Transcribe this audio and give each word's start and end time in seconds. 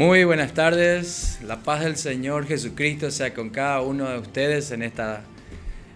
Muy 0.00 0.24
buenas 0.24 0.54
tardes, 0.54 1.38
la 1.44 1.62
paz 1.62 1.84
del 1.84 1.94
Señor 1.94 2.46
Jesucristo 2.46 3.10
sea 3.10 3.34
con 3.34 3.50
cada 3.50 3.82
uno 3.82 4.08
de 4.08 4.18
ustedes 4.18 4.70
en 4.70 4.82
esta, 4.82 5.24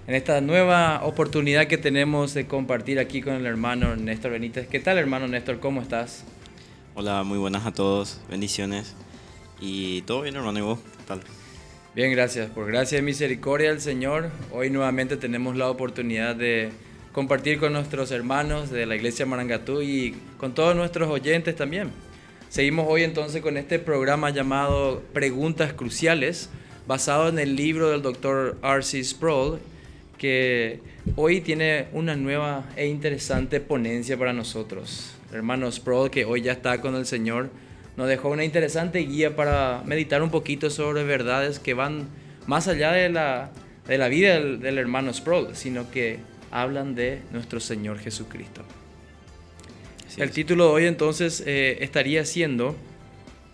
en 0.06 0.14
esta 0.14 0.42
nueva 0.42 1.02
oportunidad 1.04 1.68
que 1.68 1.78
tenemos 1.78 2.34
de 2.34 2.46
compartir 2.46 2.98
aquí 2.98 3.22
con 3.22 3.32
el 3.32 3.46
hermano 3.46 3.96
Néstor 3.96 4.32
Benítez. 4.32 4.68
¿Qué 4.68 4.78
tal 4.78 4.98
hermano 4.98 5.26
Néstor? 5.26 5.58
¿Cómo 5.58 5.80
estás? 5.80 6.22
Hola, 6.94 7.22
muy 7.22 7.38
buenas 7.38 7.64
a 7.64 7.72
todos, 7.72 8.20
bendiciones. 8.28 8.94
Y 9.58 10.02
todo 10.02 10.20
bien 10.20 10.36
hermano, 10.36 10.58
¿y 10.58 10.62
vos? 10.62 10.80
¿Qué 10.98 11.04
tal? 11.06 11.20
Bien, 11.94 12.12
gracias. 12.12 12.50
Por 12.50 12.66
gracia 12.66 12.98
y 12.98 13.02
misericordia 13.02 13.70
del 13.70 13.80
Señor, 13.80 14.28
hoy 14.52 14.68
nuevamente 14.68 15.16
tenemos 15.16 15.56
la 15.56 15.70
oportunidad 15.70 16.36
de 16.36 16.72
compartir 17.14 17.58
con 17.58 17.72
nuestros 17.72 18.10
hermanos 18.10 18.68
de 18.68 18.84
la 18.84 18.96
iglesia 18.96 19.24
Marangatú 19.24 19.80
y 19.80 20.14
con 20.36 20.52
todos 20.52 20.76
nuestros 20.76 21.08
oyentes 21.08 21.56
también. 21.56 21.90
Seguimos 22.54 22.86
hoy 22.88 23.02
entonces 23.02 23.42
con 23.42 23.56
este 23.56 23.80
programa 23.80 24.30
llamado 24.30 25.02
Preguntas 25.12 25.72
Cruciales, 25.72 26.50
basado 26.86 27.28
en 27.28 27.40
el 27.40 27.56
libro 27.56 27.90
del 27.90 28.00
doctor 28.00 28.58
R.C. 28.62 29.02
Sproul, 29.02 29.58
que 30.18 30.78
hoy 31.16 31.40
tiene 31.40 31.88
una 31.92 32.14
nueva 32.14 32.64
e 32.76 32.86
interesante 32.86 33.58
ponencia 33.58 34.16
para 34.16 34.32
nosotros. 34.32 35.16
El 35.30 35.38
hermano 35.38 35.68
Sproul, 35.72 36.12
que 36.12 36.24
hoy 36.24 36.42
ya 36.42 36.52
está 36.52 36.80
con 36.80 36.94
el 36.94 37.06
Señor, 37.06 37.50
nos 37.96 38.06
dejó 38.06 38.28
una 38.28 38.44
interesante 38.44 39.00
guía 39.00 39.34
para 39.34 39.82
meditar 39.84 40.22
un 40.22 40.30
poquito 40.30 40.70
sobre 40.70 41.02
verdades 41.02 41.58
que 41.58 41.74
van 41.74 42.06
más 42.46 42.68
allá 42.68 42.92
de 42.92 43.08
la, 43.08 43.50
de 43.88 43.98
la 43.98 44.06
vida 44.06 44.34
del, 44.34 44.60
del 44.60 44.78
hermano 44.78 45.12
Sproul, 45.12 45.56
sino 45.56 45.90
que 45.90 46.20
hablan 46.52 46.94
de 46.94 47.20
nuestro 47.32 47.58
Señor 47.58 47.98
Jesucristo. 47.98 48.62
El 50.16 50.30
título 50.30 50.66
de 50.66 50.70
hoy 50.70 50.86
entonces 50.86 51.42
eh, 51.46 51.78
estaría 51.80 52.24
siendo 52.24 52.76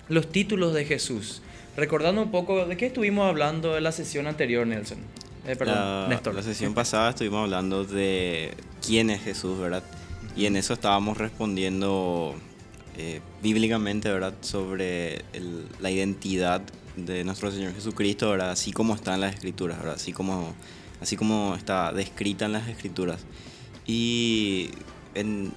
los 0.09 0.31
títulos 0.31 0.75
de 0.75 0.85
Jesús. 0.85 1.43
Recordando 1.77 2.23
un 2.23 2.31
poco 2.31 2.67
de 2.67 2.77
qué 2.77 2.87
estuvimos 2.87 3.29
hablando 3.29 3.77
en 3.77 3.85
la 3.85 3.93
sesión 3.93 4.27
anterior, 4.27 4.67
Nelson. 4.67 4.99
Eh, 5.47 5.57
perdón, 5.57 5.77
la, 5.77 6.07
Néstor. 6.09 6.35
La 6.35 6.43
sesión 6.43 6.75
pasada 6.75 7.11
estuvimos 7.11 7.45
hablando 7.45 7.85
de 7.85 8.55
quién 8.85 9.09
es 9.11 9.23
Jesús, 9.23 9.59
¿verdad? 9.59 9.83
Y 10.37 10.47
en 10.47 10.57
eso 10.57 10.75
estábamos 10.75 11.17
respondiendo 11.17 12.35
eh, 12.99 13.21
bíblicamente, 13.43 14.11
¿verdad? 14.11 14.35
Sobre 14.43 15.23
la 15.81 15.91
identidad 15.91 16.61
de 16.97 17.25
nuestro 17.25 17.51
Señor 17.51 17.73
Jesucristo, 17.73 18.31
¿verdad? 18.31 18.51
Así 18.51 18.73
como 18.73 18.95
está 18.95 19.15
en 19.15 19.23
las 19.23 19.35
Escrituras, 19.35 19.79
¿verdad? 19.79 19.95
Así 19.95 20.13
como, 20.13 20.55
así 21.01 21.17
como 21.17 21.55
está 21.57 21.93
descrita 21.93 22.45
en 22.45 22.53
las 22.53 22.69
Escrituras. 22.69 23.21
Y 23.87 24.71
en, 25.15 25.53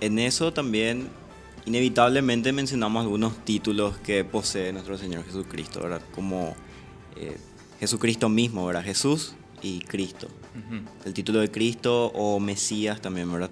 en 0.00 0.18
eso 0.18 0.52
también 0.52 1.08
inevitablemente 1.66 2.52
mencionamos 2.52 3.02
algunos 3.02 3.44
títulos 3.44 3.96
que 3.98 4.24
posee 4.24 4.72
nuestro 4.72 4.98
Señor 4.98 5.24
Jesucristo, 5.24 5.80
¿verdad? 5.80 6.02
Como 6.14 6.54
eh, 7.16 7.36
Jesucristo 7.80 8.28
mismo, 8.28 8.66
¿verdad? 8.66 8.84
Jesús 8.84 9.34
y 9.62 9.80
Cristo. 9.80 10.28
El 11.04 11.14
título 11.14 11.40
de 11.40 11.50
Cristo 11.50 12.06
o 12.14 12.38
Mesías 12.38 13.00
también, 13.00 13.32
¿verdad? 13.32 13.50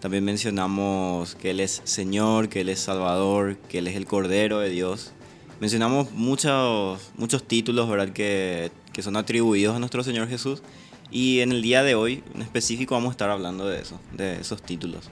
También 0.00 0.22
mencionamos 0.22 1.34
que 1.34 1.50
Él 1.50 1.60
es 1.60 1.80
Señor, 1.84 2.48
que 2.48 2.60
Él 2.60 2.68
es 2.68 2.80
Salvador, 2.80 3.56
que 3.68 3.78
Él 3.78 3.88
es 3.88 3.96
el 3.96 4.06
Cordero 4.06 4.60
de 4.60 4.68
Dios. 4.70 5.12
Mencionamos 5.58 6.12
muchos, 6.12 7.10
muchos 7.16 7.42
títulos, 7.42 7.88
¿verdad? 7.88 8.10
Que, 8.10 8.70
que 8.92 9.02
son 9.02 9.16
atribuidos 9.16 9.74
a 9.74 9.78
nuestro 9.78 10.04
Señor 10.04 10.28
Jesús. 10.28 10.62
Y 11.10 11.40
en 11.40 11.52
el 11.52 11.62
día 11.62 11.82
de 11.82 11.94
hoy, 11.94 12.22
en 12.34 12.42
específico, 12.42 12.94
vamos 12.94 13.10
a 13.10 13.12
estar 13.12 13.30
hablando 13.30 13.66
de 13.66 13.80
eso, 13.80 13.98
de 14.12 14.40
esos 14.40 14.62
títulos. 14.62 15.10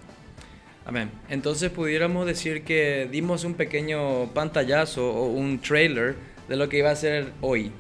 Amén. 0.87 1.11
Entonces 1.31 1.71
pudiéramos 1.71 2.27
decir 2.27 2.63
que 2.63 3.09
dimos 3.11 3.45
un 3.45 3.55
pequeño 3.55 4.33
pantallazo 4.35 5.11
o 5.11 5.29
un 5.29 5.59
trailer 5.59 6.17
de 6.49 6.57
lo 6.57 6.69
que 6.69 6.79
iba 6.79 6.91
a 6.91 6.97
ser 6.97 7.33
hoy. 7.41 7.73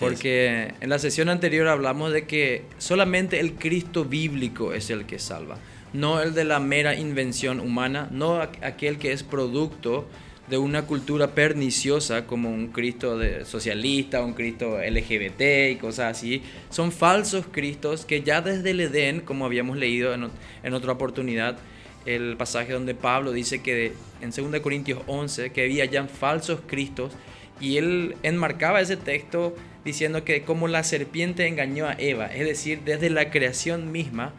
Porque 0.00 0.72
en 0.80 0.88
la 0.88 0.98
sesión 0.98 1.28
anterior 1.28 1.68
hablamos 1.68 2.12
de 2.12 2.26
que 2.26 2.64
solamente 2.78 3.40
el 3.40 3.54
Cristo 3.54 4.06
bíblico 4.06 4.72
es 4.72 4.88
el 4.88 5.04
que 5.04 5.18
salva, 5.18 5.58
no 5.92 6.22
el 6.22 6.32
de 6.32 6.44
la 6.44 6.60
mera 6.60 6.94
invención 6.94 7.60
humana, 7.60 8.08
no 8.10 8.40
aquel 8.40 8.98
que 8.98 9.12
es 9.12 9.22
producto 9.22 10.06
de 10.48 10.56
una 10.56 10.86
cultura 10.86 11.34
perniciosa 11.34 12.26
como 12.26 12.50
un 12.50 12.68
Cristo 12.68 13.18
de 13.18 13.44
socialista, 13.44 14.24
un 14.24 14.32
Cristo 14.32 14.78
LGBT 14.78 15.72
y 15.72 15.76
cosas 15.76 16.16
así. 16.16 16.42
Son 16.70 16.90
falsos 16.90 17.44
Cristos 17.50 18.06
que 18.06 18.22
ya 18.22 18.40
desde 18.40 18.70
el 18.70 18.80
Edén, 18.80 19.20
como 19.20 19.44
habíamos 19.44 19.76
leído 19.76 20.14
en, 20.14 20.30
en 20.62 20.74
otra 20.74 20.92
oportunidad, 20.92 21.58
el 22.06 22.36
pasaje 22.36 22.72
donde 22.72 22.94
Pablo 22.94 23.32
dice 23.32 23.62
que 23.62 23.92
en 24.20 24.30
2 24.30 24.60
Corintios 24.60 25.00
11 25.06 25.50
que 25.50 25.64
había 25.64 25.84
ya 25.84 26.06
falsos 26.06 26.60
cristos 26.66 27.12
y 27.60 27.76
él 27.76 28.16
enmarcaba 28.22 28.80
ese 28.80 28.96
texto 28.96 29.54
diciendo 29.84 30.24
que 30.24 30.42
como 30.42 30.68
la 30.68 30.84
serpiente 30.84 31.46
engañó 31.46 31.86
a 31.86 31.94
Eva, 31.94 32.26
es 32.26 32.46
decir, 32.46 32.80
desde 32.84 33.10
la 33.10 33.30
creación 33.30 33.92
misma, 33.92 34.32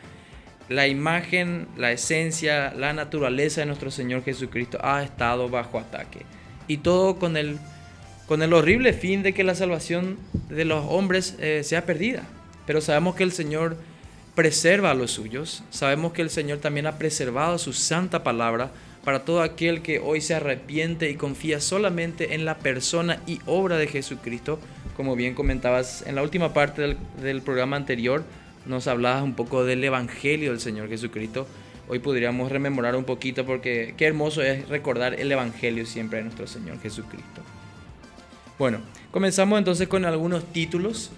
la 0.70 0.88
imagen, 0.88 1.68
la 1.78 1.92
esencia, 1.92 2.74
la 2.74 2.94
naturaleza 2.94 3.62
de 3.62 3.68
nuestro 3.68 3.92
Señor 3.92 4.24
Jesucristo 4.24 4.78
ha 4.82 5.04
estado 5.04 5.50
bajo 5.50 5.80
ataque. 5.80 6.22
Y 6.68 6.78
todo 6.78 7.18
con 7.18 7.36
el, 7.36 7.60
con 8.28 8.42
el 8.42 8.54
horrible 8.54 8.94
fin 8.94 9.24
de 9.24 9.34
que 9.34 9.44
la 9.44 9.56
salvación 9.56 10.18
de 10.50 10.66
los 10.66 10.86
hombres 10.88 11.36
eh, 11.40 11.64
sea 11.64 11.86
perdida. 11.86 12.24
Pero 12.66 12.80
sabemos 12.80 13.16
que 13.16 13.24
el 13.24 13.34
Señor 13.34 13.78
preserva 14.36 14.92
a 14.92 14.96
los 14.96 15.12
suyos. 15.12 15.64
Sabemos 15.70 16.14
que 16.14 16.22
el 16.22 16.30
Señor 16.30 16.60
también 16.60 16.88
ha 16.88 16.98
preservado 16.98 17.58
su 17.58 17.74
santa 17.74 18.24
palabra 18.24 18.72
para 19.04 19.26
todo 19.26 19.42
aquel 19.42 19.82
que 19.82 20.00
hoy 20.00 20.22
se 20.22 20.34
arrepiente 20.34 21.10
y 21.10 21.16
confía 21.16 21.60
solamente 21.60 22.36
en 22.36 22.46
la 22.46 22.58
persona 22.58 23.20
y 23.28 23.40
obra 23.46 23.78
de 23.78 23.88
Jesucristo. 23.88 24.60
Como 24.96 25.16
bien 25.16 25.36
comentabas 25.36 26.04
en 26.08 26.16
la 26.16 26.24
última 26.24 26.54
parte 26.54 26.96
del, 27.22 27.42
programa 27.42 27.76
anterior, 27.76 28.24
nos 28.66 28.88
hablabas 28.88 29.24
un 29.24 29.34
poco 29.34 29.66
del 29.66 29.84
Evangelio 29.84 30.52
del 30.52 30.62
Señor 30.62 30.88
Jesucristo. 30.88 31.48
Hoy 31.90 32.00
podríamos 32.00 32.52
rememorar 32.52 32.96
un 32.96 33.04
poquito 33.04 33.46
porque 33.46 33.94
qué 33.98 34.06
hermoso 34.06 34.42
es 34.42 34.70
recordar 34.70 35.20
el 35.20 35.32
Evangelio 35.32 35.86
siempre 35.86 36.20
de 36.20 36.24
nuestro 36.26 36.48
Señor 36.48 36.80
Jesucristo. 36.80 37.42
Bueno, 38.58 38.80
comenzamos 39.12 39.60
entonces 39.60 39.90
con 39.90 40.06
algunos 40.06 40.46
títulos 40.54 41.12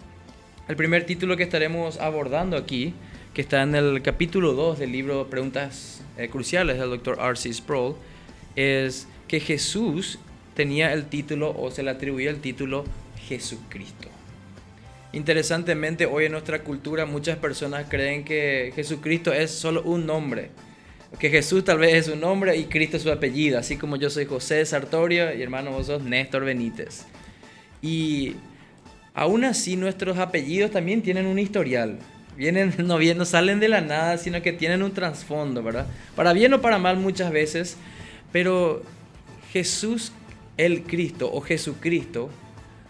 el 0.68 0.76
primer 0.76 1.06
título 1.06 1.38
que 1.38 1.44
estaremos 1.44 2.00
abordando 2.00 2.58
aquí, 2.58 2.94
que 3.34 3.42
está 3.42 3.62
en 3.62 3.76
el 3.76 4.02
capítulo 4.02 4.54
2 4.54 4.80
del 4.80 4.92
libro 4.92 5.30
Preguntas 5.30 6.02
eh, 6.18 6.28
Cruciales 6.28 6.80
del 6.80 6.90
Dr. 6.90 7.20
R.C. 7.20 7.54
Sproul, 7.54 7.96
es 8.56 9.08
que 9.28 9.40
Jesús 9.40 10.18
tenía 10.56 10.92
el 10.94 11.06
título 11.06 11.56
o 11.56 11.70
se 11.70 11.84
le 11.84 11.92
atribuía 11.92 12.32
el 12.32 12.42
título 12.42 12.86
Jesucristo. 13.28 14.08
Interesantemente, 15.14 16.08
hoy 16.08 16.26
en 16.26 16.32
nuestra 16.32 16.64
cultura 16.64 17.06
muchas 17.06 17.38
personas 17.38 17.86
creen 17.88 18.26
que 18.26 18.74
Jesucristo 18.76 19.34
es 19.34 19.52
solo 19.52 19.84
un 19.84 20.08
nombre, 20.08 20.50
que 21.20 21.30
Jesús 21.30 21.64
tal 21.64 21.78
vez 21.78 21.94
es 21.94 22.08
un 22.08 22.22
nombre 22.22 22.58
y 22.58 22.66
Cristo 22.66 22.98
es 22.98 23.04
su 23.04 23.12
apellido, 23.12 23.60
así 23.60 23.78
como 23.78 23.98
yo 23.98 24.10
soy 24.10 24.26
José 24.26 24.66
Sartorio 24.66 25.34
y 25.34 25.42
hermano 25.44 25.72
vos 25.72 25.88
sos 25.88 26.02
Néstor 26.02 26.44
Benítez. 26.44 27.06
Y 27.82 28.36
Aún 29.16 29.46
así, 29.46 29.78
nuestros 29.78 30.18
apellidos 30.18 30.72
también 30.72 31.02
tienen 31.02 31.26
un 31.26 31.40
historial. 31.40 31.98
Vienen, 32.36 32.74
no, 32.78 33.00
no 33.00 33.26
salen 33.26 33.60
de 33.62 33.70
la 33.70 33.82
nada, 33.82 34.18
sino 34.18 34.42
que 34.42 34.52
tienen 34.52 34.84
un 34.84 34.94
trasfondo, 34.94 35.64
¿verdad? 35.64 35.88
Para 36.16 36.34
bien 36.34 36.54
o 36.54 36.62
para 36.62 36.78
mal 36.78 36.98
muchas 36.98 37.32
veces. 37.32 37.78
Pero 38.34 38.84
Jesús, 39.52 40.12
el 40.58 40.84
Cristo 40.84 41.32
o 41.32 41.40
Jesucristo, 41.40 42.30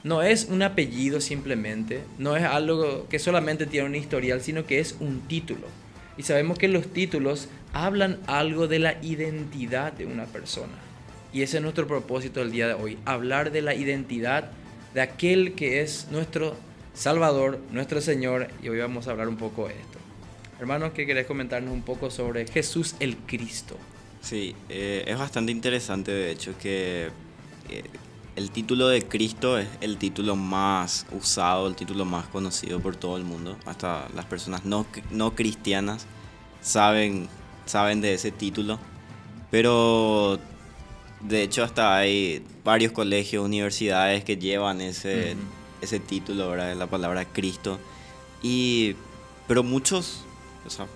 no 0.03 0.23
es 0.23 0.45
un 0.49 0.63
apellido 0.63 1.21
simplemente, 1.21 2.01
no 2.17 2.35
es 2.35 2.43
algo 2.43 3.07
que 3.07 3.19
solamente 3.19 3.65
tiene 3.65 3.87
un 3.87 3.95
historial, 3.95 4.41
sino 4.41 4.65
que 4.65 4.79
es 4.79 4.95
un 4.99 5.21
título. 5.21 5.67
Y 6.17 6.23
sabemos 6.23 6.57
que 6.57 6.67
los 6.67 6.87
títulos 6.91 7.49
hablan 7.73 8.19
algo 8.25 8.67
de 8.67 8.79
la 8.79 9.03
identidad 9.03 9.93
de 9.93 10.05
una 10.05 10.25
persona. 10.25 10.73
Y 11.33 11.41
ese 11.41 11.57
es 11.57 11.63
nuestro 11.63 11.85
propósito 11.85 12.39
del 12.39 12.51
día 12.51 12.67
de 12.67 12.73
hoy, 12.73 12.97
hablar 13.05 13.51
de 13.51 13.61
la 13.61 13.75
identidad 13.75 14.51
de 14.95 15.01
aquel 15.01 15.55
que 15.55 15.81
es 15.81 16.07
nuestro 16.09 16.55
Salvador, 16.93 17.59
nuestro 17.69 17.99
Señor, 17.99 18.47
y 18.63 18.69
hoy 18.69 18.79
vamos 18.79 19.07
a 19.07 19.11
hablar 19.11 19.27
un 19.27 19.35
poco 19.35 19.67
de 19.67 19.73
esto. 19.73 19.99
Hermanos, 20.57 20.93
¿qué 20.93 21.05
querés 21.05 21.27
comentarnos 21.27 21.73
un 21.73 21.81
poco 21.81 22.09
sobre 22.09 22.47
Jesús 22.47 22.95
el 23.01 23.17
Cristo? 23.17 23.77
Sí, 24.21 24.55
eh, 24.69 25.03
es 25.05 25.19
bastante 25.19 25.51
interesante 25.51 26.13
de 26.13 26.31
hecho 26.31 26.57
que 26.57 27.09
eh, 27.69 27.83
el 28.37 28.51
título 28.51 28.87
de 28.87 29.01
Cristo 29.01 29.59
es 29.59 29.67
el 29.81 29.97
título 29.97 30.37
más 30.37 31.05
usado, 31.11 31.67
el 31.67 31.75
título 31.75 32.05
más 32.05 32.27
conocido 32.27 32.79
por 32.79 32.95
todo 32.95 33.17
el 33.17 33.25
mundo. 33.25 33.57
Hasta 33.65 34.07
las 34.15 34.23
personas 34.23 34.63
no, 34.63 34.85
no 35.11 35.35
cristianas 35.35 36.05
saben, 36.61 37.27
saben 37.65 37.99
de 37.99 38.13
ese 38.13 38.31
título. 38.31 38.79
Pero 39.51 40.39
de 41.21 41.43
hecho, 41.43 41.63
hasta 41.63 41.95
hay 41.95 42.43
varios 42.63 42.91
colegios, 42.91 43.45
universidades 43.45 44.23
que 44.23 44.37
llevan 44.37 44.81
ese, 44.81 45.35
ese 45.81 45.99
título, 45.99 46.49
¿verdad? 46.49 46.69
De 46.69 46.75
la 46.75 46.87
palabra 46.87 47.25
Cristo. 47.25 47.79
Y, 48.41 48.95
pero 49.47 49.63
muchos, 49.63 50.21
o 50.65 50.69
sea, 50.69 50.87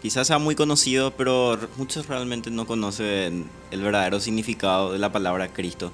quizás 0.00 0.26
sea 0.26 0.38
muy 0.38 0.54
conocido, 0.54 1.10
pero 1.12 1.58
muchos 1.76 2.06
realmente 2.06 2.50
no 2.50 2.66
conocen 2.66 3.46
el 3.70 3.82
verdadero 3.82 4.20
significado 4.20 4.92
de 4.92 4.98
la 4.98 5.12
palabra 5.12 5.48
Cristo. 5.48 5.92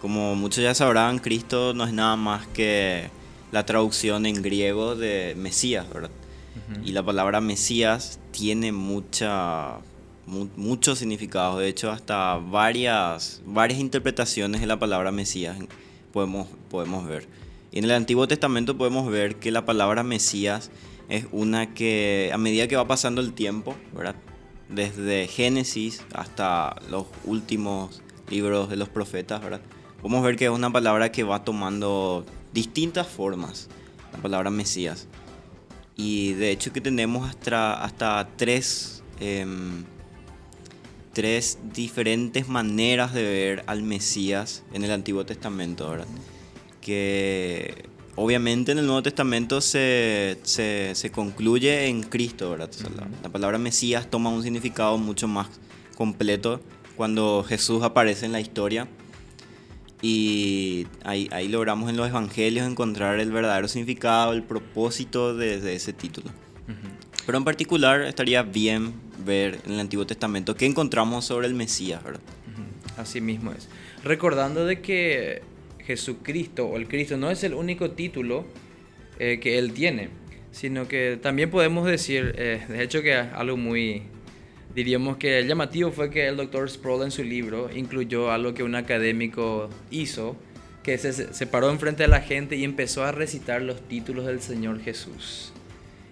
Como 0.00 0.34
muchos 0.34 0.64
ya 0.64 0.74
sabrán, 0.74 1.18
Cristo 1.18 1.74
no 1.74 1.84
es 1.84 1.92
nada 1.92 2.16
más 2.16 2.46
que 2.48 3.10
la 3.52 3.66
traducción 3.66 4.26
en 4.26 4.42
griego 4.42 4.96
de 4.96 5.34
Mesías, 5.36 5.86
¿verdad? 5.92 6.10
Y 6.84 6.92
la 6.92 7.02
palabra 7.02 7.40
Mesías 7.40 8.18
tiene 8.30 8.72
mucha, 8.72 9.76
muchos 10.26 10.98
significados, 10.98 11.58
de 11.58 11.68
hecho 11.68 11.90
hasta 11.90 12.36
varias, 12.36 13.42
varias 13.44 13.80
interpretaciones 13.80 14.60
de 14.60 14.66
la 14.66 14.78
palabra 14.78 15.12
Mesías 15.12 15.58
podemos, 16.12 16.48
podemos 16.70 17.06
ver. 17.06 17.26
Y 17.72 17.78
en 17.78 17.84
el 17.84 17.92
Antiguo 17.92 18.28
Testamento 18.28 18.76
podemos 18.76 19.10
ver 19.10 19.36
que 19.36 19.50
la 19.50 19.64
palabra 19.64 20.02
Mesías 20.02 20.70
es 21.08 21.26
una 21.32 21.74
que 21.74 22.30
a 22.32 22.38
medida 22.38 22.68
que 22.68 22.76
va 22.76 22.86
pasando 22.86 23.20
el 23.20 23.32
tiempo, 23.32 23.74
¿verdad? 23.94 24.14
desde 24.68 25.26
Génesis 25.26 26.02
hasta 26.14 26.76
los 26.90 27.06
últimos 27.24 28.02
libros 28.30 28.70
de 28.70 28.76
los 28.76 28.88
profetas, 28.88 29.42
¿verdad? 29.42 29.60
podemos 30.00 30.24
ver 30.24 30.36
que 30.36 30.46
es 30.46 30.50
una 30.50 30.70
palabra 30.70 31.12
que 31.12 31.22
va 31.22 31.44
tomando 31.44 32.26
distintas 32.52 33.06
formas, 33.06 33.68
la 34.12 34.18
palabra 34.18 34.50
Mesías. 34.50 35.06
Y 35.96 36.32
de 36.32 36.50
hecho 36.50 36.72
que 36.72 36.80
tenemos 36.80 37.28
hasta, 37.28 37.84
hasta 37.84 38.28
tres, 38.36 39.04
em, 39.20 39.84
tres 41.12 41.58
diferentes 41.74 42.48
maneras 42.48 43.12
de 43.12 43.22
ver 43.22 43.64
al 43.66 43.82
Mesías 43.82 44.64
en 44.72 44.84
el 44.84 44.90
Antiguo 44.90 45.24
Testamento, 45.26 45.90
¿verdad? 45.90 46.06
Que 46.80 47.88
obviamente 48.16 48.72
en 48.72 48.78
el 48.78 48.86
Nuevo 48.86 49.02
Testamento 49.02 49.60
se, 49.60 50.38
se, 50.42 51.10
concluye 51.12 51.86
en 51.86 52.02
Cristo, 52.02 52.50
¿verdad? 52.50 52.70
la, 53.22 53.28
palabra 53.28 53.58
Mesías 53.58 54.10
toma 54.10 54.30
un 54.30 54.42
significado 54.42 54.98
mucho 54.98 55.28
más 55.28 55.48
completo 55.96 56.60
cuando 56.96 57.44
Jesús 57.46 57.82
aparece 57.82 58.26
en 58.26 58.32
la 58.32 58.40
historia. 58.40 58.88
Y 60.04 60.88
ahí, 61.04 61.28
ahí 61.30 61.46
logramos 61.46 61.88
en 61.88 61.96
los 61.96 62.08
evangelios 62.08 62.68
encontrar 62.68 63.20
el 63.20 63.30
verdadero 63.30 63.68
significado, 63.68 64.32
el 64.32 64.42
propósito 64.42 65.36
de, 65.36 65.74
ese 65.74 65.92
título. 65.92 66.30
Pero 67.24 67.38
en 67.38 67.44
particular 67.44 68.02
estaría 68.02 68.42
bien 68.42 68.94
ver 69.24 69.60
en 69.66 69.72
el 69.72 69.80
Antiguo 69.80 70.06
Testamento 70.06 70.54
qué 70.54 70.66
encontramos 70.66 71.24
sobre 71.24 71.46
el 71.46 71.54
Mesías, 71.54 72.02
¿verdad? 72.02 72.20
Así 72.96 73.20
mismo 73.20 73.52
es. 73.52 73.68
Recordando 74.04 74.66
de 74.66 74.80
que 74.80 75.42
Jesucristo 75.84 76.66
o 76.66 76.76
el 76.76 76.88
Cristo 76.88 77.16
no 77.16 77.30
es 77.30 77.42
el 77.44 77.54
único 77.54 77.92
título 77.92 78.44
eh, 79.18 79.38
que 79.40 79.58
él 79.58 79.72
tiene, 79.72 80.10
sino 80.50 80.88
que 80.88 81.18
también 81.20 81.50
podemos 81.50 81.86
decir, 81.86 82.34
eh, 82.36 82.64
de 82.68 82.82
hecho 82.82 83.02
que 83.02 83.14
algo 83.14 83.56
muy, 83.56 84.02
diríamos 84.74 85.16
que 85.16 85.44
llamativo 85.46 85.90
fue 85.90 86.10
que 86.10 86.28
el 86.28 86.36
doctor 86.36 86.68
Sproul 86.68 87.04
en 87.04 87.10
su 87.10 87.22
libro 87.22 87.70
incluyó 87.74 88.30
algo 88.30 88.54
que 88.54 88.62
un 88.62 88.74
académico 88.74 89.70
hizo, 89.90 90.36
que 90.82 90.98
se, 90.98 91.12
se 91.12 91.46
paró 91.46 91.70
enfrente 91.70 92.02
de 92.02 92.08
la 92.08 92.20
gente 92.20 92.56
y 92.56 92.64
empezó 92.64 93.04
a 93.04 93.12
recitar 93.12 93.62
los 93.62 93.80
títulos 93.88 94.26
del 94.26 94.40
Señor 94.40 94.80
Jesús. 94.80 95.51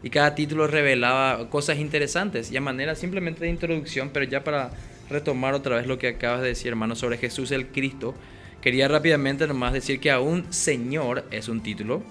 Y 0.02 0.11
cada 0.11 0.35
título 0.35 0.67
revelaba 0.67 1.50
cosas 1.50 1.79
interesantes 1.79 2.50
y 2.50 2.56
a 2.56 2.61
manera 2.61 2.94
simplemente 2.94 3.44
de 3.44 3.50
introducción, 3.50 4.11
pero 4.12 4.25
ya 4.25 4.44
para 4.44 4.70
retomar 5.11 5.55
otra 5.55 5.76
vez 5.76 5.87
lo 5.87 5.99
que 5.99 6.08
acabas 6.08 6.41
de 6.41 6.49
decir, 6.49 6.69
hermano, 6.69 6.94
sobre 6.94 7.19
Jesús 7.19 7.50
el 7.50 7.67
Cristo, 7.69 8.14
Quería 8.61 8.88
rápidamente 8.88 9.47
nomás 9.47 9.73
decir 9.73 10.00
que 10.00 10.11
aún 10.11 10.44
Señor 10.50 11.25
es 11.31 11.49
un 11.49 11.62
título, 11.62 12.02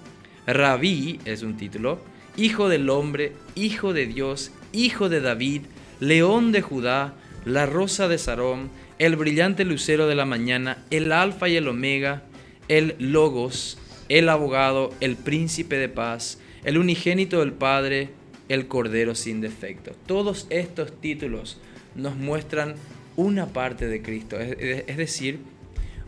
Rabí 0.48 1.20
es 1.24 1.44
un 1.44 1.56
título, 1.56 2.00
Hijo 2.36 2.68
del 2.68 2.90
Hombre, 2.90 3.34
Hijo 3.54 3.92
de 3.92 4.06
Dios, 4.06 4.50
Hijo 4.72 5.08
de 5.08 5.20
David, 5.20 5.62
León 6.00 6.50
de 6.50 6.60
Judá, 6.60 7.14
la 7.44 7.66
Rosa 7.66 8.08
de 8.08 8.18
Sarón, 8.18 8.68
el 8.98 9.14
brillante 9.14 9.64
lucero 9.64 10.08
de 10.08 10.16
la 10.16 10.24
mañana, 10.24 10.78
el 10.90 11.12
Alfa 11.12 11.48
y 11.48 11.56
el 11.56 11.68
Omega, 11.68 12.24
el 12.66 12.96
Logos, 12.98 13.78
el 14.08 14.28
abogado, 14.28 14.92
el 14.98 15.14
príncipe 15.14 15.76
de 15.76 15.88
paz, 15.88 16.39
el 16.64 16.78
unigénito 16.78 17.40
del 17.40 17.52
Padre, 17.52 18.10
el 18.48 18.66
Cordero 18.66 19.14
sin 19.14 19.40
defecto. 19.40 19.92
Todos 20.06 20.46
estos 20.50 21.00
títulos 21.00 21.58
nos 21.94 22.16
muestran 22.16 22.74
una 23.16 23.46
parte 23.46 23.86
de 23.86 24.02
Cristo, 24.02 24.38
es, 24.38 24.96
decir, 24.96 25.40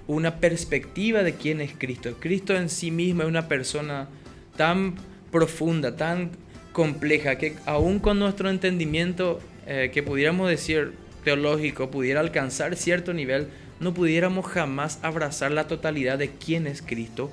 una 0.06 0.36
perspectiva 0.38 1.22
de 1.22 1.34
quién 1.34 1.60
es 1.60 1.72
Cristo. 1.76 2.16
Cristo 2.18 2.56
en 2.56 2.68
sí 2.68 2.90
mismo 2.90 3.22
es 3.22 3.28
una 3.28 3.48
persona 3.48 4.08
tan 4.56 4.94
profunda, 5.30 5.96
tan 5.96 6.30
compleja, 6.72 7.36
que 7.36 7.54
aún 7.66 7.98
con 7.98 8.18
nuestro 8.18 8.50
entendimiento, 8.50 9.40
eh, 9.66 9.90
que 9.92 10.02
pudiéramos 10.02 10.48
decir 10.48 10.92
teológico, 11.24 11.90
pudiera 11.90 12.20
alcanzar 12.20 12.76
cierto 12.76 13.12
nivel, 13.14 13.48
no 13.80 13.94
pudiéramos 13.94 14.46
jamás 14.46 14.98
abrazar 15.02 15.52
la 15.52 15.66
totalidad 15.66 16.18
de 16.18 16.30
quién 16.30 16.66
es 16.66 16.82
Cristo, 16.82 17.30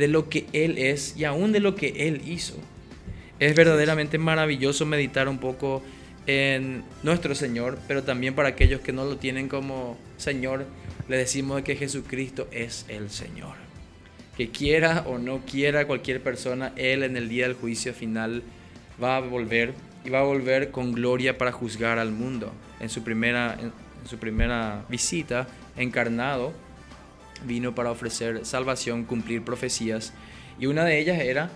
de 0.00 0.08
lo 0.08 0.28
que 0.28 0.46
Él 0.52 0.78
es 0.78 1.14
y 1.16 1.24
aún 1.24 1.52
de 1.52 1.60
lo 1.60 1.76
que 1.76 2.08
Él 2.08 2.22
hizo. 2.26 2.56
Es 3.38 3.54
verdaderamente 3.54 4.18
maravilloso 4.18 4.86
meditar 4.86 5.28
un 5.28 5.38
poco 5.38 5.82
en 6.26 6.82
nuestro 7.02 7.34
Señor, 7.34 7.78
pero 7.86 8.02
también 8.02 8.34
para 8.34 8.48
aquellos 8.48 8.80
que 8.80 8.92
no 8.92 9.04
lo 9.04 9.18
tienen 9.18 9.48
como 9.48 9.98
Señor, 10.16 10.66
le 11.08 11.18
decimos 11.18 11.62
que 11.62 11.76
Jesucristo 11.76 12.48
es 12.50 12.86
el 12.88 13.10
Señor. 13.10 13.56
Que 14.36 14.48
quiera 14.48 15.04
o 15.06 15.18
no 15.18 15.40
quiera 15.44 15.86
cualquier 15.86 16.22
persona, 16.22 16.72
Él 16.76 17.02
en 17.02 17.16
el 17.16 17.28
día 17.28 17.46
del 17.46 17.54
juicio 17.54 17.92
final 17.92 18.42
va 19.02 19.18
a 19.18 19.20
volver 19.20 19.74
y 20.04 20.08
va 20.08 20.20
a 20.20 20.24
volver 20.24 20.70
con 20.70 20.92
gloria 20.92 21.36
para 21.36 21.52
juzgar 21.52 21.98
al 21.98 22.10
mundo. 22.10 22.52
En 22.80 22.88
su 22.88 23.02
primera, 23.02 23.58
en 23.60 23.72
su 24.08 24.16
primera 24.16 24.86
visita, 24.88 25.46
encarnado, 25.76 26.54
vino 27.44 27.74
para 27.74 27.90
ofrecer 27.90 28.44
salvación, 28.44 29.04
cumplir 29.04 29.42
profecías. 29.42 30.12
Y 30.58 30.66
una 30.66 30.84
de 30.84 30.98
ellas 30.98 31.20
era 31.20 31.50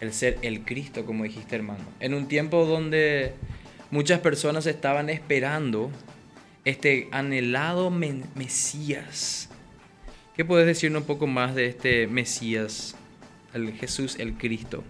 el 0.00 0.12
ser 0.12 0.38
el 0.42 0.64
Cristo, 0.64 1.04
como 1.06 1.24
dijiste 1.24 1.56
hermano. 1.56 1.84
En 2.00 2.14
un 2.14 2.26
tiempo 2.26 2.64
donde 2.66 3.34
muchas 3.90 4.20
personas 4.20 4.66
estaban 4.66 5.08
esperando 5.10 5.90
este 6.64 7.08
anhelado 7.12 7.90
Mesías. 7.90 9.48
¿Qué 10.36 10.44
puedes 10.44 10.66
decirnos 10.66 11.02
un 11.02 11.06
poco 11.06 11.26
más 11.26 11.54
de 11.54 11.66
este 11.66 12.06
Mesías, 12.06 12.96
el 13.52 13.72
Jesús, 13.72 14.16
el 14.18 14.34
Cristo? 14.34 14.82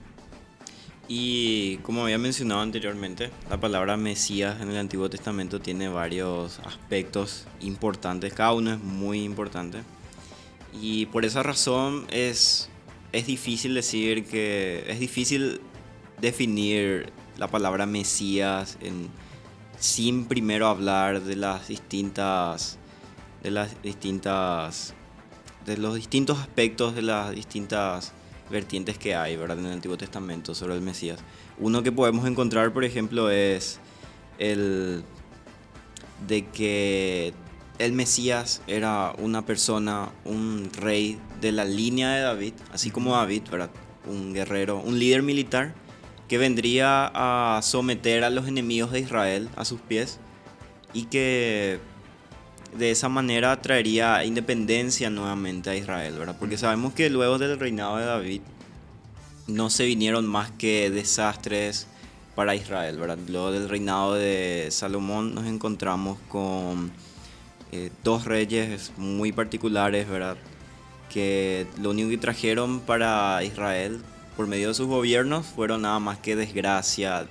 Y 1.06 1.76
como 1.78 2.02
había 2.02 2.16
mencionado 2.16 2.62
anteriormente, 2.62 3.30
la 3.50 3.60
palabra 3.60 3.98
Mesías 3.98 4.62
en 4.62 4.70
el 4.70 4.78
Antiguo 4.78 5.10
Testamento 5.10 5.60
tiene 5.60 5.88
varios 5.88 6.60
aspectos 6.60 7.46
importantes, 7.60 8.32
cada 8.32 8.54
uno 8.54 8.72
es 8.72 8.78
muy 8.78 9.22
importante. 9.22 9.80
Y 10.80 11.06
por 11.06 11.24
esa 11.24 11.42
razón 11.42 12.06
es, 12.10 12.68
es 13.12 13.26
difícil 13.26 13.74
decir 13.74 14.24
que 14.24 14.84
es 14.88 14.98
difícil 14.98 15.60
definir 16.20 17.12
la 17.38 17.48
palabra 17.48 17.86
Mesías 17.86 18.78
sin 19.78 20.26
primero 20.26 20.66
hablar 20.68 21.22
de 21.22 21.36
las 21.36 21.68
distintas 21.68 22.78
de 23.42 23.50
las 23.50 23.82
distintas 23.82 24.94
de 25.66 25.76
los 25.76 25.94
distintos 25.94 26.38
aspectos 26.38 26.94
de 26.94 27.02
las 27.02 27.34
distintas 27.34 28.12
vertientes 28.50 28.98
que 28.98 29.14
hay 29.14 29.36
¿verdad? 29.36 29.58
en 29.58 29.66
el 29.66 29.72
Antiguo 29.72 29.96
Testamento 29.96 30.54
sobre 30.54 30.74
el 30.74 30.80
Mesías. 30.80 31.20
Uno 31.58 31.82
que 31.82 31.92
podemos 31.92 32.26
encontrar, 32.26 32.72
por 32.72 32.84
ejemplo, 32.84 33.30
es 33.30 33.80
el 34.38 35.02
de 36.26 36.46
que 36.46 37.32
el 37.78 37.92
Mesías 37.92 38.62
era 38.66 39.14
una 39.18 39.44
persona, 39.44 40.10
un 40.24 40.70
rey 40.72 41.18
de 41.40 41.52
la 41.52 41.64
línea 41.64 42.12
de 42.12 42.22
David, 42.22 42.54
así 42.72 42.90
como 42.90 43.14
David, 43.14 43.42
¿verdad? 43.50 43.70
un 44.06 44.32
guerrero, 44.32 44.78
un 44.78 44.98
líder 44.98 45.22
militar 45.22 45.74
que 46.28 46.38
vendría 46.38 47.10
a 47.14 47.60
someter 47.62 48.24
a 48.24 48.30
los 48.30 48.48
enemigos 48.48 48.92
de 48.92 49.00
Israel 49.00 49.48
a 49.56 49.64
sus 49.64 49.80
pies 49.80 50.18
y 50.92 51.04
que 51.04 51.78
de 52.76 52.90
esa 52.90 53.08
manera 53.08 53.60
traería 53.60 54.24
independencia 54.24 55.10
nuevamente 55.10 55.70
a 55.70 55.76
Israel, 55.76 56.14
¿verdad? 56.18 56.36
Porque 56.38 56.56
sabemos 56.56 56.92
que 56.94 57.10
luego 57.10 57.38
del 57.38 57.58
reinado 57.58 57.98
de 57.98 58.04
David 58.04 58.40
no 59.46 59.70
se 59.70 59.84
vinieron 59.84 60.26
más 60.26 60.50
que 60.52 60.90
desastres 60.90 61.86
para 62.34 62.54
Israel, 62.54 62.98
¿verdad? 62.98 63.18
Luego 63.28 63.52
del 63.52 63.68
reinado 63.68 64.14
de 64.14 64.68
Salomón 64.70 65.34
nos 65.34 65.46
encontramos 65.46 66.18
con 66.28 66.90
eh, 67.74 67.90
dos 68.04 68.24
reyes 68.24 68.92
muy 68.96 69.32
particulares, 69.32 70.08
¿verdad? 70.08 70.36
Que 71.12 71.66
lo 71.82 71.90
único 71.90 72.08
que 72.08 72.18
trajeron 72.18 72.78
para 72.78 73.42
Israel 73.42 74.00
por 74.36 74.46
medio 74.46 74.68
de 74.68 74.74
sus 74.74 74.86
gobiernos 74.86 75.44
fueron 75.44 75.82
nada 75.82 75.98
más 75.98 76.18
que 76.18 76.36
desgracia, 76.36 77.26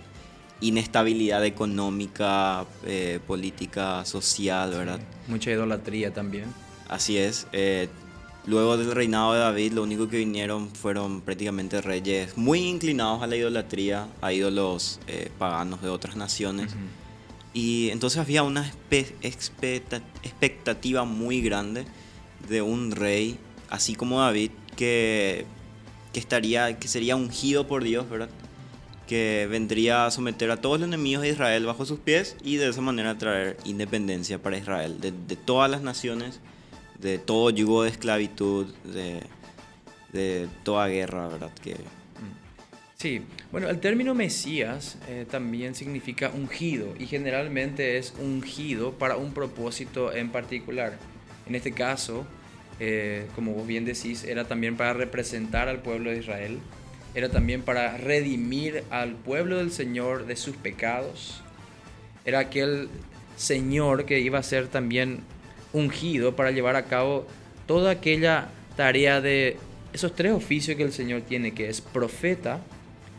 inestabilidad 0.59 1.45
económica, 1.45 2.65
eh, 2.85 3.21
política, 3.25 4.03
social, 4.03 4.71
¿verdad? 4.71 4.99
Mucha 5.27 5.49
idolatría 5.49 6.13
también. 6.13 6.45
Así 6.89 7.17
es. 7.17 7.47
Eh, 7.53 7.87
luego 8.45 8.75
del 8.75 8.91
reinado 8.91 9.33
de 9.33 9.39
David, 9.39 9.71
lo 9.71 9.83
único 9.83 10.09
que 10.09 10.17
vinieron 10.17 10.69
fueron 10.69 11.21
prácticamente 11.21 11.79
reyes 11.81 12.37
muy 12.37 12.59
inclinados 12.59 13.23
a 13.23 13.27
la 13.27 13.37
idolatría, 13.37 14.07
a 14.21 14.33
ídolos 14.33 14.99
eh, 15.07 15.31
paganos 15.39 15.81
de 15.81 15.89
otras 15.89 16.17
naciones. 16.17 16.75
Y 17.53 17.89
entonces 17.91 18.19
había 18.19 18.43
una 18.43 18.71
expectativa 19.21 21.05
muy 21.05 21.41
grande 21.41 21.85
de 22.49 22.61
un 22.61 22.91
rey, 22.91 23.37
así 23.69 23.95
como 23.95 24.19
David, 24.21 24.51
que, 24.75 25.45
que, 26.11 26.19
estaría, 26.19 26.79
que 26.79 26.87
sería 26.87 27.15
ungido 27.15 27.67
por 27.67 27.83
Dios, 27.83 28.09
¿verdad? 28.09 28.29
Que 29.07 29.47
vendría 29.49 30.07
a 30.07 30.11
someter 30.11 30.49
a 30.49 30.57
todos 30.61 30.79
los 30.79 30.87
enemigos 30.87 31.21
de 31.21 31.29
Israel 31.29 31.65
bajo 31.65 31.85
sus 31.85 31.99
pies 31.99 32.35
y 32.43 32.55
de 32.55 32.69
esa 32.69 32.81
manera 32.81 33.17
traer 33.19 33.57
independencia 33.65 34.41
para 34.41 34.57
Israel, 34.57 34.99
de, 34.99 35.11
todas 35.35 35.69
las 35.69 35.83
naciones, 35.83 36.39
de 36.99 37.19
todo 37.19 37.51
yugo 37.51 37.83
de 37.83 37.89
esclavitud, 37.91 38.65
de, 38.83 39.21
de 40.11 40.49
toda 40.63 40.87
guerra, 40.87 41.27
¿verdad? 41.27 41.51
Que, 41.61 41.77
Sí, 43.03 43.21
bueno, 43.51 43.69
el 43.69 43.81
término 43.81 44.15
Mesías 44.15 44.97
eh, 45.09 45.25
también 45.29 45.75
significa 45.75 46.31
ungido 46.33 46.93
y 46.97 47.05
generalmente 47.05 47.97
es 47.97 48.13
ungido 48.17 48.93
para 48.93 49.17
un 49.17 49.33
propósito 49.33 50.13
en 50.13 50.29
particular. 50.29 50.93
En 51.45 51.53
este 51.53 51.73
caso, 51.73 52.25
eh, 52.79 53.27
como 53.35 53.51
vos 53.55 53.67
bien 53.67 53.83
decís, 53.83 54.23
era 54.23 54.47
también 54.47 54.77
para 54.77 54.93
representar 54.93 55.67
al 55.67 55.81
pueblo 55.81 56.11
de 56.11 56.19
Israel, 56.19 56.59
era 57.13 57.27
también 57.27 57.61
para 57.61 57.97
redimir 57.97 58.85
al 58.89 59.15
pueblo 59.15 59.57
del 59.57 59.73
Señor 59.73 60.25
de 60.25 60.37
sus 60.37 60.55
pecados, 60.55 61.41
era 62.23 62.39
aquel 62.39 62.87
Señor 63.35 64.05
que 64.05 64.21
iba 64.21 64.39
a 64.39 64.43
ser 64.43 64.69
también 64.69 65.19
ungido 65.73 66.37
para 66.37 66.51
llevar 66.51 66.77
a 66.77 66.85
cabo 66.85 67.27
toda 67.67 67.91
aquella 67.91 68.47
tarea 68.77 69.19
de 69.19 69.57
esos 69.91 70.15
tres 70.15 70.31
oficios 70.31 70.77
que 70.77 70.83
el 70.83 70.93
Señor 70.93 71.23
tiene, 71.23 71.53
que 71.53 71.67
es 71.67 71.81
profeta, 71.81 72.61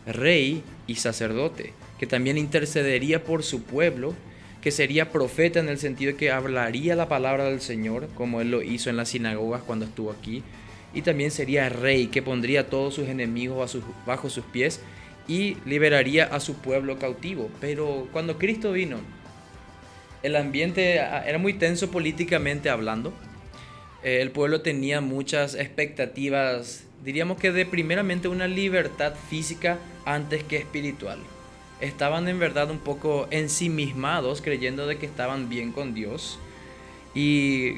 rey 0.05 0.63
y 0.87 0.95
sacerdote, 0.95 1.73
que 1.99 2.07
también 2.07 2.37
intercedería 2.37 3.23
por 3.23 3.43
su 3.43 3.63
pueblo, 3.63 4.13
que 4.61 4.71
sería 4.71 5.11
profeta 5.11 5.59
en 5.59 5.69
el 5.69 5.77
sentido 5.77 6.13
de 6.13 6.17
que 6.17 6.31
hablaría 6.31 6.95
la 6.95 7.07
palabra 7.07 7.45
del 7.45 7.61
Señor, 7.61 8.07
como 8.15 8.41
él 8.41 8.51
lo 8.51 8.61
hizo 8.61 8.89
en 8.89 8.97
las 8.97 9.09
sinagogas 9.09 9.61
cuando 9.63 9.85
estuvo 9.85 10.11
aquí, 10.11 10.43
y 10.93 11.01
también 11.01 11.29
sería 11.29 11.69
rey, 11.69 12.07
que 12.07 12.21
pondría 12.21 12.61
a 12.61 12.67
todos 12.67 12.95
sus 12.95 13.07
enemigos 13.07 13.77
bajo 14.05 14.29
sus 14.29 14.45
pies 14.45 14.79
y 15.27 15.57
liberaría 15.65 16.25
a 16.25 16.39
su 16.39 16.55
pueblo 16.55 16.97
cautivo. 16.97 17.49
Pero 17.59 18.07
cuando 18.11 18.37
Cristo 18.37 18.71
vino, 18.71 18.97
el 20.23 20.35
ambiente 20.35 20.95
era 20.95 21.37
muy 21.37 21.53
tenso 21.53 21.91
políticamente 21.91 22.69
hablando. 22.69 23.13
Eh, 24.03 24.21
el 24.21 24.31
pueblo 24.31 24.61
tenía 24.61 25.01
muchas 25.01 25.55
expectativas, 25.55 26.84
diríamos 27.05 27.37
que 27.37 27.51
de 27.51 27.67
primeramente 27.67 28.27
una 28.27 28.47
libertad 28.47 29.13
física 29.29 29.77
antes 30.05 30.43
que 30.43 30.57
espiritual. 30.57 31.19
Estaban 31.79 32.27
en 32.27 32.39
verdad 32.39 32.71
un 32.71 32.79
poco 32.79 33.27
ensimismados 33.29 34.41
creyendo 34.41 34.87
de 34.87 34.97
que 34.97 35.05
estaban 35.05 35.47
bien 35.47 35.71
con 35.71 35.93
Dios 35.93 36.39
y 37.13 37.75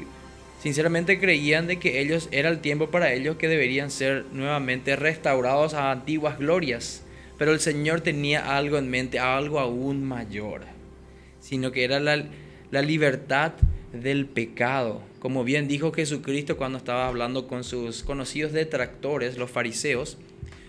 sinceramente 0.62 1.20
creían 1.20 1.66
de 1.66 1.78
que 1.78 2.00
ellos 2.00 2.28
era 2.32 2.48
el 2.48 2.60
tiempo 2.60 2.88
para 2.88 3.12
ellos 3.12 3.36
que 3.36 3.48
deberían 3.48 3.90
ser 3.90 4.24
nuevamente 4.32 4.96
restaurados 4.96 5.74
a 5.74 5.90
antiguas 5.90 6.38
glorias. 6.38 7.02
Pero 7.36 7.52
el 7.52 7.60
Señor 7.60 8.00
tenía 8.00 8.56
algo 8.56 8.78
en 8.78 8.88
mente, 8.88 9.18
algo 9.18 9.60
aún 9.60 10.04
mayor, 10.04 10.62
sino 11.40 11.70
que 11.70 11.84
era 11.84 12.00
la, 12.00 12.24
la 12.70 12.82
libertad 12.82 13.52
del 13.92 14.26
pecado. 14.26 15.02
Como 15.18 15.44
bien 15.44 15.68
dijo 15.68 15.92
Jesucristo 15.92 16.56
cuando 16.56 16.78
estaba 16.78 17.08
hablando 17.08 17.46
con 17.48 17.64
sus 17.64 18.02
conocidos 18.02 18.52
detractores, 18.52 19.38
los 19.38 19.50
fariseos, 19.50 20.18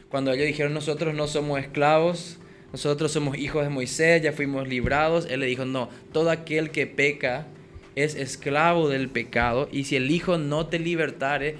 cuando 0.10 0.32
ellos 0.32 0.48
dijeron 0.48 0.74
nosotros 0.74 1.14
no 1.14 1.28
somos 1.28 1.60
esclavos, 1.60 2.38
nosotros 2.72 3.12
somos 3.12 3.38
hijos 3.38 3.64
de 3.64 3.70
Moisés, 3.70 4.22
ya 4.22 4.32
fuimos 4.32 4.68
librados, 4.68 5.28
él 5.30 5.40
le 5.40 5.48
dijo, 5.48 5.66
no, 5.66 5.90
todo 6.12 6.30
aquel 6.30 6.72
que 6.72 6.88
peca 6.88 7.48
es 7.96 8.16
esclavo 8.16 8.90
del 8.90 9.10
pecado 9.10 9.68
y 9.72 9.86
si 9.86 9.96
el 9.96 10.10
Hijo 10.12 10.38
no 10.38 10.68
te 10.68 10.80
libertare, 10.80 11.56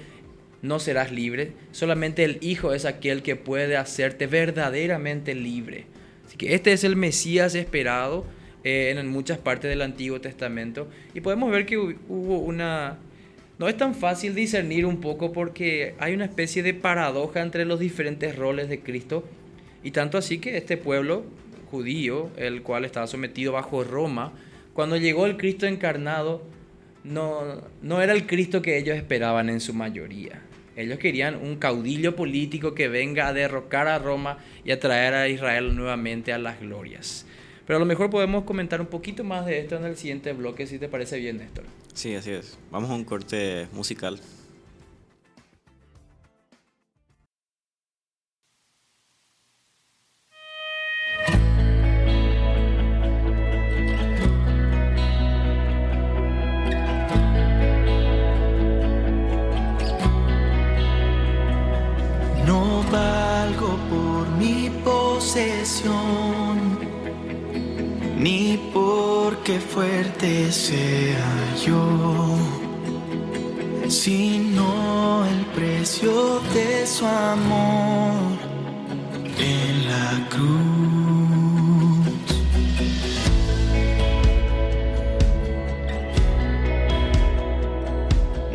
no 0.62 0.78
serás 0.78 1.10
libre. 1.10 1.52
Solamente 1.72 2.24
el 2.24 2.38
Hijo 2.40 2.72
es 2.72 2.84
aquel 2.84 3.22
que 3.22 3.36
puede 3.36 3.76
hacerte 3.76 4.26
verdaderamente 4.26 5.34
libre. 5.34 5.86
Así 6.26 6.36
que 6.36 6.54
este 6.54 6.72
es 6.72 6.84
el 6.84 6.96
Mesías 6.96 7.54
esperado 7.54 8.24
eh, 8.64 8.94
en 8.96 9.08
muchas 9.08 9.38
partes 9.38 9.70
del 9.70 9.82
Antiguo 9.82 10.20
Testamento 10.20 10.88
y 11.14 11.20
podemos 11.20 11.50
ver 11.50 11.66
que 11.66 11.78
hubo 11.78 12.38
una 12.38 12.98
no 13.58 13.68
es 13.68 13.76
tan 13.76 13.94
fácil 13.94 14.34
discernir 14.34 14.86
un 14.86 15.02
poco 15.02 15.32
porque 15.32 15.94
hay 15.98 16.14
una 16.14 16.24
especie 16.24 16.62
de 16.62 16.72
paradoja 16.72 17.42
entre 17.42 17.66
los 17.66 17.78
diferentes 17.78 18.34
roles 18.34 18.70
de 18.70 18.80
Cristo 18.80 19.22
y 19.82 19.90
tanto 19.90 20.16
así 20.16 20.38
que 20.38 20.56
este 20.56 20.76
pueblo 20.76 21.24
judío, 21.70 22.30
el 22.36 22.62
cual 22.62 22.84
estaba 22.84 23.06
sometido 23.06 23.52
bajo 23.52 23.84
Roma, 23.84 24.32
cuando 24.72 24.96
llegó 24.96 25.26
el 25.26 25.36
Cristo 25.36 25.66
encarnado, 25.66 26.42
no, 27.04 27.62
no 27.82 28.02
era 28.02 28.12
el 28.12 28.26
Cristo 28.26 28.62
que 28.62 28.78
ellos 28.78 28.96
esperaban 28.96 29.48
en 29.48 29.60
su 29.60 29.74
mayoría. 29.74 30.42
Ellos 30.76 30.98
querían 30.98 31.36
un 31.36 31.56
caudillo 31.56 32.16
político 32.16 32.74
que 32.74 32.88
venga 32.88 33.28
a 33.28 33.32
derrocar 33.32 33.88
a 33.88 33.98
Roma 33.98 34.38
y 34.64 34.70
a 34.70 34.80
traer 34.80 35.14
a 35.14 35.28
Israel 35.28 35.76
nuevamente 35.76 36.32
a 36.32 36.38
las 36.38 36.60
glorias. 36.60 37.26
Pero 37.70 37.76
a 37.76 37.78
lo 37.78 37.86
mejor 37.86 38.10
podemos 38.10 38.42
comentar 38.42 38.80
un 38.80 38.88
poquito 38.88 39.22
más 39.22 39.46
de 39.46 39.60
esto 39.60 39.76
en 39.76 39.84
el 39.84 39.96
siguiente 39.96 40.32
bloque, 40.32 40.66
si 40.66 40.80
te 40.80 40.88
parece 40.88 41.20
bien, 41.20 41.36
Néstor. 41.36 41.62
Sí, 41.94 42.16
así 42.16 42.32
es. 42.32 42.58
Vamos 42.72 42.90
a 42.90 42.94
un 42.94 43.04
corte 43.04 43.68
musical. 43.72 44.18
No 62.44 62.82
valgo 62.90 63.78
por 63.88 64.28
mi 64.30 64.70
posesión, 64.82 66.39
ni 68.22 68.58
porque 68.74 69.58
fuerte 69.60 70.52
sea 70.52 71.54
yo, 71.64 72.36
sino 73.88 75.24
el 75.24 75.46
precio 75.56 76.40
de 76.52 76.86
su 76.86 77.06
amor 77.06 78.12
en 79.38 79.88
la 79.88 80.28
cruz. 80.28 80.50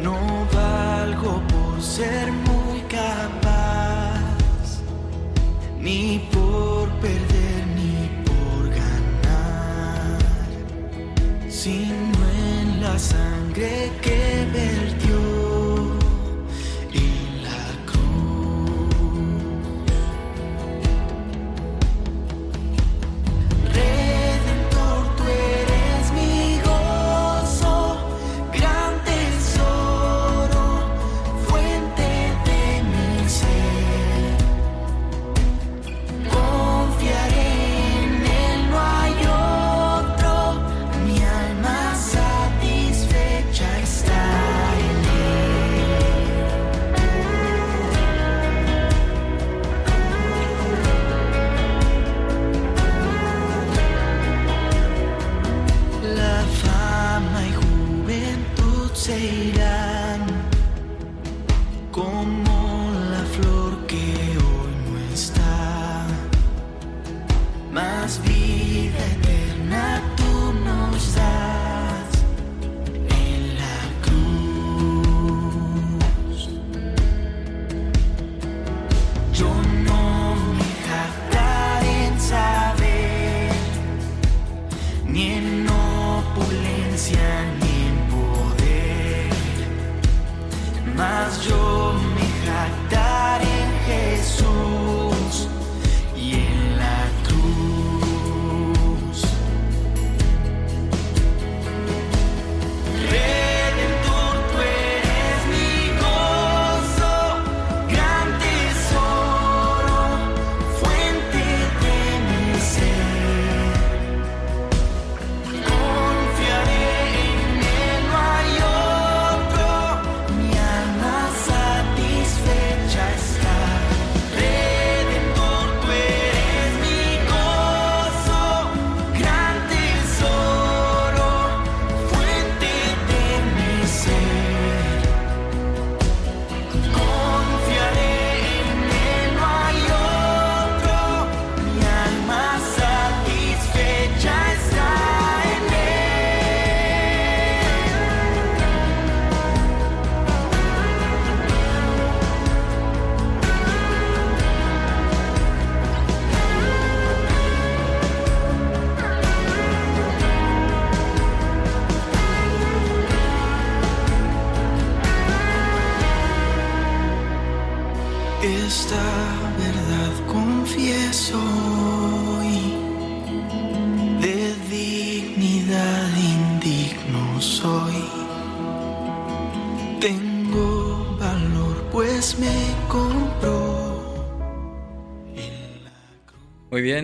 No 0.03 0.17
valgo 0.53 1.41
por 1.47 1.81
ser 1.81 2.31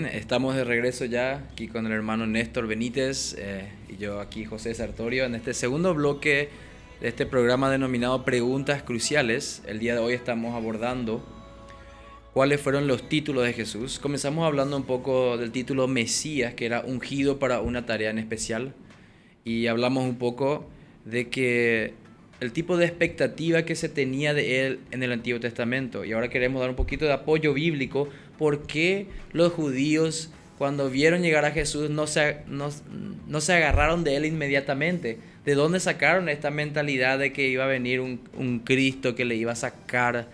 estamos 0.06 0.56
de 0.56 0.64
regreso 0.64 1.06
ya 1.06 1.48
aquí 1.52 1.68
con 1.68 1.86
el 1.86 1.92
hermano 1.92 2.26
Néstor 2.26 2.68
Benítez 2.68 3.36
eh, 3.38 3.70
y 3.90 3.98
yo 3.98 4.20
aquí 4.20 4.46
José 4.46 4.74
Sartorio 4.74 5.26
en 5.26 5.36
este 5.36 5.54
segundo 5.54 5.94
bloque 5.94 6.50
de 7.02 7.08
este 7.08 7.26
programa 7.26 7.70
denominado 7.70 8.24
Preguntas 8.24 8.84
Cruciales. 8.84 9.62
El 9.68 9.80
día 9.80 9.94
de 9.94 10.00
hoy 10.00 10.14
estamos 10.14 10.56
abordando 10.56 11.24
cuáles 12.34 12.62
fueron 12.62 12.88
los 12.88 13.10
títulos 13.10 13.44
de 13.44 13.54
Jesús. 13.54 14.00
Comenzamos 14.00 14.46
hablando 14.46 14.78
un 14.78 14.84
poco 14.84 15.38
del 15.38 15.52
título 15.52 15.88
Mesías, 15.88 16.54
que 16.54 16.66
era 16.66 16.82
ungido 16.82 17.40
para 17.40 17.62
una 17.62 17.86
tarea 17.86 18.10
en 18.10 18.20
especial, 18.20 18.74
y 19.44 19.68
hablamos 19.68 20.06
un 20.06 20.18
poco 20.18 20.66
de 21.06 21.30
que 21.30 21.94
el 22.42 22.52
tipo 22.52 22.76
de 22.76 22.86
expectativa 22.86 23.64
que 23.64 23.76
se 23.76 23.88
tenía 23.88 24.34
de 24.34 24.66
él 24.66 24.80
en 24.90 25.04
el 25.04 25.12
Antiguo 25.12 25.40
Testamento. 25.40 26.04
Y 26.04 26.12
ahora 26.12 26.30
queremos 26.30 26.60
dar 26.60 26.72
un 26.72 26.76
poquito 26.76 27.06
de 27.06 27.14
apoyo 27.14 27.54
bíblico 27.54 28.10
por 28.40 28.66
qué 28.66 29.06
los 29.32 29.54
judíos 29.54 30.32
cuando 30.58 30.90
vieron 30.90 31.22
llegar 31.22 31.46
a 31.46 31.52
Jesús 31.52 31.92
no 31.92 32.08
se, 32.08 32.38
no, 32.48 33.42
se 33.42 33.54
agarraron 33.54 34.04
de 34.04 34.16
él 34.16 34.26
inmediatamente. 34.26 35.20
¿De 35.46 35.54
dónde 35.54 35.80
sacaron 35.80 36.30
esta 36.30 36.50
mentalidad 36.50 37.20
de 37.20 37.32
que 37.32 37.48
iba 37.48 37.64
a 37.64 37.68
venir 37.68 38.02
un, 38.02 38.62
Cristo 38.66 39.16
que 39.16 39.26
le 39.26 39.36
iba 39.36 39.52
a 39.52 39.56
sacar 39.56 40.28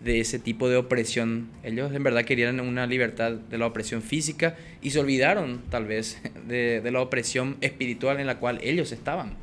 de 0.00 0.18
ese 0.18 0.40
tipo 0.40 0.68
de 0.68 0.76
opresión? 0.76 1.48
Ellos 1.62 1.92
en 1.94 2.02
verdad 2.02 2.24
querían 2.24 2.58
una 2.58 2.88
libertad 2.88 3.32
de 3.32 3.58
la 3.58 3.66
opresión 3.66 4.02
física 4.02 4.56
y 4.82 4.90
se 4.90 4.98
olvidaron 4.98 5.62
tal 5.70 5.86
vez 5.86 6.20
de, 6.48 6.80
de 6.80 6.90
la 6.90 7.00
opresión 7.00 7.56
espiritual 7.60 8.18
en 8.18 8.26
la 8.26 8.38
cual 8.38 8.58
ellos 8.62 8.90
estaban. 8.90 9.34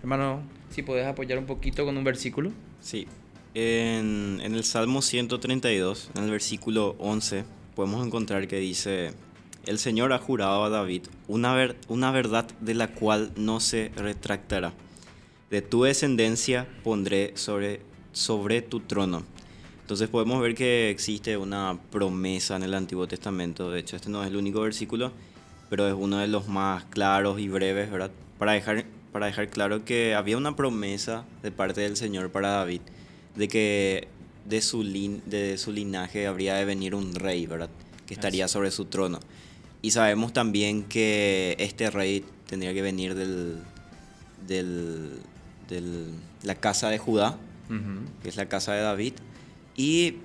Hermano, 0.00 0.42
si 0.72 0.82
puedes 0.82 1.06
apoyar 1.06 1.38
un 1.38 1.46
poquito 1.46 1.84
con 1.84 1.96
un 1.96 2.04
versículo. 2.04 2.50
Sí. 2.80 3.06
En, 3.54 4.40
en 4.42 4.54
el 4.54 4.64
Salmo 4.64 5.02
132, 5.02 6.10
en 6.16 6.24
el 6.24 6.30
versículo 6.30 6.96
11, 6.98 7.44
podemos 7.74 8.04
encontrar 8.06 8.48
que 8.48 8.56
dice, 8.56 9.12
el 9.66 9.78
Señor 9.78 10.12
ha 10.12 10.18
jurado 10.18 10.64
a 10.64 10.70
David 10.70 11.02
una, 11.28 11.54
ver, 11.54 11.76
una 11.88 12.10
verdad 12.10 12.46
de 12.60 12.74
la 12.74 12.88
cual 12.88 13.32
no 13.36 13.60
se 13.60 13.92
retractará. 13.96 14.72
De 15.50 15.62
tu 15.62 15.84
descendencia 15.84 16.66
pondré 16.82 17.32
sobre, 17.36 17.80
sobre 18.12 18.62
tu 18.62 18.80
trono. 18.80 19.22
Entonces 19.82 20.08
podemos 20.08 20.40
ver 20.40 20.54
que 20.54 20.90
existe 20.90 21.36
una 21.36 21.78
promesa 21.90 22.56
en 22.56 22.62
el 22.62 22.74
Antiguo 22.74 23.06
Testamento. 23.06 23.70
De 23.70 23.80
hecho, 23.80 23.96
este 23.96 24.08
no 24.08 24.22
es 24.22 24.30
el 24.30 24.36
único 24.36 24.62
versículo, 24.62 25.12
pero 25.68 25.86
es 25.86 25.94
uno 25.94 26.18
de 26.18 26.28
los 26.28 26.48
más 26.48 26.84
claros 26.84 27.38
y 27.38 27.48
breves, 27.48 27.90
¿verdad? 27.90 28.10
Para 28.38 28.52
dejar, 28.52 28.84
para 29.12 29.26
dejar 29.26 29.48
claro 29.50 29.84
que 29.84 30.14
había 30.14 30.36
una 30.36 30.56
promesa 30.56 31.24
de 31.42 31.52
parte 31.52 31.82
del 31.82 31.96
Señor 31.96 32.30
para 32.30 32.48
David, 32.48 32.80
de 33.36 33.48
que 33.48 34.08
de 34.46 34.60
su, 34.62 34.82
de 34.82 35.58
su 35.58 35.72
linaje 35.72 36.26
habría 36.26 36.54
de 36.54 36.64
venir 36.64 36.94
un 36.94 37.14
rey, 37.14 37.46
¿verdad? 37.46 37.68
Que 38.06 38.14
estaría 38.14 38.48
sobre 38.48 38.70
su 38.70 38.86
trono. 38.86 39.20
Y 39.82 39.90
sabemos 39.90 40.32
también 40.32 40.84
que 40.84 41.56
este 41.58 41.90
rey 41.90 42.24
tendría 42.46 42.72
que 42.72 42.82
venir 42.82 43.14
del, 43.14 43.58
del, 44.46 45.20
la 46.42 46.54
casa 46.54 46.88
de 46.88 46.98
Judá, 46.98 47.36
que 48.22 48.28
es 48.28 48.36
la 48.36 48.48
casa 48.48 48.74
de 48.74 48.82
David. 48.82 49.14
Y 49.76 50.16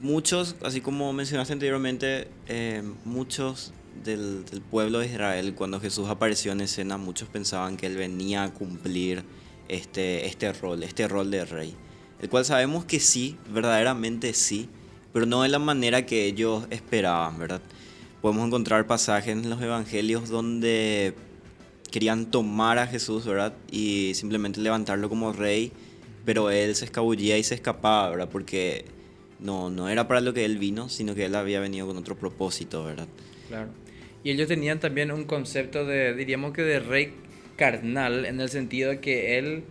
muchos, 0.00 0.56
así 0.62 0.80
como 0.80 1.12
mencionaste 1.12 1.52
anteriormente, 1.52 2.28
eh, 2.48 2.82
muchos 3.04 3.72
del, 4.04 4.44
pueblo 4.70 5.00
de 5.00 5.06
Israel, 5.06 5.54
cuando 5.54 5.80
Jesús 5.80 6.08
apareció 6.08 6.52
en 6.52 6.60
escena, 6.60 6.96
muchos 6.96 7.28
pensaban 7.28 7.76
que 7.76 7.86
él 7.86 7.96
venía 7.96 8.44
a 8.44 8.52
cumplir 8.52 9.24
este, 9.68 10.26
este 10.26 10.52
rol, 10.52 10.82
este 10.82 11.08
rol 11.08 11.30
de 11.30 11.44
rey 11.44 11.76
el 12.20 12.28
cual 12.28 12.44
sabemos 12.44 12.84
que 12.84 13.00
sí, 13.00 13.36
verdaderamente 13.50 14.32
sí, 14.32 14.68
pero 15.12 15.26
no 15.26 15.42
de 15.42 15.48
la 15.48 15.58
manera 15.58 16.06
que 16.06 16.26
ellos 16.26 16.64
esperaban, 16.70 17.38
¿verdad? 17.38 17.60
Podemos 18.22 18.46
encontrar 18.46 18.86
pasajes 18.86 19.32
en 19.32 19.48
los 19.50 19.60
evangelios 19.60 20.28
donde 20.28 21.14
querían 21.90 22.30
tomar 22.30 22.78
a 22.78 22.86
Jesús, 22.86 23.26
¿verdad? 23.26 23.54
Y 23.70 24.12
simplemente 24.14 24.60
levantarlo 24.60 25.08
como 25.08 25.32
rey, 25.32 25.72
pero 26.24 26.50
él 26.50 26.74
se 26.74 26.86
escabullía 26.86 27.38
y 27.38 27.44
se 27.44 27.54
escapaba, 27.54 28.10
¿verdad? 28.10 28.28
Porque 28.30 28.86
no, 29.38 29.70
no 29.70 29.88
era 29.88 30.08
para 30.08 30.20
lo 30.20 30.32
que 30.32 30.44
él 30.44 30.58
vino, 30.58 30.88
sino 30.88 31.14
que 31.14 31.26
él 31.26 31.34
había 31.34 31.60
venido 31.60 31.86
con 31.86 31.96
otro 31.98 32.16
propósito, 32.16 32.84
¿verdad? 32.84 33.08
Claro. 33.48 33.68
Y 34.26 34.32
ellos 34.32 34.48
tenían 34.48 34.80
también 34.80 35.12
un 35.12 35.22
concepto 35.22 35.86
de, 35.86 36.12
diríamos 36.12 36.52
que 36.52 36.62
de 36.62 36.80
rey 36.80 37.12
carnal, 37.54 38.26
en 38.26 38.40
el 38.40 38.48
sentido 38.48 38.90
de 38.90 38.98
que 38.98 39.38
él 39.38 39.62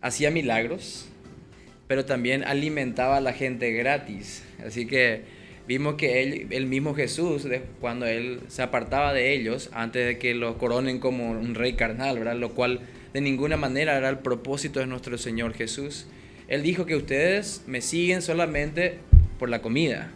hacía 0.00 0.30
milagros, 0.30 1.10
pero 1.86 2.06
también 2.06 2.42
alimentaba 2.42 3.18
a 3.18 3.20
la 3.20 3.34
gente 3.34 3.72
gratis. 3.72 4.42
Así 4.66 4.86
que 4.86 5.24
vimos 5.68 5.96
que 5.96 6.22
él, 6.22 6.46
el 6.52 6.64
mismo 6.64 6.94
Jesús, 6.94 7.46
cuando 7.78 8.06
él 8.06 8.40
se 8.48 8.62
apartaba 8.62 9.12
de 9.12 9.34
ellos, 9.34 9.68
antes 9.74 10.06
de 10.06 10.16
que 10.16 10.32
lo 10.32 10.56
coronen 10.56 10.98
como 10.98 11.32
un 11.32 11.54
rey 11.54 11.74
carnal, 11.74 12.18
¿verdad? 12.18 12.36
Lo 12.36 12.54
cual 12.54 12.80
de 13.12 13.20
ninguna 13.20 13.58
manera 13.58 13.98
era 13.98 14.08
el 14.08 14.20
propósito 14.20 14.80
de 14.80 14.86
nuestro 14.86 15.18
Señor 15.18 15.52
Jesús. 15.52 16.06
Él 16.48 16.62
dijo 16.62 16.86
que 16.86 16.96
ustedes 16.96 17.62
me 17.66 17.82
siguen 17.82 18.22
solamente 18.22 19.00
por 19.38 19.50
la 19.50 19.60
comida, 19.60 20.12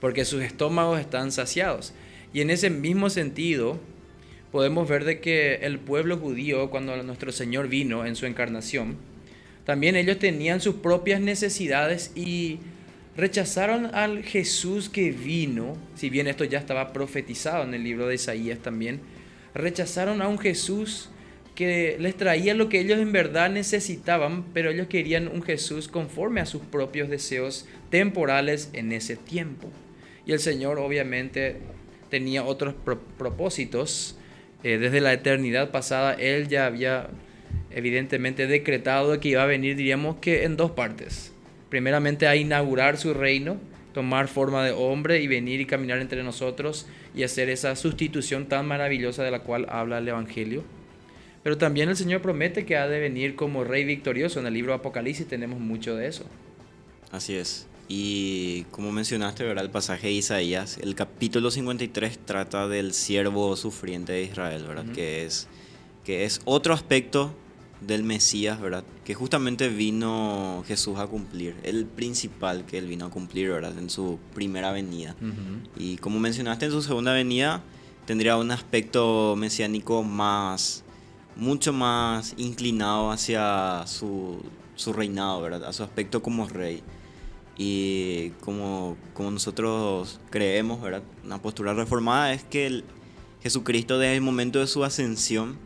porque 0.00 0.24
sus 0.24 0.42
estómagos 0.42 0.98
están 0.98 1.30
saciados. 1.30 1.92
Y 2.32 2.40
en 2.40 2.50
ese 2.50 2.70
mismo 2.70 3.10
sentido, 3.10 3.78
podemos 4.50 4.88
ver 4.88 5.04
de 5.04 5.20
que 5.20 5.56
el 5.56 5.78
pueblo 5.78 6.18
judío, 6.18 6.70
cuando 6.70 7.00
nuestro 7.02 7.32
Señor 7.32 7.68
vino 7.68 8.06
en 8.06 8.16
su 8.16 8.26
encarnación, 8.26 8.96
también 9.64 9.96
ellos 9.96 10.18
tenían 10.18 10.60
sus 10.60 10.76
propias 10.76 11.20
necesidades 11.20 12.12
y 12.16 12.58
rechazaron 13.16 13.94
al 13.94 14.22
Jesús 14.24 14.88
que 14.88 15.10
vino, 15.10 15.76
si 15.94 16.10
bien 16.10 16.26
esto 16.26 16.44
ya 16.44 16.58
estaba 16.58 16.92
profetizado 16.92 17.64
en 17.64 17.74
el 17.74 17.84
libro 17.84 18.08
de 18.08 18.16
Isaías 18.16 18.58
también, 18.58 19.00
rechazaron 19.54 20.22
a 20.22 20.28
un 20.28 20.38
Jesús 20.38 21.10
que 21.54 21.96
les 22.00 22.16
traía 22.16 22.54
lo 22.54 22.68
que 22.68 22.80
ellos 22.80 22.98
en 22.98 23.12
verdad 23.12 23.50
necesitaban, 23.50 24.44
pero 24.54 24.70
ellos 24.70 24.86
querían 24.86 25.28
un 25.28 25.42
Jesús 25.42 25.86
conforme 25.86 26.40
a 26.40 26.46
sus 26.46 26.62
propios 26.62 27.10
deseos 27.10 27.66
temporales 27.90 28.70
en 28.72 28.92
ese 28.92 29.16
tiempo. 29.16 29.68
Y 30.24 30.32
el 30.32 30.40
Señor 30.40 30.78
obviamente 30.78 31.58
tenía 32.12 32.44
otros 32.44 32.74
propósitos. 33.16 34.18
Eh, 34.62 34.76
desde 34.76 35.00
la 35.00 35.14
eternidad 35.14 35.70
pasada, 35.70 36.12
Él 36.12 36.46
ya 36.46 36.66
había 36.66 37.08
evidentemente 37.70 38.46
decretado 38.46 39.18
que 39.18 39.30
iba 39.30 39.42
a 39.42 39.46
venir, 39.46 39.76
diríamos 39.76 40.16
que 40.16 40.44
en 40.44 40.56
dos 40.56 40.72
partes. 40.72 41.32
primeramente 41.70 42.26
a 42.26 42.36
inaugurar 42.36 42.98
su 42.98 43.14
reino, 43.14 43.56
tomar 43.94 44.28
forma 44.28 44.62
de 44.62 44.72
hombre 44.72 45.22
y 45.22 45.26
venir 45.26 45.62
y 45.62 45.64
caminar 45.64 46.00
entre 46.00 46.22
nosotros 46.22 46.86
y 47.14 47.22
hacer 47.22 47.48
esa 47.48 47.74
sustitución 47.76 48.46
tan 48.46 48.68
maravillosa 48.68 49.24
de 49.24 49.30
la 49.30 49.38
cual 49.38 49.64
habla 49.70 49.96
el 49.96 50.06
Evangelio. 50.06 50.64
Pero 51.42 51.56
también 51.56 51.88
el 51.88 51.96
Señor 51.96 52.20
promete 52.20 52.66
que 52.66 52.76
ha 52.76 52.88
de 52.88 53.00
venir 53.00 53.36
como 53.36 53.64
rey 53.64 53.84
victorioso. 53.84 54.38
En 54.38 54.46
el 54.46 54.52
libro 54.52 54.74
Apocalipsis 54.74 55.26
tenemos 55.26 55.60
mucho 55.60 55.96
de 55.96 56.08
eso. 56.08 56.26
Así 57.10 57.36
es. 57.36 57.66
Y 57.88 58.62
como 58.70 58.92
mencionaste, 58.92 59.44
¿verdad? 59.44 59.64
El 59.64 59.70
pasaje 59.70 60.06
de 60.08 60.14
Isaías, 60.14 60.78
el 60.80 60.94
capítulo 60.94 61.50
53 61.50 62.18
trata 62.24 62.68
del 62.68 62.94
siervo 62.94 63.56
sufriente 63.56 64.12
de 64.12 64.22
Israel, 64.24 64.64
¿verdad? 64.66 64.86
que, 64.94 65.24
es, 65.24 65.48
que 66.04 66.24
es 66.24 66.40
otro 66.44 66.74
aspecto 66.74 67.34
del 67.86 68.04
Mesías, 68.04 68.60
¿verdad? 68.60 68.84
Que 69.04 69.14
justamente 69.14 69.68
vino 69.68 70.64
Jesús 70.66 70.98
a 70.98 71.06
cumplir, 71.06 71.56
el 71.64 71.86
principal 71.86 72.64
que 72.64 72.78
él 72.78 72.86
vino 72.86 73.06
a 73.06 73.10
cumplir, 73.10 73.50
¿verdad? 73.50 73.76
En 73.78 73.90
su 73.90 74.18
primera 74.34 74.72
venida. 74.72 75.16
Y 75.76 75.96
como 75.96 76.18
mencionaste, 76.20 76.66
en 76.66 76.72
su 76.72 76.82
segunda 76.82 77.12
venida 77.12 77.62
tendría 78.06 78.36
un 78.36 78.50
aspecto 78.50 79.34
mesiánico 79.36 80.02
más, 80.02 80.84
mucho 81.36 81.72
más 81.72 82.34
inclinado 82.36 83.10
hacia 83.10 83.84
su, 83.86 84.40
su 84.76 84.92
reinado, 84.92 85.42
¿verdad? 85.42 85.64
A 85.64 85.72
su 85.72 85.82
aspecto 85.82 86.22
como 86.22 86.48
rey. 86.48 86.82
Y 87.56 88.30
como, 88.40 88.96
como 89.14 89.30
nosotros 89.30 90.20
creemos, 90.30 90.80
¿verdad? 90.80 91.02
Una 91.24 91.40
postura 91.40 91.74
reformada 91.74 92.32
es 92.32 92.42
que 92.44 92.66
el 92.66 92.84
Jesucristo 93.42 93.98
desde 93.98 94.16
el 94.16 94.22
momento 94.22 94.60
de 94.60 94.66
su 94.66 94.84
ascensión 94.84 95.58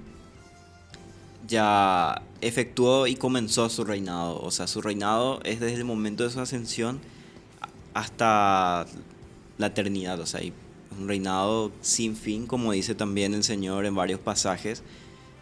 ya 1.47 2.23
efectuó 2.41 3.07
y 3.07 3.17
comenzó 3.17 3.69
su 3.69 3.85
reinado. 3.85 4.41
O 4.41 4.51
sea, 4.51 4.67
su 4.67 4.83
reinado 4.83 5.41
es 5.45 5.61
desde 5.61 5.77
el 5.77 5.85
momento 5.85 6.25
de 6.25 6.31
su 6.31 6.41
ascensión 6.41 7.01
hasta 7.95 8.87
la 9.59 9.67
eternidad. 9.67 10.19
O 10.21 10.27
sea, 10.27 10.41
un 10.99 11.09
reinado 11.09 11.71
sin 11.81 12.17
fin, 12.17 12.47
como 12.47 12.73
dice 12.73 12.95
también 12.95 13.35
el 13.35 13.45
Señor 13.45 13.87
en 13.87 13.95
varios 13.95 14.21
pasajes. 14.21 14.83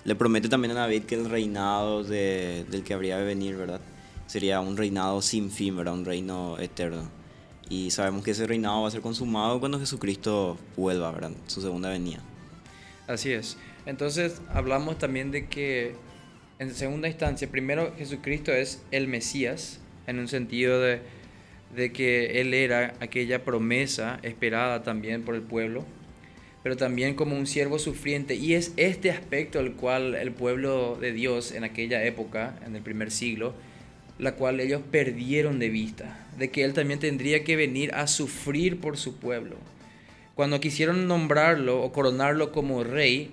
Le 0.05 0.15
promete 0.15 0.49
también 0.49 0.73
a 0.73 0.81
David 0.81 1.05
que 1.05 1.15
el 1.15 1.31
reinado 1.31 2.05
del 2.05 2.83
que 2.85 2.95
habría 2.95 3.17
de 3.17 3.25
venir, 3.25 3.57
¿verdad? 3.57 3.81
Sería 4.27 4.61
un 4.61 4.77
reinado 4.77 5.23
sin 5.23 5.51
fin, 5.51 5.77
¿verdad? 5.77 5.95
Un 5.95 6.05
reino 6.05 6.59
eterno. 6.59 7.11
Y 7.69 7.91
sabemos 7.91 8.25
que 8.25 8.33
ese 8.33 8.47
reinado 8.47 8.83
va 8.83 8.89
a 8.89 8.91
ser 8.91 9.01
consumado 9.01 9.59
cuando 9.61 9.79
Jesucristo 9.79 10.59
vuelva, 10.77 11.11
¿verdad? 11.13 11.33
Su 11.47 11.61
segunda 11.61 11.91
venida. 11.91 12.21
Así 13.07 13.33
es. 13.33 13.57
Entonces 13.87 14.41
hablamos 14.53 14.99
también 14.99 15.31
de 15.31 15.47
que 15.47 15.95
en 16.59 16.75
segunda 16.75 17.09
instancia, 17.09 17.51
primero 17.51 17.95
Jesucristo 17.97 18.53
es 18.53 18.83
el 18.91 19.09
Mesías, 19.09 19.81
en 20.07 20.19
un 20.19 20.29
sentido 20.29 20.81
de, 20.81 21.01
de 21.75 21.93
que 21.93 22.41
Él 22.41 22.55
era 22.55 22.95
aquella 23.01 23.45
promesa 23.45 24.21
esperada 24.23 24.83
también 24.83 25.23
por 25.23 25.35
el 25.35 25.43
pueblo, 25.43 25.85
pero 26.63 26.77
también 26.77 27.15
como 27.15 27.37
un 27.37 27.47
siervo 27.47 27.79
sufriente. 27.79 28.37
Y 28.37 28.55
es 28.55 28.73
este 28.77 29.11
aspecto 29.11 29.61
el 29.61 29.73
cual 29.73 30.15
el 30.15 30.33
pueblo 30.33 30.97
de 31.01 31.13
Dios 31.13 31.53
en 31.53 31.65
aquella 31.65 32.05
época, 32.05 32.59
en 32.65 32.77
el 32.77 32.83
primer 32.83 33.11
siglo, 33.11 33.55
la 34.19 34.35
cual 34.35 34.61
ellos 34.61 34.83
perdieron 34.91 35.59
de 35.59 35.69
vista, 35.69 36.27
de 36.39 36.51
que 36.51 36.65
Él 36.65 36.73
también 36.73 37.01
tendría 37.01 37.45
que 37.45 37.57
venir 37.57 37.95
a 37.95 38.07
sufrir 38.07 38.81
por 38.81 38.97
su 38.97 39.17
pueblo. 39.17 39.57
Cuando 40.35 40.61
quisieron 40.61 41.07
nombrarlo 41.07 41.83
o 41.83 41.93
coronarlo 41.93 42.53
como 42.53 42.85
rey, 42.85 43.31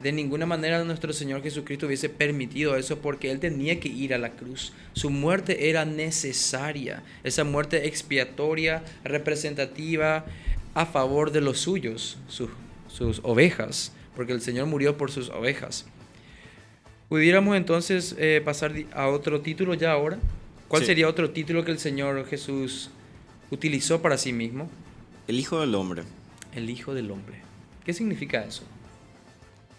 de 0.00 0.12
ninguna 0.12 0.44
manera 0.44 0.84
nuestro 0.84 1.12
Señor 1.12 1.42
Jesucristo 1.42 1.86
hubiese 1.86 2.08
permitido 2.08 2.76
eso 2.76 2.98
porque 2.98 3.30
Él 3.30 3.40
tenía 3.40 3.80
que 3.80 3.88
ir 3.88 4.12
a 4.12 4.18
la 4.18 4.32
cruz. 4.32 4.72
Su 4.92 5.10
muerte 5.10 5.70
era 5.70 5.84
necesaria, 5.84 7.02
esa 7.22 7.44
muerte 7.44 7.86
expiatoria, 7.86 8.82
representativa, 9.02 10.26
a 10.74 10.86
favor 10.86 11.30
de 11.30 11.40
los 11.40 11.60
suyos, 11.60 12.18
sus 12.28 13.20
ovejas, 13.22 13.92
porque 14.14 14.32
el 14.32 14.42
Señor 14.42 14.66
murió 14.66 14.96
por 14.96 15.10
sus 15.10 15.30
ovejas. 15.30 15.86
Pudiéramos 17.14 17.56
entonces 17.56 18.16
eh, 18.18 18.42
pasar 18.44 18.74
a 18.92 19.06
otro 19.06 19.40
título 19.40 19.74
ya 19.74 19.92
ahora. 19.92 20.18
¿Cuál 20.66 20.84
sería 20.84 21.06
otro 21.06 21.30
título 21.30 21.64
que 21.64 21.70
el 21.70 21.78
Señor 21.78 22.26
Jesús 22.26 22.90
utilizó 23.52 24.02
para 24.02 24.18
sí 24.18 24.32
mismo? 24.32 24.68
El 25.28 25.38
Hijo 25.38 25.60
del 25.60 25.76
Hombre. 25.76 26.02
El 26.56 26.68
Hijo 26.68 26.92
del 26.92 27.12
Hombre. 27.12 27.36
¿Qué 27.84 27.92
significa 27.92 28.42
eso? 28.42 28.64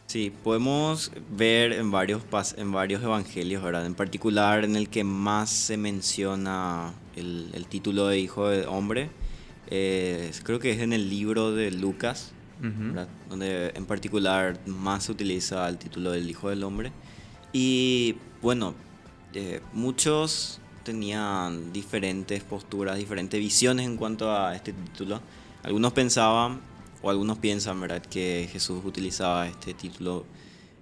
Sí, 0.08 0.32
podemos 0.46 1.12
ver 1.30 1.74
en 1.74 1.92
varios, 1.92 2.22
en 2.56 2.72
varios 2.72 3.04
evangelios, 3.04 3.62
¿verdad? 3.62 3.86
En 3.86 3.96
particular 3.96 4.64
en 4.64 4.78
el 4.78 4.88
que 4.88 5.04
más 5.04 5.50
se 5.50 5.76
menciona 5.76 6.94
el, 7.18 7.66
título 7.68 8.08
de 8.08 8.18
Hijo 8.18 8.48
de 8.48 8.66
Hombre, 8.66 9.10
eh, 9.70 10.32
creo 10.44 10.60
que 10.60 10.72
es 10.72 10.80
en 10.80 10.94
el 10.94 11.10
libro 11.10 11.52
de 11.52 11.70
Lucas, 11.72 12.32
donde 13.30 13.74
en 13.76 13.86
particular 13.86 14.58
más 14.66 15.04
se 15.04 15.12
utiliza 15.12 15.68
el 15.68 15.78
título 15.78 16.14
del 16.14 16.30
Hijo 16.30 16.50
del 16.50 16.64
Hombre. 16.64 16.94
Y 17.58 18.18
bueno, 18.42 18.74
eh, 19.34 19.62
muchos 19.72 20.60
tenían 20.84 21.72
diferentes 21.72 22.44
posturas, 22.44 22.98
diferentes 22.98 23.40
visiones 23.40 23.86
en 23.86 23.96
cuanto 23.96 24.30
a 24.30 24.54
este 24.54 24.74
título. 24.74 25.22
Algunos 25.64 25.94
pensaban 25.94 26.60
o 27.02 27.10
algunos 27.10 27.38
piensan, 27.38 27.80
¿verdad?, 27.80 28.02
que 28.02 28.50
Jesús 28.52 28.84
utilizaba 28.84 29.48
este 29.48 29.74
título 29.74 30.26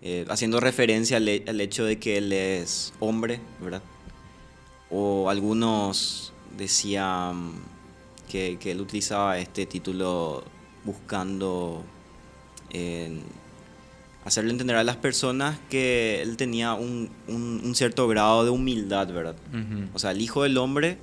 eh, 0.02 0.26
haciendo 0.30 0.60
referencia 0.60 1.18
al, 1.18 1.28
hecho 1.62 1.86
de 1.86 2.00
que 2.00 2.18
él 2.18 2.34
es 2.34 2.92
hombre, 3.00 3.40
¿verdad? 3.62 3.84
O 4.90 5.30
algunos 5.30 6.34
decían 6.58 7.52
que, 8.28 8.58
él 8.64 8.82
utilizaba 8.82 9.38
este 9.38 9.68
título 9.68 10.44
buscando 10.84 11.84
hacerle 14.26 14.52
entender 14.52 14.76
a 14.76 14.84
las 14.84 14.96
personas 14.98 15.60
que 15.70 16.22
él 16.22 16.38
tenía 16.38 16.74
un, 16.74 17.10
cierto 17.76 18.08
grado 18.08 18.44
de 18.44 18.50
humildad, 18.50 19.12
¿verdad? 19.12 19.36
O 19.94 20.00
sea, 20.00 20.12
el 20.12 20.22
Hijo 20.22 20.44
del 20.44 20.58
Hombre 20.58 20.98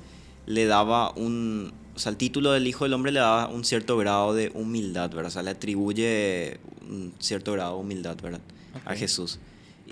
le 0.47 0.67
daba 0.67 1.13
un, 1.13 1.73
o 1.95 1.99
sea, 1.99 2.11
el 2.11 2.17
título 2.17 2.53
del 2.53 2.67
Hijo 2.67 2.85
del 2.85 2.95
Hombre 2.95 3.13
le 3.13 3.21
da 3.21 3.47
un 3.49 3.65
cierto 3.65 3.97
grado 3.97 4.35
de 4.35 4.51
humildad, 4.55 5.11
¿verdad? 5.11 5.27
O 5.27 5.31
sea, 5.31 5.43
le 5.43 5.51
atribuye 5.51 6.59
un 6.89 7.13
cierto 7.19 7.53
grado 7.53 7.75
de 7.75 7.81
humildad, 7.81 8.17
¿verdad? 8.23 8.41
A 8.85 8.95
Jesús. 8.95 9.39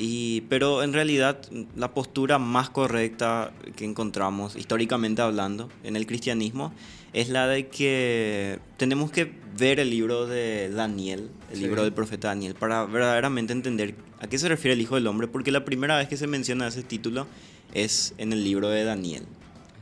Y, 0.01 0.43
pero 0.43 0.85
en 0.85 0.93
realidad 0.93 1.41
la 1.75 1.93
postura 1.93 2.39
más 2.39 2.71
correcta 2.71 3.53
que 3.75 3.85
encontramos, 3.85 4.55
históricamente 4.55 5.23
hablando, 5.23 5.69
en 5.83 5.97
el 5.97 6.07
cristianismo, 6.07 6.73
es 7.13 7.29
la 7.31 7.49
de 7.49 7.67
que 7.67 8.61
tenemos 8.77 9.11
que 9.11 9.33
ver 9.59 9.81
el 9.81 9.91
libro 9.91 10.27
de 10.27 10.71
Daniel, 10.71 11.31
el 11.53 11.61
libro 11.61 11.83
del 11.83 11.93
profeta 11.93 12.29
Daniel, 12.29 12.55
para 12.55 12.85
verdaderamente 12.85 13.53
entender 13.53 13.97
a 14.21 14.29
qué 14.29 14.39
se 14.39 14.49
refiere 14.49 14.75
el 14.75 14.81
Hijo 14.81 14.95
del 14.95 15.07
Hombre, 15.09 15.27
porque 15.27 15.51
la 15.51 15.65
primera 15.65 15.97
vez 15.97 16.09
que 16.09 16.17
se 16.17 16.29
menciona 16.29 16.69
ese 16.69 16.85
título 16.85 17.27
es 17.75 18.15
en 18.19 18.33
el 18.33 18.45
libro 18.45 18.69
de 18.69 18.85
Daniel. 18.85 19.25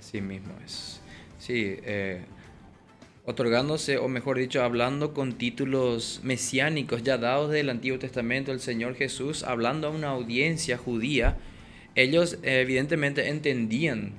Así 0.00 0.22
mismo 0.22 0.54
es. 0.64 1.00
Sí, 1.38 1.76
eh, 1.82 2.24
otorgándose, 3.26 3.98
o 3.98 4.08
mejor 4.08 4.38
dicho, 4.38 4.62
hablando 4.62 5.12
con 5.12 5.32
títulos 5.32 6.20
mesiánicos 6.22 7.02
ya 7.02 7.18
dados 7.18 7.50
del 7.50 7.70
Antiguo 7.70 7.98
Testamento, 7.98 8.52
el 8.52 8.60
Señor 8.60 8.94
Jesús, 8.94 9.42
hablando 9.42 9.88
a 9.88 9.90
una 9.90 10.10
audiencia 10.10 10.78
judía, 10.78 11.36
ellos 11.96 12.38
evidentemente 12.42 13.28
entendían, 13.28 14.12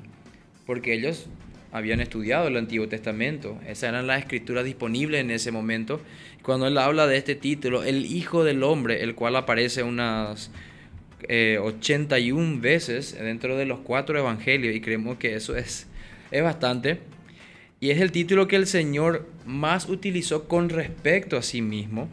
porque 0.66 0.94
ellos 0.94 1.28
habían 1.72 2.02
estudiado 2.02 2.50
el 2.50 2.58
Antiguo 2.58 2.90
Testamento, 2.90 3.58
esas 3.66 3.90
eran 3.90 4.08
las 4.08 4.20
escrituras 4.20 4.66
disponibles 4.66 5.22
en 5.22 5.32
ese 5.32 5.52
momento. 5.52 6.02
Cuando 6.42 6.68
él 6.68 6.78
habla 6.78 7.08
de 7.08 7.18
este 7.18 7.36
título, 7.36 7.84
el 7.84 8.06
Hijo 8.06 8.44
del 8.44 8.62
Hombre, 8.62 9.04
el 9.04 9.16
cual 9.16 9.38
aparece 9.38 9.84
unas 9.84 10.52
81 11.30 12.56
eh, 12.56 12.60
veces 12.60 13.18
dentro 13.18 13.56
de 13.56 13.66
los 13.66 13.80
cuatro 13.80 14.20
evangelios, 14.20 14.76
y 14.76 14.82
creemos 14.82 15.18
que 15.18 15.36
eso 15.36 15.56
es, 15.56 15.88
es 16.32 16.44
bastante, 16.44 17.00
y 17.80 17.92
es 17.92 18.02
el 18.02 18.12
título 18.12 18.48
que 18.48 18.56
el 18.56 18.66
Señor 18.66 19.28
más 19.46 19.88
utilizó 19.88 20.48
con 20.48 20.70
respecto 20.70 21.38
a 21.38 21.44
sí 21.44 21.62
mismo. 21.62 22.10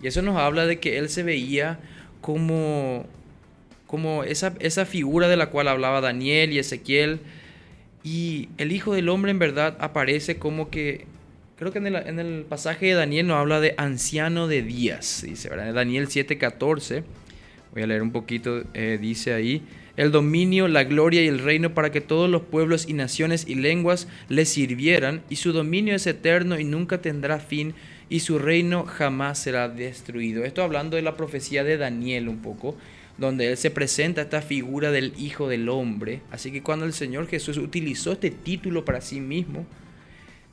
Y 0.00 0.06
eso 0.06 0.22
nos 0.22 0.36
habla 0.36 0.66
de 0.66 0.78
que 0.78 0.98
Él 0.98 1.08
se 1.08 1.22
veía 1.22 1.80
como, 2.20 3.06
como 3.86 4.22
esa, 4.22 4.54
esa 4.60 4.86
figura 4.86 5.28
de 5.28 5.36
la 5.36 5.50
cual 5.50 5.68
hablaba 5.68 6.00
Daniel 6.00 6.52
y 6.52 6.58
Ezequiel. 6.58 7.20
Y 8.04 8.50
el 8.58 8.70
Hijo 8.70 8.94
del 8.94 9.08
Hombre 9.08 9.32
en 9.32 9.38
verdad 9.38 9.76
aparece 9.80 10.36
como 10.36 10.70
que, 10.70 11.06
creo 11.56 11.72
que 11.72 11.78
en 11.78 12.18
el, 12.18 12.44
pasaje 12.44 12.86
de 12.86 12.94
Daniel 12.94 13.26
nos 13.26 13.38
habla 13.38 13.60
de 13.60 13.74
anciano 13.78 14.46
de 14.46 14.62
días, 14.62 15.24
dice, 15.26 15.48
¿verdad? 15.48 15.70
En 15.70 15.74
Daniel 15.74 16.06
7:14, 16.06 17.02
voy 17.72 17.82
a 17.82 17.86
leer 17.86 18.02
un 18.02 18.12
poquito, 18.12 18.62
eh, 18.74 18.98
dice 19.00 19.32
ahí, 19.32 19.62
el 19.96 20.10
dominio, 20.10 20.66
la 20.68 20.84
gloria 20.84 21.22
y 21.22 21.28
el 21.28 21.38
reino 21.38 21.74
para 21.74 21.92
que 21.92 22.00
todos 22.00 22.28
los 22.28 22.42
pueblos 22.42 22.88
y 22.88 22.94
naciones 22.94 23.44
y 23.46 23.54
lenguas 23.54 24.08
le 24.28 24.44
sirvieran, 24.44 25.22
y 25.30 25.36
su 25.36 25.52
dominio 25.52 25.94
es 25.94 26.06
eterno 26.06 26.58
y 26.58 26.64
nunca 26.64 27.00
tendrá 27.00 27.38
fin, 27.38 27.74
y 28.08 28.20
su 28.20 28.38
reino 28.38 28.84
jamás 28.84 29.38
será 29.38 29.68
destruido. 29.68 30.44
Esto 30.44 30.62
hablando 30.62 30.96
de 30.96 31.02
la 31.02 31.16
profecía 31.16 31.64
de 31.64 31.76
Daniel 31.76 32.28
un 32.28 32.42
poco, 32.42 32.76
donde 33.18 33.48
Él 33.50 33.56
se 33.56 33.70
presenta 33.70 34.22
esta 34.22 34.42
figura 34.42 34.90
del 34.90 35.12
Hijo 35.16 35.48
del 35.48 35.68
Hombre. 35.68 36.20
Así 36.30 36.50
que 36.50 36.62
cuando 36.62 36.84
el 36.84 36.92
Señor 36.92 37.28
Jesús 37.28 37.58
utilizó 37.58 38.12
este 38.12 38.30
título 38.30 38.84
para 38.84 39.00
sí 39.00 39.20
mismo, 39.20 39.66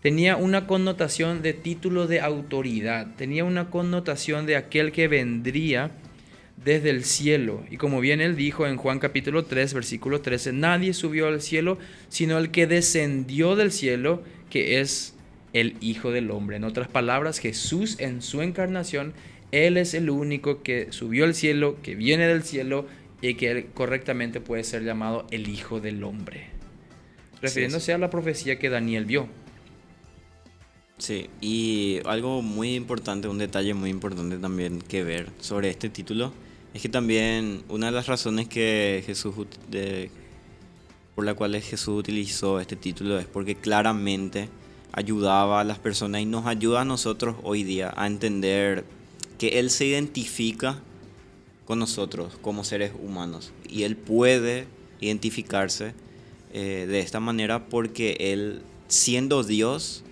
tenía 0.02 0.36
una 0.36 0.68
connotación 0.68 1.42
de 1.42 1.54
título 1.54 2.08
de 2.08 2.22
autoridad, 2.22 3.08
tenía 3.18 3.44
una 3.44 3.70
connotación 3.70 4.46
de 4.46 4.56
aquel 4.56 4.92
que 4.92 5.08
vendría 5.08 5.92
desde 6.64 6.90
el 6.92 7.04
cielo. 7.04 7.64
Y 7.70 7.78
como 7.78 8.00
bien 8.00 8.22
él 8.22 8.36
dijo 8.36 8.68
en 8.68 8.78
Juan 8.78 9.00
capítulo 9.00 9.46
3, 9.46 9.74
versículo 9.74 10.22
13, 10.22 10.54
nadie 10.54 10.94
subió 10.94 11.28
al 11.28 11.42
cielo 11.42 11.78
sino 12.10 12.38
el 12.38 12.52
que 12.52 12.68
descendió 12.68 13.56
del 13.56 13.72
cielo, 13.72 14.24
que 14.50 14.80
es 14.80 15.16
el 15.54 15.76
Hijo 15.82 16.12
del 16.12 16.32
Hombre. 16.32 16.58
En 16.58 16.64
otras 16.64 16.88
palabras, 16.88 17.40
Jesús 17.40 17.98
en 18.00 18.22
su 18.22 18.42
encarnación, 18.42 19.14
Él 19.52 19.78
es 19.78 19.94
el 19.94 20.10
único 20.10 20.62
que 20.62 20.88
subió 20.92 21.26
al 21.26 21.36
cielo, 21.36 21.78
que 21.82 21.96
viene 21.96 22.28
del 22.28 22.44
cielo 22.44 22.86
y 23.22 23.36
que 23.36 23.68
correctamente 23.74 24.40
puede 24.40 24.64
ser 24.64 24.84
llamado 24.84 25.28
el 25.32 25.50
Hijo 25.50 25.80
del 25.80 26.04
Hombre. 26.04 26.48
Refiriéndose 27.42 27.94
a 27.94 27.98
la 27.98 28.10
profecía 28.10 28.60
que 28.60 28.70
Daniel 28.70 29.06
vio. 29.06 29.28
Sí, 31.00 31.30
y 31.42 32.00
algo 32.06 32.44
muy 32.44 32.76
importante, 32.76 33.28
un 33.28 33.40
detalle 33.40 33.74
muy 33.74 33.90
importante 33.90 34.38
también 34.38 34.80
que 34.82 35.04
ver 35.04 35.30
sobre 35.40 35.70
este 35.72 35.90
título, 35.90 36.32
es 36.74 36.82
que 36.82 36.90
también 36.90 37.64
una 37.70 37.88
de 37.88 37.92
las 37.92 38.08
razones 38.08 38.48
que 38.48 39.04
Jesús 39.06 39.36
por 41.16 41.26
la 41.26 41.34
cual 41.34 41.60
Jesús 41.62 42.00
utilizó 42.00 42.60
este 42.60 42.76
título 42.76 43.20
es 43.20 43.26
porque 43.26 43.56
claramente 43.56 44.50
ayudaba 44.94 45.62
a 45.62 45.64
las 45.64 45.80
personas 45.80 46.22
y 46.22 46.26
nos 46.26 46.46
ayuda 46.46 46.82
a 46.82 46.86
nosotros 46.86 47.36
hoy 47.44 47.64
día 47.64 47.94
a 47.96 48.08
entender 48.08 48.86
que 49.38 49.60
Él 49.60 49.70
se 49.70 49.86
identifica 49.86 50.80
con 51.66 51.80
nosotros 51.80 52.38
como 52.42 52.64
seres 52.64 52.92
humanos 53.02 53.52
y 53.70 53.84
Él 53.84 53.98
puede 53.98 54.68
identificarse 55.00 55.94
eh, 56.54 56.86
de 56.88 57.00
esta 57.00 57.20
manera 57.20 57.68
porque 57.68 58.18
Él, 58.20 58.62
siendo 58.88 59.44
Dios, 59.44 60.04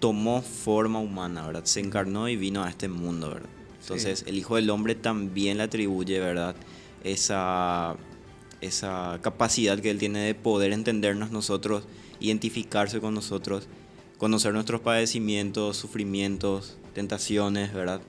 tomó 0.00 0.42
forma 0.42 1.00
humana, 1.00 1.46
¿verdad? 1.46 1.64
Se 1.64 1.80
encarnó 1.80 2.28
y 2.28 2.36
vino 2.36 2.62
a 2.62 2.70
este 2.70 2.88
mundo, 2.88 3.30
¿verdad? 3.30 3.57
Entonces 3.88 4.24
el 4.26 4.36
Hijo 4.36 4.56
del 4.56 4.68
Hombre 4.70 4.94
también 4.94 5.56
le 5.56 5.64
atribuye, 5.64 6.20
¿verdad? 6.20 6.54
Esa, 7.04 7.96
esa 8.60 9.18
capacidad 9.22 9.78
que 9.78 9.90
Él 9.90 9.98
tiene 9.98 10.20
de 10.20 10.34
poder 10.34 10.72
entendernos 10.72 11.30
nosotros, 11.30 11.84
identificarse 12.20 13.00
con 13.00 13.14
nosotros 13.14 13.68
conocer 14.18 14.52
nuestros 14.52 14.80
padecimientos, 14.80 15.76
sufrimientos, 15.76 16.76
tentaciones, 16.92 17.72
¿verdad? 17.72 18.02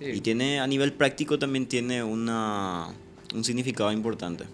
Y 0.00 0.20
tiene, 0.20 0.60
a 0.60 0.66
nivel 0.66 0.92
práctico 0.92 1.38
también 1.38 1.66
tiene 1.66 2.02
una, 2.02 2.88
un 3.34 3.44
significado 3.44 3.90
importante. 3.92 4.44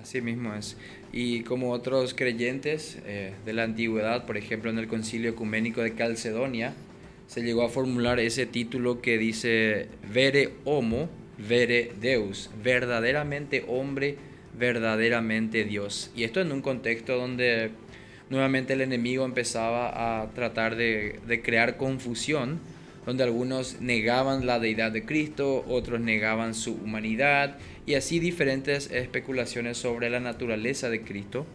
Así 0.00 0.20
mismo 0.20 0.54
es. 0.54 0.76
Y 1.12 1.42
como 1.42 1.72
otros 1.72 2.14
creyentes 2.14 2.98
eh, 3.04 3.34
de 3.44 3.52
la 3.52 3.64
antigüedad, 3.64 4.26
por 4.26 4.36
ejemplo 4.36 4.70
en 4.70 4.78
el 4.78 4.88
concilio 4.88 5.30
ecuménico 5.30 5.82
de 5.82 5.94
Calcedonia, 5.94 6.74
se 7.26 7.42
llegó 7.42 7.62
a 7.62 7.68
formular 7.68 8.20
ese 8.20 8.46
título 8.46 9.00
que 9.00 9.18
dice 9.18 9.88
vere 10.12 10.50
homo, 10.64 11.08
vere 11.38 11.92
deus, 12.00 12.50
verdaderamente 12.62 13.64
hombre, 13.68 14.16
verdaderamente 14.56 15.64
Dios. 15.64 16.10
Y 16.14 16.24
esto 16.24 16.40
en 16.40 16.52
un 16.52 16.62
contexto 16.62 17.16
donde 17.16 17.70
nuevamente 18.30 18.72
el 18.72 18.80
enemigo 18.80 19.24
empezaba 19.24 20.22
a 20.22 20.30
tratar 20.32 20.76
de, 20.76 21.20
crear 21.44 21.76
confusión, 21.76 22.60
donde 23.04 23.24
algunos 23.24 23.80
negaban 23.80 24.46
la 24.46 24.58
deidad 24.58 24.90
de 24.90 25.04
Cristo, 25.04 25.64
otros 25.68 26.00
negaban 26.00 26.54
su 26.54 26.74
humanidad 26.74 27.58
y 27.86 27.94
así 27.94 28.18
diferentes 28.18 28.90
especulaciones 28.90 29.78
sobre 29.78 30.10
la 30.10 30.18
naturaleza 30.18 30.90
de 30.90 31.02
Cristo. 31.02 31.46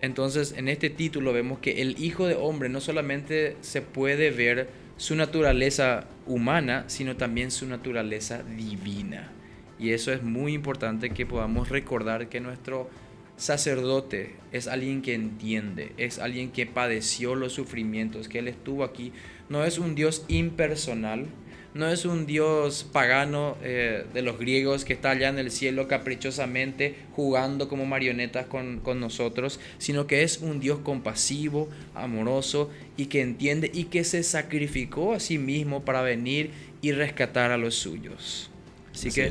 Entonces 0.00 0.54
en 0.56 0.68
este 0.68 0.90
título 0.90 1.32
vemos 1.32 1.58
que 1.58 1.82
el 1.82 2.02
Hijo 2.02 2.26
de 2.26 2.34
Hombre 2.34 2.68
no 2.68 2.80
solamente 2.80 3.56
se 3.60 3.82
puede 3.82 4.30
ver 4.30 4.68
su 4.96 5.16
naturaleza 5.16 6.06
humana, 6.26 6.84
sino 6.88 7.16
también 7.16 7.50
su 7.50 7.66
naturaleza 7.66 8.42
divina. 8.42 9.30
Y 9.78 9.92
eso 9.92 10.12
es 10.12 10.22
muy 10.22 10.52
importante 10.52 11.10
que 11.10 11.24
podamos 11.24 11.70
recordar 11.70 12.28
que 12.28 12.40
nuestro 12.40 12.90
sacerdote 13.38 14.34
es 14.52 14.68
alguien 14.68 15.00
que 15.00 15.14
entiende, 15.14 15.92
es 15.96 16.18
alguien 16.18 16.50
que 16.50 16.66
padeció 16.66 17.34
los 17.34 17.54
sufrimientos, 17.54 18.28
que 18.28 18.40
Él 18.40 18.48
estuvo 18.48 18.84
aquí. 18.84 19.12
No 19.48 19.64
es 19.64 19.78
un 19.78 19.94
Dios 19.94 20.26
impersonal, 20.28 21.26
no 21.74 21.88
es 21.88 22.04
un 22.04 22.26
Dios 22.26 22.84
pagano 22.92 23.56
eh, 23.62 24.04
de 24.12 24.22
los 24.22 24.38
griegos 24.38 24.84
que 24.84 24.92
está 24.92 25.10
allá 25.10 25.28
en 25.28 25.38
el 25.38 25.50
cielo 25.50 25.86
caprichosamente 25.86 26.96
jugando 27.14 27.68
como 27.68 27.86
marionetas 27.86 28.46
con, 28.46 28.80
con 28.80 29.00
nosotros, 29.00 29.60
sino 29.78 30.06
que 30.06 30.22
es 30.22 30.38
un 30.38 30.58
Dios 30.60 30.80
compasivo, 30.80 31.68
amoroso 31.94 32.70
y 32.96 33.06
que 33.06 33.20
entiende 33.20 33.70
y 33.72 33.84
que 33.84 34.04
se 34.04 34.22
sacrificó 34.22 35.12
a 35.12 35.20
sí 35.20 35.38
mismo 35.38 35.84
para 35.84 36.02
venir 36.02 36.50
y 36.82 36.92
rescatar 36.92 37.50
a 37.52 37.58
los 37.58 37.74
suyos. 37.74 38.50
Así, 38.92 39.10
que... 39.10 39.30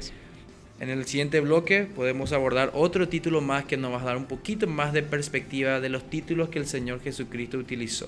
En 0.80 0.90
el 0.90 1.06
siguiente 1.06 1.42
bloque 1.42 1.90
podemos 1.94 2.32
abordar 2.32 2.72
otro 2.74 3.10
título 3.10 3.42
más 3.42 3.66
que 3.66 3.76
nos 3.76 3.92
va 3.92 4.02
a 4.02 4.06
dar 4.06 4.16
un 4.16 4.28
poquito 4.28 4.66
más 4.66 4.94
de 4.94 5.04
perspectiva 5.04 5.82
de 5.82 5.90
los 5.90 6.10
títulos 6.10 6.48
que 6.48 6.60
el 6.60 6.66
Señor 6.66 7.02
Jesucristo 7.02 7.58
utilizó. 7.58 8.08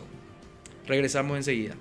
Regresamos 0.88 1.36
enseguida. 1.36 1.76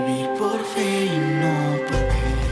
Vivir 0.00 0.28
por 0.38 0.58
fe 0.64 1.06
y 1.06 1.18
no 1.18 1.76
por 1.88 2.00
ver. 2.00 2.45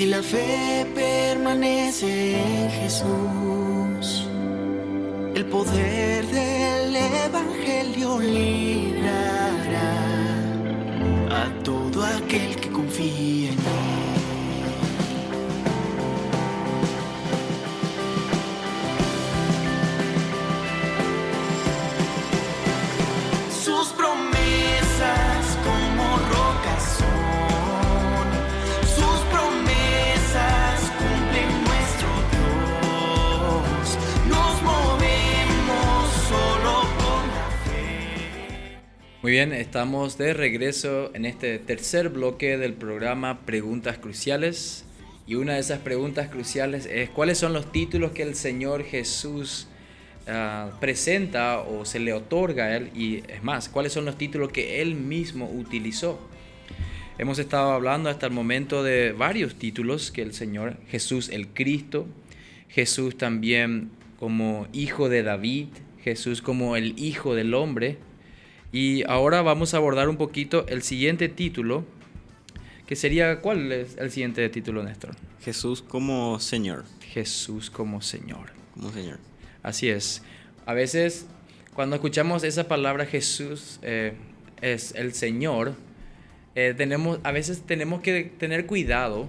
Si 0.00 0.06
la 0.06 0.22
fe 0.22 0.86
permanece 0.94 2.40
en 2.40 2.70
Jesús, 2.70 4.26
el 5.34 5.44
poder 5.44 6.26
del 6.26 6.96
Evangelio 6.96 8.18
librará 8.18 9.92
a 11.28 11.62
todo 11.62 12.02
aquel 12.02 12.56
que 12.56 12.70
confíe 12.70 13.48
en 13.48 13.58
él. 13.58 13.89
Muy 39.22 39.32
bien, 39.32 39.52
estamos 39.52 40.16
de 40.16 40.32
regreso 40.32 41.10
en 41.14 41.26
este 41.26 41.58
tercer 41.58 42.08
bloque 42.08 42.56
del 42.56 42.72
programa 42.72 43.40
Preguntas 43.40 43.98
Cruciales. 43.98 44.86
Y 45.26 45.34
una 45.34 45.54
de 45.54 45.60
esas 45.60 45.80
preguntas 45.80 46.30
cruciales 46.30 46.86
es 46.86 47.10
cuáles 47.10 47.36
son 47.36 47.52
los 47.52 47.70
títulos 47.70 48.12
que 48.12 48.22
el 48.22 48.34
Señor 48.34 48.82
Jesús 48.82 49.66
ah, 50.26 50.70
presenta 50.80 51.60
o 51.60 51.84
se 51.84 52.00
le 52.00 52.14
otorga 52.14 52.64
a 52.64 52.76
Él. 52.78 52.90
Y 52.94 53.16
es 53.30 53.42
más, 53.42 53.68
cuáles 53.68 53.92
son 53.92 54.06
los 54.06 54.16
títulos 54.16 54.52
que 54.52 54.80
Él 54.80 54.94
mismo 54.94 55.50
utilizó. 55.50 56.18
Hemos 57.18 57.38
estado 57.38 57.72
hablando 57.72 58.08
hasta 58.08 58.24
el 58.24 58.32
momento 58.32 58.82
de 58.82 59.12
varios 59.12 59.56
títulos 59.56 60.10
que 60.10 60.22
el 60.22 60.32
Señor 60.32 60.78
Jesús 60.88 61.28
el 61.28 61.48
Cristo, 61.48 62.06
Jesús 62.70 63.18
también 63.18 63.90
como 64.18 64.66
hijo 64.72 65.10
de 65.10 65.22
David, 65.22 65.66
Jesús 66.02 66.40
como 66.40 66.74
el 66.74 66.98
hijo 66.98 67.34
del 67.34 67.52
hombre. 67.52 67.98
Y 68.72 69.02
ahora 69.08 69.42
vamos 69.42 69.74
a 69.74 69.78
abordar 69.78 70.08
un 70.08 70.16
poquito 70.16 70.66
el 70.68 70.82
siguiente 70.82 71.28
título, 71.28 71.84
que 72.86 72.96
sería, 72.96 73.40
¿cuál 73.40 73.72
es 73.72 73.96
el 73.98 74.10
siguiente 74.10 74.48
título, 74.48 74.82
Néstor? 74.82 75.16
Jesús 75.40 75.82
como 75.82 76.38
Señor. 76.38 76.84
Jesús 77.00 77.70
como 77.70 78.00
Señor. 78.02 78.52
Como 78.74 78.92
Señor. 78.92 79.18
Así 79.62 79.88
es. 79.88 80.22
A 80.66 80.74
veces, 80.74 81.26
cuando 81.74 81.96
escuchamos 81.96 82.44
esa 82.44 82.68
palabra 82.68 83.06
Jesús 83.06 83.80
eh, 83.82 84.14
es 84.60 84.94
el 84.94 85.14
Señor, 85.14 85.74
eh, 86.54 86.74
tenemos, 86.76 87.18
a 87.22 87.32
veces 87.32 87.62
tenemos 87.62 88.02
que 88.02 88.24
tener 88.24 88.66
cuidado 88.66 89.28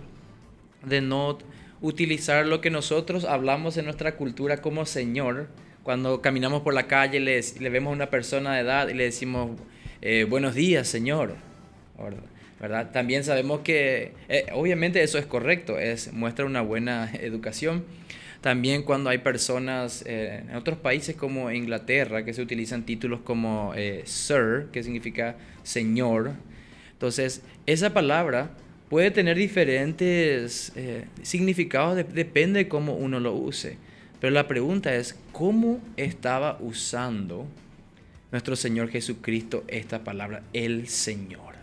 de 0.85 1.01
no 1.01 1.37
utilizar 1.81 2.45
lo 2.45 2.61
que 2.61 2.69
nosotros 2.69 3.25
hablamos 3.25 3.77
en 3.77 3.85
nuestra 3.85 4.15
cultura 4.15 4.61
como 4.61 4.85
Señor. 4.85 5.47
Cuando 5.83 6.21
caminamos 6.21 6.61
por 6.61 6.73
la 6.73 6.87
calle, 6.87 7.19
le, 7.19 7.41
le 7.59 7.69
vemos 7.69 7.91
a 7.91 7.95
una 7.95 8.09
persona 8.09 8.53
de 8.55 8.61
edad 8.61 8.87
y 8.89 8.93
le 8.93 9.05
decimos, 9.05 9.51
eh, 10.01 10.25
buenos 10.29 10.53
días, 10.53 10.87
Señor. 10.87 11.35
¿verdad? 12.59 12.91
También 12.91 13.23
sabemos 13.23 13.61
que, 13.61 14.13
eh, 14.29 14.45
obviamente 14.53 15.01
eso 15.01 15.17
es 15.17 15.25
correcto, 15.25 15.79
es, 15.79 16.13
muestra 16.13 16.45
una 16.45 16.61
buena 16.61 17.09
educación. 17.19 17.83
También 18.41 18.83
cuando 18.83 19.09
hay 19.09 19.19
personas 19.19 20.03
eh, 20.07 20.43
en 20.49 20.55
otros 20.55 20.77
países 20.77 21.15
como 21.15 21.51
Inglaterra 21.51 22.23
que 22.25 22.33
se 22.33 22.41
utilizan 22.41 22.85
títulos 22.85 23.21
como 23.21 23.73
Sir, 24.05 24.67
que 24.71 24.83
significa 24.83 25.35
Señor. 25.63 26.31
Entonces, 26.93 27.41
esa 27.65 27.93
palabra 27.93 28.51
puede 28.89 29.09
tener 29.11 29.37
diferentes 29.37 30.73
significados, 31.23 31.95
de- 31.95 32.03
depende 32.03 32.59
de 32.63 32.67
cómo 32.67 32.93
uno 32.93 33.19
lo 33.19 33.33
use. 33.33 33.77
Pero 34.21 34.35
la 34.35 34.47
pregunta 34.47 34.95
es, 34.95 35.17
¿cómo 35.31 35.81
estaba 35.97 36.57
usando 36.61 37.47
nuestro 38.31 38.55
Señor 38.55 38.89
Jesucristo 38.89 39.63
esta 39.67 40.03
palabra, 40.03 40.43
el 40.53 40.87
Señor? 40.87 41.55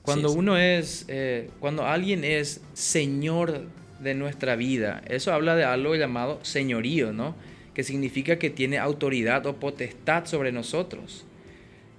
Cuando 0.00 0.28
Sí, 0.28 0.32
sí. 0.32 0.38
uno 0.38 0.56
es, 0.56 1.04
eh, 1.08 1.50
cuando 1.60 1.84
alguien 1.84 2.24
es 2.24 2.62
Señor 2.72 3.66
de 4.00 4.14
nuestra 4.14 4.56
vida, 4.56 5.02
eso 5.06 5.34
habla 5.34 5.56
de 5.56 5.64
algo 5.64 5.94
llamado 5.94 6.40
señorío, 6.42 7.12
¿no? 7.12 7.34
Que 7.74 7.84
significa 7.84 8.38
que 8.38 8.48
tiene 8.48 8.78
autoridad 8.78 9.44
o 9.44 9.56
potestad 9.56 10.24
sobre 10.24 10.52
nosotros. 10.52 11.26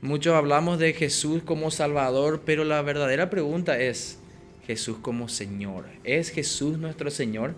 Muchos 0.01 0.33
hablamos 0.33 0.79
de 0.79 0.93
Jesús 0.93 1.43
como 1.43 1.69
Salvador, 1.69 2.41
pero 2.43 2.63
la 2.63 2.81
verdadera 2.81 3.29
pregunta 3.29 3.77
es, 3.79 4.17
Jesús 4.65 4.97
como 4.99 5.29
Señor. 5.29 5.85
¿Es 6.03 6.29
Jesús 6.29 6.79
nuestro 6.79 7.11
Señor? 7.11 7.53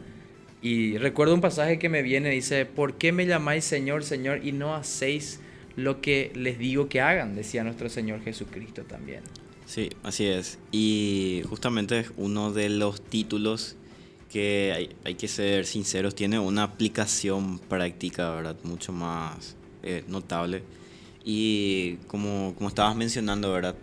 Y 0.63 0.97
recuerdo 0.97 1.33
un 1.33 1.41
pasaje 1.41 1.77
que 1.77 1.89
me 1.89 2.01
viene, 2.01 2.29
dice, 2.29 2.65
¿por 2.65 2.97
qué 2.97 3.11
me 3.11 3.25
llamáis 3.25 3.65
Señor, 3.65 4.05
Señor 4.05 4.45
y 4.45 4.53
no 4.53 4.73
hacéis 4.73 5.41
lo 5.75 5.99
que 5.99 6.31
les 6.35 6.57
digo 6.57 6.87
que 6.87 7.01
hagan? 7.01 7.35
Decía 7.35 7.65
nuestro 7.65 7.89
Señor 7.89 8.23
Jesucristo 8.23 8.83
también. 8.83 9.23
Sí, 9.65 9.89
así 10.03 10.25
es. 10.25 10.59
Y 10.71 11.41
justamente 11.49 11.99
es 11.99 12.11
uno 12.15 12.53
de 12.53 12.69
los 12.69 13.01
títulos 13.01 13.75
que 14.31 14.71
hay, 14.73 14.95
hay 15.03 15.15
que 15.15 15.27
ser 15.27 15.65
sinceros, 15.65 16.15
tiene 16.15 16.39
una 16.39 16.63
aplicación 16.63 17.59
práctica, 17.59 18.33
¿verdad? 18.33 18.55
Mucho 18.63 18.93
más 18.93 19.57
eh, 19.83 20.05
notable. 20.07 20.63
Y 21.25 21.95
como, 22.07 22.55
como 22.55 22.69
estabas 22.69 22.95
mencionando, 22.95 23.51
¿verdad? 23.51 23.75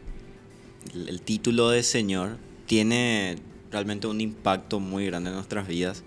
El, 0.95 1.11
el 1.11 1.21
título 1.21 1.69
de 1.69 1.83
Señor 1.83 2.39
tiene 2.65 3.37
realmente 3.71 4.07
un 4.07 4.23
impacto 4.23 4.81
muy 4.81 5.05
grande 5.05 5.29
en 5.29 5.37
nuestras 5.37 5.69
vidas 5.69 6.05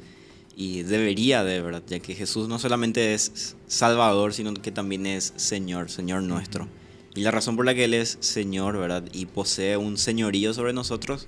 y 0.56 0.84
debería 0.84 1.44
de, 1.44 1.62
¿verdad? 1.62 1.84
Ya 1.88 2.00
que 2.00 2.16
Jesús 2.16 2.48
no 2.48 2.60
solamente 2.60 3.14
es 3.14 3.56
Salvador, 3.68 4.34
sino 4.34 4.54
que 4.54 4.72
también 4.72 5.06
es 5.06 5.34
Señor, 5.36 5.90
Señor 5.90 6.24
nuestro. 6.24 6.68
Y 7.16 7.22
la 7.22 7.32
razón 7.32 7.56
por 7.56 7.66
la 7.66 7.74
que 7.74 7.86
Él 7.86 7.94
es 7.94 8.18
Señor, 8.20 8.78
¿verdad? 8.78 9.04
Y 9.14 9.26
posee 9.26 9.78
un 9.78 9.98
señorío 9.98 10.54
sobre 10.54 10.74
nosotros 10.74 11.28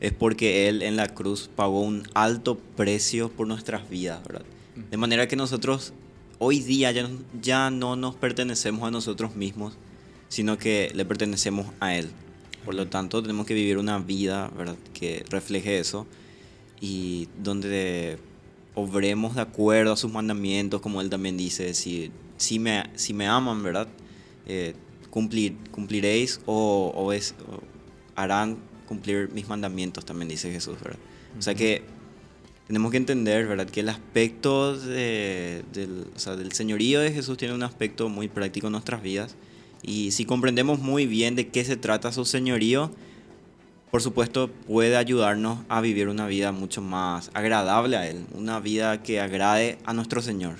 es 0.00 0.12
porque 0.12 0.68
Él 0.68 0.82
en 0.82 0.96
la 0.96 1.08
cruz 1.08 1.50
pagó 1.54 1.80
un 1.80 2.08
alto 2.14 2.56
precio 2.76 3.30
por 3.30 3.46
nuestras 3.46 3.88
vidas, 3.88 4.22
¿verdad? 4.24 4.44
De 4.90 4.96
manera 4.96 5.26
que 5.26 5.36
nosotros 5.36 5.92
hoy 6.38 6.60
día 6.60 6.92
ya, 6.92 7.08
ya 7.40 7.70
no 7.70 7.96
nos 7.96 8.14
pertenecemos 8.14 8.86
a 8.86 8.90
nosotros 8.90 9.34
mismos, 9.34 9.74
sino 10.28 10.56
que 10.56 10.92
le 10.94 11.04
pertenecemos 11.04 11.66
a 11.80 11.96
Él. 11.96 12.08
Por 12.64 12.74
lo 12.74 12.86
tanto, 12.86 13.22
tenemos 13.22 13.46
que 13.46 13.54
vivir 13.54 13.78
una 13.78 13.98
vida, 13.98 14.50
¿verdad? 14.56 14.76
Que 14.94 15.24
refleje 15.30 15.78
eso 15.78 16.06
y 16.80 17.28
donde 17.42 18.18
obremos 18.78 19.34
de 19.34 19.40
acuerdo 19.42 19.92
a 19.92 19.96
sus 19.96 20.12
mandamientos, 20.12 20.80
como 20.80 21.00
Él 21.00 21.10
también 21.10 21.36
dice, 21.36 21.74
si, 21.74 22.10
si, 22.36 22.58
me, 22.58 22.84
si 22.94 23.12
me 23.14 23.26
aman, 23.26 23.62
¿verdad? 23.62 23.88
Eh, 24.46 24.74
cumplir, 25.10 25.56
cumpliréis 25.70 26.40
o, 26.46 26.92
o 26.94 27.12
es, 27.12 27.34
o 27.50 27.60
harán 28.14 28.58
cumplir 28.86 29.30
mis 29.32 29.48
mandamientos, 29.48 30.04
también 30.04 30.28
dice 30.28 30.50
Jesús, 30.52 30.76
¿verdad? 30.82 30.98
O 31.38 31.42
sea 31.42 31.54
que 31.54 31.82
tenemos 32.66 32.90
que 32.90 32.96
entender, 32.98 33.46
¿verdad? 33.46 33.68
Que 33.68 33.80
el 33.80 33.88
aspecto 33.88 34.76
de- 34.78 35.64
del, 35.72 36.06
o 36.14 36.18
sea, 36.18 36.36
del 36.36 36.52
señorío 36.52 37.00
de 37.00 37.12
Jesús 37.12 37.36
tiene 37.36 37.54
un 37.54 37.62
aspecto 37.62 38.08
muy 38.08 38.28
práctico 38.28 38.66
en 38.68 38.72
nuestras 38.72 39.02
vidas. 39.02 39.36
Y 39.82 40.10
si 40.10 40.24
comprendemos 40.24 40.78
muy 40.80 41.06
bien 41.06 41.34
de 41.36 41.48
qué 41.48 41.64
se 41.64 41.76
trata 41.76 42.12
su 42.12 42.24
señorío, 42.24 42.90
por 43.90 44.02
supuesto 44.02 44.50
puede 44.66 44.96
ayudarnos 44.96 45.60
a 45.68 45.80
vivir 45.80 46.08
una 46.08 46.26
vida 46.26 46.52
mucho 46.52 46.82
más 46.82 47.30
agradable 47.34 47.96
a 47.96 48.08
Él, 48.08 48.26
una 48.34 48.60
vida 48.60 49.02
que 49.02 49.20
agrade 49.20 49.78
a 49.84 49.92
nuestro 49.92 50.20
Señor. 50.20 50.56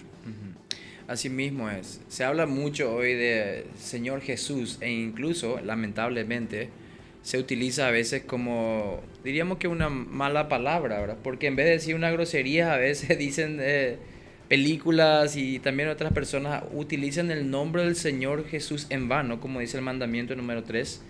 Así 1.09 1.31
mismo 1.31 1.71
es. 1.71 2.03
Se 2.09 2.25
habla 2.25 2.45
mucho 2.45 2.93
hoy 2.95 3.15
de 3.15 3.65
Señor 3.79 4.21
Jesús 4.21 4.77
e 4.83 4.91
incluso, 4.91 5.59
lamentablemente, 5.61 6.69
se 7.23 7.39
utiliza 7.39 7.89
a 7.89 7.91
veces 7.91 8.25
como, 8.25 9.01
diríamos 9.25 9.57
que 9.57 9.69
una 9.69 9.89
mala 9.89 10.49
palabra, 10.49 11.01
¿verdad? 11.01 11.17
Porque 11.23 11.47
en 11.47 11.57
vez 11.57 11.65
de 11.65 11.73
decir 11.73 11.95
una 11.95 12.11
grosería, 12.11 12.75
a 12.75 12.77
veces 12.77 13.19
dicen 13.19 13.59
eh, 13.61 13.97
películas 14.49 15.37
y 15.37 15.59
también 15.61 15.89
otras 15.89 16.13
personas 16.13 16.65
utilizan 16.75 17.31
el 17.31 17.51
nombre 17.51 17.85
del 17.85 17.97
Señor 17.97 18.47
Jesús 18.47 18.87
en 18.91 19.09
vano, 19.09 19.41
como 19.41 19.61
dice 19.61 19.79
el 19.79 19.85
mandamiento 19.85 20.37
número 20.37 20.63
3. 20.65 21.03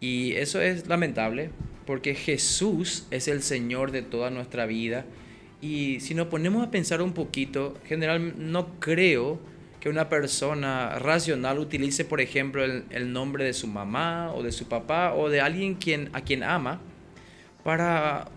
Y 0.00 0.32
eso 0.32 0.60
es 0.60 0.86
lamentable, 0.88 1.50
porque 1.86 2.14
Jesús 2.14 3.06
es 3.10 3.28
el 3.28 3.42
Señor 3.42 3.92
de 3.92 4.02
toda 4.02 4.30
nuestra 4.30 4.66
vida 4.66 5.06
Y 5.62 6.00
si 6.00 6.14
nos 6.14 6.26
ponemos 6.26 6.66
a 6.66 6.70
pensar 6.70 7.00
un 7.00 7.12
poquito, 7.12 7.78
general 7.86 8.34
no 8.36 8.78
creo 8.78 9.40
que 9.80 9.88
una 9.88 10.08
persona 10.08 10.98
racional 10.98 11.58
utilice, 11.58 12.04
por 12.04 12.20
ejemplo, 12.20 12.64
el, 12.64 13.12
nombre 13.12 13.44
de 13.44 13.54
su 13.54 13.66
mamá 13.66 14.32
o 14.34 14.42
de 14.42 14.52
su 14.52 14.68
papá 14.68 15.14
o 15.14 15.30
de 15.30 15.40
alguien 15.40 15.78
a 16.12 16.20
quien 16.20 16.42
ama 16.42 16.80
para, 17.62 18.28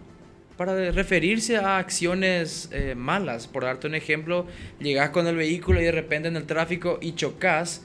para 0.57 0.91
referirse 0.91 1.57
a 1.57 1.77
acciones 1.77 2.69
eh, 2.71 2.93
malas. 2.95 3.47
Por 3.47 3.63
darte 3.63 3.87
un 3.87 3.95
ejemplo, 3.95 4.45
llegas 4.79 5.09
con 5.09 5.27
el 5.27 5.35
vehículo 5.35 5.81
y 5.81 5.85
de 5.85 5.91
repente 5.91 6.27
en 6.27 6.35
el 6.35 6.45
tráfico 6.45 6.99
y 7.01 7.13
chocas 7.13 7.83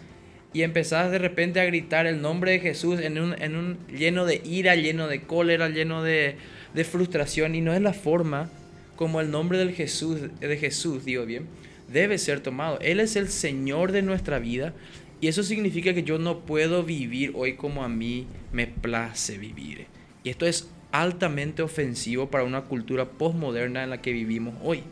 y 0.55 0.62
empezás 0.62 1.11
de 1.11 1.18
repente 1.18 1.61
a 1.61 1.64
gritar 1.64 2.07
el 2.07 2.22
nombre 2.22 2.52
de 2.52 2.61
Jesús 2.61 3.00
en 3.00 3.18
un, 3.18 3.34
en 3.42 3.57
un 3.57 3.76
lleno 3.88 4.24
de 4.24 4.40
ira, 4.44 4.76
lleno 4.76 5.09
de 5.09 5.22
cólera, 5.22 5.68
lleno 5.68 6.02
de, 6.05 6.36
de 6.72 6.84
frustración 6.84 7.57
y 7.57 7.61
no 7.61 7.74
es 7.74 7.82
la 7.82 7.92
forma 7.92 8.48
como 8.94 9.20
el 9.20 9.32
nombre 9.32 9.59
del 9.59 9.72
Jesús, 9.72 10.20
de 10.38 10.57
Jesús, 10.57 11.05
digo 11.05 11.26
bien, 11.26 11.48
debe 11.92 12.18
ser 12.18 12.38
tomado. 12.38 12.78
Él 12.80 13.00
es 13.00 13.16
el 13.16 13.28
Señor 13.28 13.90
de 13.90 14.02
nuestra 14.02 14.38
vida 14.38 14.72
y 15.20 15.26
eso 15.26 15.42
significa 15.42 15.92
que 15.92 16.05
yo 16.05 16.18
no 16.18 16.46
puedo 16.46 16.84
vivir 16.84 17.32
hoy 17.34 17.55
como 17.55 17.82
a 17.82 17.88
mí 17.88 18.28
me 18.52 18.68
place 18.68 19.36
vivir. 19.36 19.86
Y 20.22 20.28
esto 20.28 20.46
es 20.46 20.68
altamente 20.92 21.62
ofensivo 21.62 22.30
para 22.30 22.44
una 22.44 22.62
cultura 22.62 23.07
postmoderna 23.07 23.82
en 23.82 23.90
la 23.90 24.00
que 24.00 24.12
vivimos 24.12 24.55
hoy, 24.62 24.84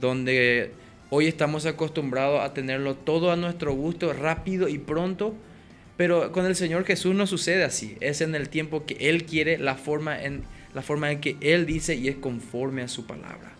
donde 0.00 0.72
hoy 1.10 1.26
estamos 1.26 1.66
acostumbrados 1.66 2.40
a 2.40 2.54
tenerlo 2.54 2.94
todo 2.94 3.32
a 3.32 3.36
nuestro 3.36 3.72
gusto, 3.74 4.12
rápido 4.12 4.68
y 4.68 4.78
pronto, 4.78 5.34
pero 5.96 6.32
con 6.32 6.46
el 6.46 6.54
Señor 6.54 6.84
Jesús 6.84 7.14
no 7.14 7.26
sucede 7.26 7.64
así, 7.64 7.96
es 8.00 8.20
en 8.20 8.34
el 8.34 8.48
tiempo 8.48 8.86
que 8.86 8.96
Él 9.08 9.24
quiere, 9.24 9.58
la 9.58 9.74
forma 9.74 10.22
en 10.22 10.44
la 10.74 10.82
forma 10.82 11.10
en 11.10 11.20
que 11.20 11.36
Él 11.40 11.66
dice 11.66 11.94
y 11.94 12.08
es 12.08 12.16
conforme 12.16 12.82
a 12.82 12.88
su 12.88 13.06
palabra. 13.06 13.52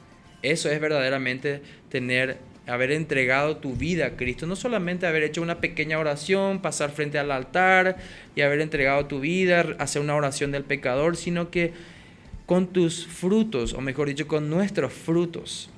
Eso 0.42 0.70
es 0.70 0.80
verdaderamente 0.80 1.62
tener, 1.88 2.38
haber 2.66 2.92
entregado 2.92 3.56
tu 3.56 3.74
vida 3.74 4.06
a 4.06 4.10
Cristo, 4.10 4.46
no 4.46 4.56
solamente 4.56 5.06
haber 5.06 5.24
hecho 5.24 5.42
una 5.42 5.60
pequeña 5.60 5.98
oración, 5.98 6.62
pasar 6.62 6.90
frente 6.90 7.18
al 7.18 7.32
altar 7.32 7.96
y 8.36 8.42
haber 8.42 8.60
entregado 8.60 9.06
tu 9.06 9.20
vida, 9.20 9.74
hacer 9.78 10.02
una 10.02 10.14
oración 10.14 10.52
del 10.52 10.64
pecador, 10.64 11.16
sino 11.16 11.50
que 11.50 11.72
con 12.46 12.68
tus 12.68 13.06
frutos, 13.06 13.74
o 13.74 13.80
mejor 13.80 14.08
dicho, 14.08 14.28
con 14.28 14.48
nuestros 14.48 14.92
frutos, 14.92 15.70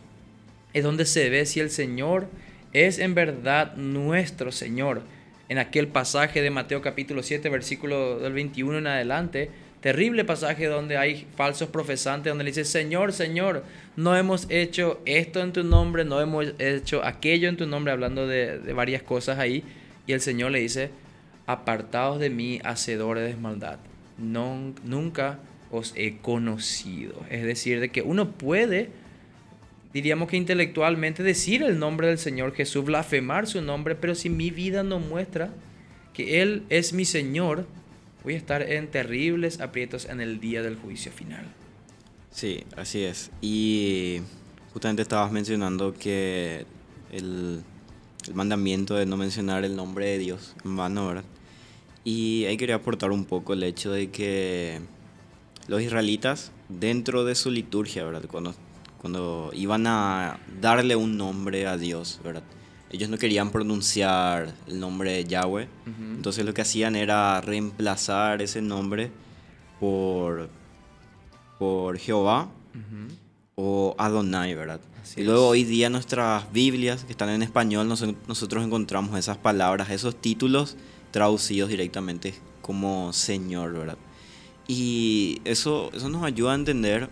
es 0.73 0.85
donde 0.85 1.05
se 1.05 1.31
ve 1.31 1.47
si 1.47 1.61
el 1.61 1.71
Señor 1.71 2.29
es 2.73 2.99
en 2.99 3.15
verdad 3.15 3.75
nuestro 3.77 4.53
Señor. 4.53 5.03
En 5.49 5.59
aquel 5.59 5.89
pasaje 5.89 6.43
de 6.43 6.51
Mateo 6.51 6.81
capítulo 6.81 7.23
7, 7.23 7.49
versículo 7.49 8.21
del 8.21 8.33
21 8.33 8.79
en 8.79 8.87
adelante, 8.87 9.51
terrible 9.81 10.25
pasaje 10.25 10.67
donde 10.67 10.97
hay 10.97 11.27
falsos 11.37 11.69
profesantes, 11.69 12.31
donde 12.31 12.45
le 12.45 12.51
dice, 12.51 12.65
Señor, 12.65 13.13
Señor, 13.13 13.65
no 13.97 14.17
hemos 14.17 14.47
hecho 14.51 15.01
esto 15.07 15.41
en 15.41 15.53
tu 15.53 15.65
nombre, 15.65 16.05
no 16.05 16.21
hemos 16.21 16.53
hecho 16.59 17.05
aquello 17.05 17.49
en 17.49 17.57
tu 17.57 17.67
nombre, 17.67 17.93
hablando 17.93 18.27
de, 18.27 18.59
varias 18.75 19.03
cosas 19.03 19.39
ahí. 19.39 19.65
Y 20.07 20.13
el 20.13 20.21
Señor 20.21 20.53
le 20.53 20.61
dice, 20.61 20.91
apartados 21.47 22.21
de 22.21 22.31
mí, 22.31 22.61
hacedores 22.63 23.29
de 23.29 23.41
maldad. 23.41 23.79
No, 24.19 24.75
nunca 24.85 25.41
os 25.71 25.95
he 25.97 26.19
conocido. 26.19 27.25
Es 27.31 27.43
decir, 27.43 27.81
de 27.81 27.89
que 27.89 28.03
uno 28.03 28.33
puede, 28.33 28.91
diríamos 29.93 30.29
que 30.29 30.37
intelectualmente, 30.37 31.23
decir 31.23 31.63
el 31.63 31.79
nombre 31.79 32.09
del 32.09 32.19
Señor 32.19 32.55
Jesús, 32.55 32.85
blasfemar 32.85 33.47
su 33.47 33.63
nombre, 33.63 33.95
pero 33.95 34.15
si 34.15 34.31
mi 34.31 34.51
vida 34.51 34.83
no 34.83 35.01
muestra 35.01 35.51
que 36.13 36.43
Él 36.43 36.65
es 36.69 36.93
mi 36.93 37.05
Señor, 37.05 37.67
voy 38.23 38.35
a 38.35 38.37
estar 38.37 38.63
en 38.63 38.89
terribles 38.89 39.61
aprietos 39.61 40.07
en 40.07 40.21
el 40.21 40.41
día 40.41 40.63
del 40.63 40.77
juicio 40.77 41.13
final. 41.13 41.45
Sí, 42.31 42.65
así 42.77 43.03
es. 43.03 43.31
Y 43.41 44.21
justamente 44.73 45.03
estabas 45.03 45.33
mencionando 45.33 45.95
que 45.95 46.65
el, 47.13 47.63
mandamiento 48.35 48.95
de 48.95 49.07
no 49.07 49.17
mencionar 49.17 49.65
el 49.65 49.75
nombre 49.75 50.07
de 50.07 50.19
Dios 50.19 50.55
en 50.65 50.77
vano, 50.77 51.09
¿verdad? 51.09 51.25
Y 52.05 52.45
ahí 52.45 52.57
quería 52.57 52.77
aportar 52.77 53.11
un 53.11 53.25
poco 53.25 53.55
el 53.55 53.63
hecho 53.63 53.91
de 53.93 54.11
que 54.11 54.81
los 55.67 55.83
israelitas, 55.83 56.53
dentro 56.69 57.25
de 57.25 57.35
su 57.35 57.51
liturgia, 57.51 58.05
¿verdad? 58.05 58.23
Cuando, 58.31 58.55
cuando 59.01 59.51
iban 59.55 59.87
a 59.87 60.39
darle 60.61 60.97
un 60.97 61.17
nombre 61.17 61.67
a 61.67 61.77
Dios, 61.77 62.21
¿verdad? 62.23 62.43
ellos 62.91 63.09
no 63.09 63.19
querían 63.19 63.51
pronunciar 63.51 64.53
el 64.67 64.81
nombre 64.81 65.13
de 65.13 65.25
Yahweh, 65.25 65.69
entonces 65.87 66.45
lo 66.45 66.53
que 66.53 66.63
hacían 66.63 66.97
era 66.97 67.41
reemplazar 67.41 68.43
ese 68.43 68.61
nombre 68.63 69.13
por, 69.79 70.51
por 71.59 71.99
Jehová 71.99 72.49
o 73.55 73.95
Adonai, 73.97 74.55
¿verdad? 74.55 74.81
y 75.17 75.23
luego 75.23 75.49
hoy 75.49 75.65
día 75.65 75.89
nuestras 75.89 76.53
Biblias 76.53 77.05
que 77.05 77.13
están 77.13 77.31
en 77.31 77.43
español, 77.43 77.89
nosotros 77.89 78.65
encontramos 78.65 79.19
esas 79.19 79.39
palabras, 79.39 79.91
esos 79.91 80.21
títulos 80.21 80.77
traducidos 81.11 81.71
directamente 81.71 82.35
como 82.61 83.13
Señor, 83.13 83.73
¿verdad? 83.73 83.99
Y 84.67 85.41
eso, 85.45 85.91
eso 85.93 86.09
nos 86.09 86.23
ayuda 86.25 86.53
a 86.53 86.55
entender, 86.55 87.09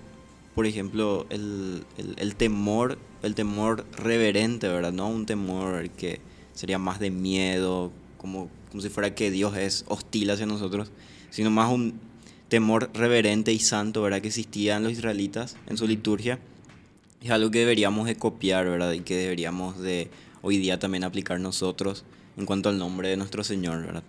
por 0.59 0.67
ejemplo, 0.67 1.25
el, 1.31 1.85
el, 1.99 2.17
el 2.19 2.35
temor 2.35 2.99
el 3.23 3.37
temor 3.37 3.87
reverente, 3.97 4.67
¿verdad? 4.67 4.93
No 4.93 5.09
un 5.09 5.25
temor 5.25 5.89
que 5.91 6.19
sería 6.53 6.81
más 6.81 6.99
de 6.99 7.13
miedo, 7.13 7.93
como, 8.17 8.51
como 8.73 8.83
si 8.83 8.89
fuera 8.89 9.15
que 9.15 9.31
Dios 9.31 9.57
es 9.57 9.85
hostil 9.87 10.33
hacia 10.33 10.47
nosotros, 10.47 10.91
sino 11.31 11.49
más 11.53 11.71
un 11.71 12.01
temor 12.49 12.91
reverente 12.93 13.53
y 13.53 13.61
santo, 13.61 14.03
¿verdad? 14.03 14.21
Que 14.21 14.27
existía 14.27 14.79
en 14.79 14.83
los 14.83 14.91
israelitas 14.91 15.57
en 15.69 15.77
su 15.77 15.87
liturgia. 15.87 16.41
Es 17.23 17.31
algo 17.31 17.53
que 17.53 17.61
deberíamos 17.61 18.09
de 18.09 18.17
copiar, 18.17 18.69
¿verdad? 18.69 18.91
Y 18.95 19.03
que 19.03 19.15
deberíamos 19.15 19.79
de 19.79 20.11
hoy 20.43 20.59
día 20.59 20.81
también 20.81 21.05
aplicar 21.05 21.39
nosotros 21.39 22.05
en 22.37 22.47
cuanto 22.47 22.69
al 22.69 22.79
nombre 22.81 23.11
de 23.11 23.17
nuestro 23.17 23.45
Señor, 23.45 23.87
¿verdad? 23.87 24.03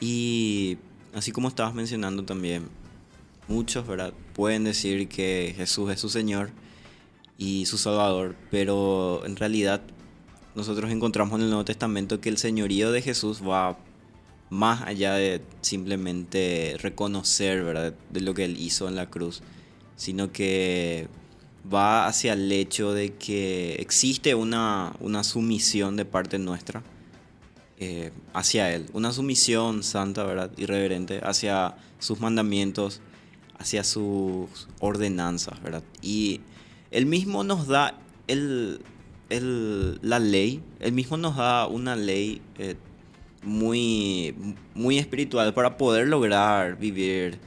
Y 0.00 0.76
así 1.14 1.32
como 1.32 1.48
estabas 1.48 1.72
mencionando 1.72 2.26
también, 2.26 2.68
muchos, 3.48 3.86
¿verdad? 3.86 4.12
Pueden 4.34 4.64
decir 4.64 5.08
que 5.08 5.54
Jesús 5.56 5.90
es 5.90 6.00
su 6.00 6.08
Señor, 6.08 6.50
y 7.38 7.66
su 7.66 7.78
Salvador, 7.78 8.34
pero 8.50 9.22
en 9.24 9.36
realidad 9.36 9.80
nosotros 10.56 10.90
encontramos 10.90 11.36
en 11.36 11.44
el 11.44 11.50
Nuevo 11.50 11.64
Testamento 11.64 12.20
que 12.20 12.28
el 12.28 12.36
señorío 12.36 12.90
de 12.90 13.00
Jesús 13.00 13.40
va 13.42 13.78
más 14.50 14.82
allá 14.82 15.14
de 15.14 15.40
simplemente 15.60 16.76
reconocer 16.80 17.62
¿verdad? 17.62 17.94
de 18.10 18.20
lo 18.20 18.34
que 18.34 18.44
él 18.44 18.58
hizo 18.58 18.88
en 18.88 18.96
la 18.96 19.08
cruz, 19.08 19.42
sino 19.94 20.32
que 20.32 21.06
va 21.72 22.06
hacia 22.06 22.32
el 22.32 22.50
hecho 22.50 22.92
de 22.92 23.14
que 23.14 23.74
existe 23.74 24.34
una, 24.34 24.92
una 24.98 25.22
sumisión 25.22 25.96
de 25.96 26.04
parte 26.04 26.40
nuestra 26.40 26.82
eh, 27.78 28.10
hacia 28.32 28.74
Él, 28.74 28.86
una 28.92 29.12
sumisión 29.12 29.84
santa, 29.84 30.24
¿verdad? 30.24 30.50
Irreverente 30.56 31.20
hacia 31.22 31.76
sus 32.00 32.18
mandamientos, 32.18 33.00
hacia 33.58 33.84
sus 33.84 34.68
ordenanzas, 34.80 35.62
¿verdad? 35.62 35.82
Y 36.00 36.40
él 36.90 37.06
mismo 37.06 37.44
nos 37.44 37.66
da 37.66 37.94
el, 38.26 38.80
la 40.02 40.18
ley, 40.18 40.62
él 40.80 40.92
mismo 40.92 41.16
nos 41.16 41.36
da 41.36 41.66
una 41.66 41.96
ley 41.96 42.40
eh, 42.58 42.76
muy, 43.42 44.34
muy 44.74 44.98
espiritual 44.98 45.54
para 45.54 45.76
poder 45.76 46.08
lograr 46.08 46.78
vivir 46.78 47.38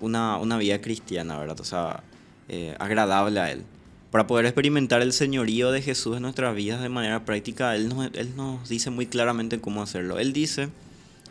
una, 0.00 0.58
vida 0.58 0.80
cristiana, 0.80 1.38
¿verdad? 1.38 1.60
O 1.60 1.64
sea, 1.64 2.02
eh, 2.48 2.74
agradable 2.78 3.40
a 3.40 3.50
Él. 3.50 3.64
Para 4.10 4.26
poder 4.26 4.46
experimentar 4.46 5.02
el 5.02 5.12
señorío 5.12 5.72
de 5.72 5.82
Jesús 5.82 6.16
en 6.16 6.22
nuestras 6.22 6.54
vidas 6.54 6.80
de 6.80 6.88
manera 6.88 7.24
práctica, 7.24 7.74
él 7.74 7.88
nos, 7.88 8.14
él 8.14 8.36
nos 8.36 8.68
dice 8.68 8.90
muy 8.90 9.06
claramente 9.06 9.60
cómo 9.60 9.82
hacerlo. 9.82 10.20
Él 10.20 10.32
dice 10.32 10.68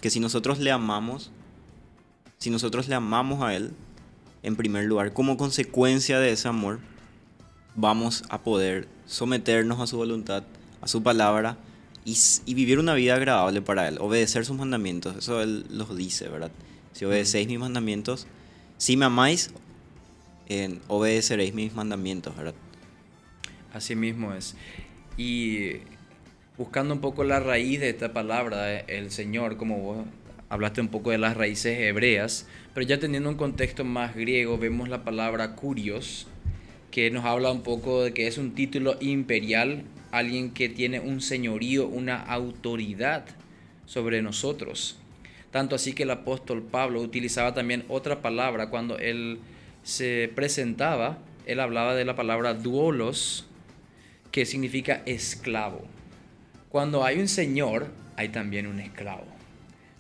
que 0.02 0.10
si 0.10 0.20
nosotros 0.20 0.60
le 0.60 0.70
amamos, 0.70 1.32
si 2.40 2.50
nosotros 2.50 2.90
le 2.90 2.96
amamos 2.96 3.42
a 3.42 3.56
Él, 3.56 3.72
en 4.44 4.56
primer 4.58 4.86
lugar, 4.86 5.14
como 5.14 5.38
consecuencia 5.38 6.20
de 6.20 6.32
ese 6.32 6.50
amor, 6.50 6.80
vamos 7.76 8.24
a 8.30 8.42
poder 8.42 8.88
someternos 9.06 9.80
a 9.80 9.88
su 9.88 9.98
voluntad, 9.98 10.44
a 10.82 10.88
su 10.88 11.02
palabra 11.02 11.58
y, 12.06 12.16
vivir 12.54 12.80
una 12.80 12.94
vida 12.94 13.16
agradable 13.16 13.62
para 13.62 13.88
Él, 13.88 13.98
obedecer 14.00 14.46
sus 14.46 14.58
mandamientos. 14.58 15.16
Eso 15.16 15.42
Él 15.42 15.66
los 15.70 15.96
dice, 15.96 16.28
¿verdad? 16.28 16.52
Si 16.92 17.06
obedecéis 17.06 17.48
mis 17.48 17.60
mandamientos, 17.60 18.28
si 18.78 18.98
me 18.98 19.06
amáis, 19.06 19.52
obedeceréis 20.88 21.54
mis 21.54 21.74
mandamientos, 21.74 22.36
¿verdad? 22.36 22.54
Así 23.74 23.96
mismo 23.96 24.34
es. 24.34 24.56
Y 25.18 25.78
buscando 26.58 26.94
un 26.94 27.00
poco 27.00 27.24
la 27.24 27.40
raíz 27.40 27.80
de 27.80 27.90
esta 27.90 28.14
palabra, 28.14 28.78
el 28.78 29.10
Señor, 29.10 29.58
como 29.58 29.80
vos 29.80 30.06
hablaste 30.54 30.82
un 30.82 30.88
poco 30.88 31.12
de 31.12 31.18
las 31.18 31.36
raíces 31.36 31.80
hebreas, 31.80 32.48
pero 32.74 32.86
ya 32.86 33.00
teniendo 33.00 33.30
un 33.30 33.36
contexto 33.36 33.84
más 33.84 34.16
griego, 34.16 34.58
vemos 34.58 34.88
la 34.90 35.04
palabra 35.04 35.56
curios, 35.56 36.28
que 36.92 37.10
nos 37.12 37.26
habla 37.26 37.52
un 37.52 37.64
poco 37.64 38.04
de 38.04 38.14
que 38.14 38.28
es 38.28 38.38
un 38.38 38.54
título 38.54 38.98
imperial, 39.00 39.84
alguien 40.12 40.52
que 40.52 40.70
tiene 40.70 41.00
un 41.00 41.22
señorío, 41.22 41.88
una 41.88 42.22
autoridad 42.22 43.26
sobre 43.86 44.22
nosotros. 44.22 45.00
Tanto 45.52 45.76
así 45.76 45.94
que 45.94 46.04
el 46.04 46.12
apóstol 46.12 46.62
Pablo 46.62 47.02
utilizaba 47.02 47.54
también 47.54 47.84
otra 47.88 48.22
palabra 48.22 48.70
cuando 48.70 48.98
él 49.00 49.40
se 49.84 50.32
presentaba 50.36 51.18
él 51.46 51.60
hablaba 51.60 51.94
de 51.96 52.06
la 52.06 52.16
palabra 52.16 52.54
duolos, 52.54 53.46
que 54.32 54.46
significa 54.46 55.02
esclavo. 55.06 55.82
Cuando 56.70 57.04
hay 57.04 57.20
un 57.20 57.28
señor, 57.28 57.88
hay 58.16 58.30
también 58.30 58.68
un 58.68 58.80
esclavo. 58.80 59.33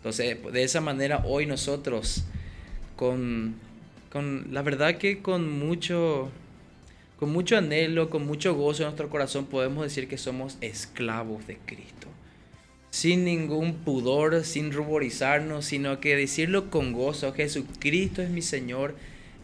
Entonces, 0.03 0.37
de 0.51 0.63
esa 0.63 0.81
manera 0.81 1.23
hoy 1.25 1.45
nosotros, 1.45 2.25
con, 2.97 3.55
con 4.11 4.53
la 4.53 4.61
verdad 4.61 4.97
que 4.97 5.21
con 5.21 5.49
mucho, 5.49 6.29
con 7.17 7.31
mucho 7.31 7.55
anhelo, 7.55 8.09
con 8.09 8.27
mucho 8.27 8.53
gozo 8.53 8.83
en 8.83 8.87
nuestro 8.87 9.09
corazón, 9.09 9.45
podemos 9.45 9.81
decir 9.81 10.09
que 10.09 10.17
somos 10.17 10.57
esclavos 10.59 11.47
de 11.47 11.57
Cristo. 11.65 12.07
Sin 12.89 13.23
ningún 13.23 13.75
pudor, 13.75 14.43
sin 14.43 14.73
ruborizarnos, 14.73 15.63
sino 15.63 16.01
que 16.01 16.17
decirlo 16.17 16.69
con 16.69 16.91
gozo, 16.91 17.31
Jesucristo 17.31 18.21
es 18.21 18.29
mi 18.29 18.41
Señor, 18.41 18.95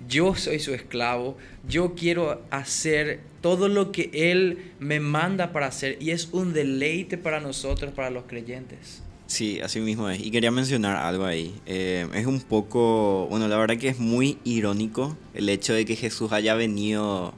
yo 0.09 0.35
soy 0.35 0.59
su 0.59 0.73
esclavo, 0.73 1.37
yo 1.69 1.95
quiero 1.95 2.41
hacer 2.49 3.21
todo 3.39 3.69
lo 3.69 3.93
que 3.93 4.09
Él 4.11 4.73
me 4.79 4.99
manda 4.99 5.53
para 5.53 5.67
hacer 5.67 5.95
y 6.01 6.09
es 6.09 6.27
un 6.33 6.51
deleite 6.51 7.17
para 7.17 7.39
nosotros, 7.39 7.93
para 7.93 8.09
los 8.09 8.25
creyentes. 8.25 9.03
Sí, 9.29 9.61
así 9.61 9.79
mismo 9.79 10.09
es. 10.09 10.19
Y 10.19 10.31
quería 10.31 10.49
mencionar 10.49 10.97
algo 10.97 11.23
ahí. 11.23 11.53
Eh, 11.67 12.09
es 12.15 12.25
un 12.25 12.41
poco, 12.41 13.27
bueno, 13.29 13.47
la 13.47 13.57
verdad 13.57 13.77
que 13.77 13.87
es 13.87 13.99
muy 13.99 14.39
irónico 14.43 15.15
el 15.35 15.49
hecho 15.49 15.73
de 15.75 15.85
que 15.85 15.95
Jesús 15.95 16.31
haya 16.31 16.55
venido 16.55 17.35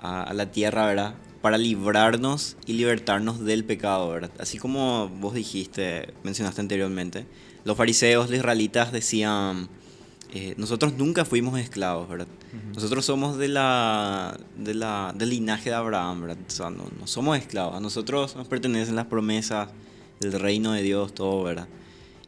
a, 0.00 0.32
la 0.32 0.52
tierra, 0.52 0.86
¿verdad? 0.86 1.16
Para 1.42 1.58
librarnos 1.58 2.56
y 2.66 2.74
libertarnos 2.74 3.44
del 3.44 3.64
pecado, 3.64 4.10
¿verdad? 4.10 4.30
Así 4.38 4.58
como 4.58 5.08
vos 5.08 5.34
dijiste, 5.34 6.14
mencionaste 6.22 6.60
anteriormente, 6.60 7.26
los 7.64 7.76
fariseos, 7.76 8.30
los 8.30 8.38
israelitas 8.38 8.92
decían 8.92 9.68
eh, 10.32 10.54
nosotros 10.56 10.94
nunca 10.94 11.24
fuimos 11.24 11.58
esclavos, 11.58 12.08
¿verdad? 12.08 12.28
Nosotros 12.76 13.04
somos 13.04 13.38
de 13.38 13.48
la, 13.48 14.38
de 14.56 14.74
la, 14.74 15.12
del 15.16 15.30
linaje 15.30 15.70
de 15.70 15.74
Abraham, 15.74 16.20
¿verdad? 16.20 16.38
O 16.46 16.50
sea, 16.50 16.70
no, 16.70 16.84
no, 16.96 17.08
somos 17.08 17.36
esclavos. 17.36 17.74
A 17.74 17.80
nosotros 17.80 18.36
nos 18.36 18.46
pertenecen 18.46 18.94
las 18.94 19.06
promesas 19.06 19.70
del 20.24 20.40
reino 20.40 20.72
de 20.72 20.82
Dios, 20.82 21.14
todo, 21.14 21.42
¿verdad? 21.42 21.68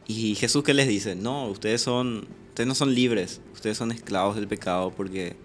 Y 0.07 0.35
Jesús, 0.35 0.63
¿qué 0.63 0.73
les 0.73 0.87
dice? 0.87 1.15
No, 1.15 1.47
ustedes, 1.47 1.81
son, 1.81 2.27
ustedes 2.49 2.67
no 2.67 2.75
son 2.75 2.95
libres, 2.95 3.41
ustedes 3.53 3.77
son 3.77 3.91
esclavos 3.91 4.35
del 4.35 4.47
pecado 4.47 4.93
porque 4.95 5.35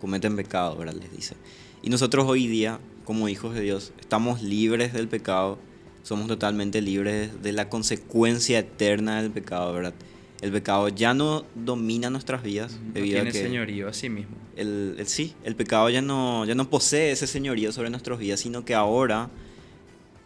cometen 0.00 0.36
pecado, 0.36 0.76
¿verdad? 0.76 0.94
Les 0.94 1.10
dice. 1.10 1.36
Y 1.82 1.90
nosotros 1.90 2.26
hoy 2.28 2.46
día, 2.46 2.80
como 3.04 3.28
hijos 3.28 3.54
de 3.54 3.62
Dios, 3.62 3.92
estamos 4.00 4.42
libres 4.42 4.92
del 4.92 5.08
pecado, 5.08 5.58
somos 6.02 6.28
totalmente 6.28 6.82
libres 6.82 7.42
de 7.42 7.52
la 7.52 7.68
consecuencia 7.68 8.58
eterna 8.58 9.22
del 9.22 9.30
pecado, 9.30 9.72
¿verdad? 9.72 9.94
el 10.40 10.52
pecado 10.52 10.88
ya 10.88 11.14
no 11.14 11.44
domina 11.54 12.10
nuestras 12.10 12.42
vidas. 12.42 12.78
debido 12.94 13.22
tiene 13.22 13.32
señorío 13.32 13.88
a 13.88 13.92
sí 13.92 14.08
mismo. 14.08 14.36
El, 14.56 14.96
sí, 15.04 15.34
el 15.44 15.54
pecado 15.54 15.90
ya 15.90 16.02
no, 16.02 16.44
ya 16.44 16.54
no 16.54 16.68
posee 16.70 17.12
ese 17.12 17.26
señorío 17.26 17.72
sobre 17.72 17.90
nuestras 17.90 18.18
vidas, 18.18 18.40
sino 18.40 18.64
que 18.64 18.74
ahora 18.74 19.30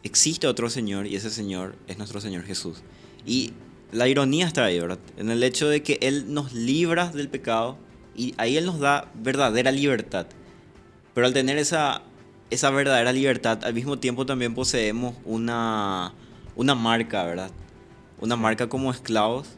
existe 0.05 0.47
otro 0.47 0.71
Señor 0.71 1.07
y 1.07 1.17
ese 1.17 1.31
Señor 1.31 1.75
es 1.89 1.99
nuestro 1.99 2.21
Señor 2.21 2.45
Jesús. 2.45 2.83
Y 3.27 3.53
la 3.91 4.07
ironía 4.07 4.47
está 4.47 4.65
ahí, 4.65 4.79
¿verdad? 4.79 4.99
En 5.17 5.31
el 5.31 5.43
hecho 5.43 5.69
de 5.69 5.83
que 5.83 5.99
Él 6.03 6.33
nos 6.33 6.53
libra 6.53 7.09
del 7.09 7.29
pecado 7.29 7.79
y 8.15 8.35
ahí 8.37 8.57
Él 8.57 8.67
nos 8.67 8.79
da 8.79 9.11
verdadera 9.15 9.73
libertad. 9.73 10.27
Pero 11.15 11.27
al 11.27 11.33
tener 11.33 11.59
esa, 11.59 12.03
esa 12.51 12.71
verdadera 12.71 13.13
libertad, 13.13 13.65
al 13.65 13.75
mismo 13.75 13.99
tiempo 13.99 14.27
también 14.27 14.55
poseemos 14.55 15.17
una, 15.25 16.13
una 16.55 16.75
marca, 16.75 17.25
¿verdad? 17.25 17.51
Una 18.21 18.37
marca 18.37 18.69
como 18.69 18.91
esclavos 18.91 19.49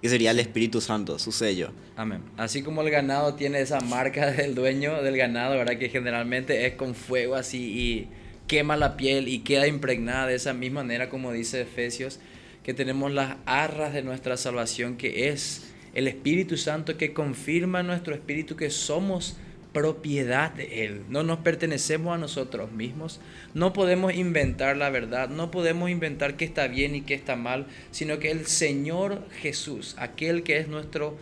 que 0.00 0.08
sería 0.08 0.32
el 0.32 0.40
Espíritu 0.40 0.80
Santo, 0.80 1.18
su 1.18 1.30
sello. 1.30 1.70
Amén. 1.94 2.22
Así 2.36 2.62
como 2.62 2.82
el 2.82 2.90
ganado 2.90 3.34
tiene 3.34 3.60
esa 3.60 3.80
marca 3.80 4.26
del 4.32 4.54
dueño 4.54 5.02
del 5.02 5.16
ganado, 5.16 5.56
¿verdad? 5.56 5.78
Que 5.78 5.88
generalmente 5.90 6.66
es 6.66 6.74
con 6.74 6.94
fuego 6.94 7.36
así 7.36 7.58
y 7.58 8.08
quema 8.52 8.76
la 8.76 8.98
piel 8.98 9.28
y 9.28 9.38
queda 9.38 9.66
impregnada 9.66 10.26
de 10.26 10.34
esa 10.34 10.52
misma 10.52 10.82
manera 10.82 11.08
como 11.08 11.32
dice 11.32 11.62
Efesios, 11.62 12.20
que 12.62 12.74
tenemos 12.74 13.10
las 13.10 13.36
arras 13.46 13.94
de 13.94 14.02
nuestra 14.02 14.36
salvación, 14.36 14.98
que 14.98 15.30
es 15.30 15.72
el 15.94 16.06
Espíritu 16.06 16.58
Santo 16.58 16.98
que 16.98 17.14
confirma 17.14 17.82
nuestro 17.82 18.14
espíritu 18.14 18.54
que 18.54 18.68
somos 18.68 19.38
propiedad 19.72 20.52
de 20.52 20.84
Él. 20.84 21.00
No 21.08 21.22
nos 21.22 21.38
pertenecemos 21.38 22.14
a 22.14 22.18
nosotros 22.18 22.70
mismos. 22.72 23.20
No 23.54 23.72
podemos 23.72 24.12
inventar 24.12 24.76
la 24.76 24.90
verdad. 24.90 25.30
No 25.30 25.50
podemos 25.50 25.88
inventar 25.88 26.36
qué 26.36 26.44
está 26.44 26.68
bien 26.68 26.94
y 26.94 27.00
qué 27.00 27.14
está 27.14 27.36
mal, 27.36 27.68
sino 27.90 28.18
que 28.18 28.30
el 28.30 28.44
Señor 28.44 29.26
Jesús, 29.40 29.94
aquel 29.96 30.42
que 30.42 30.58
es 30.58 30.68
nuestro 30.68 31.16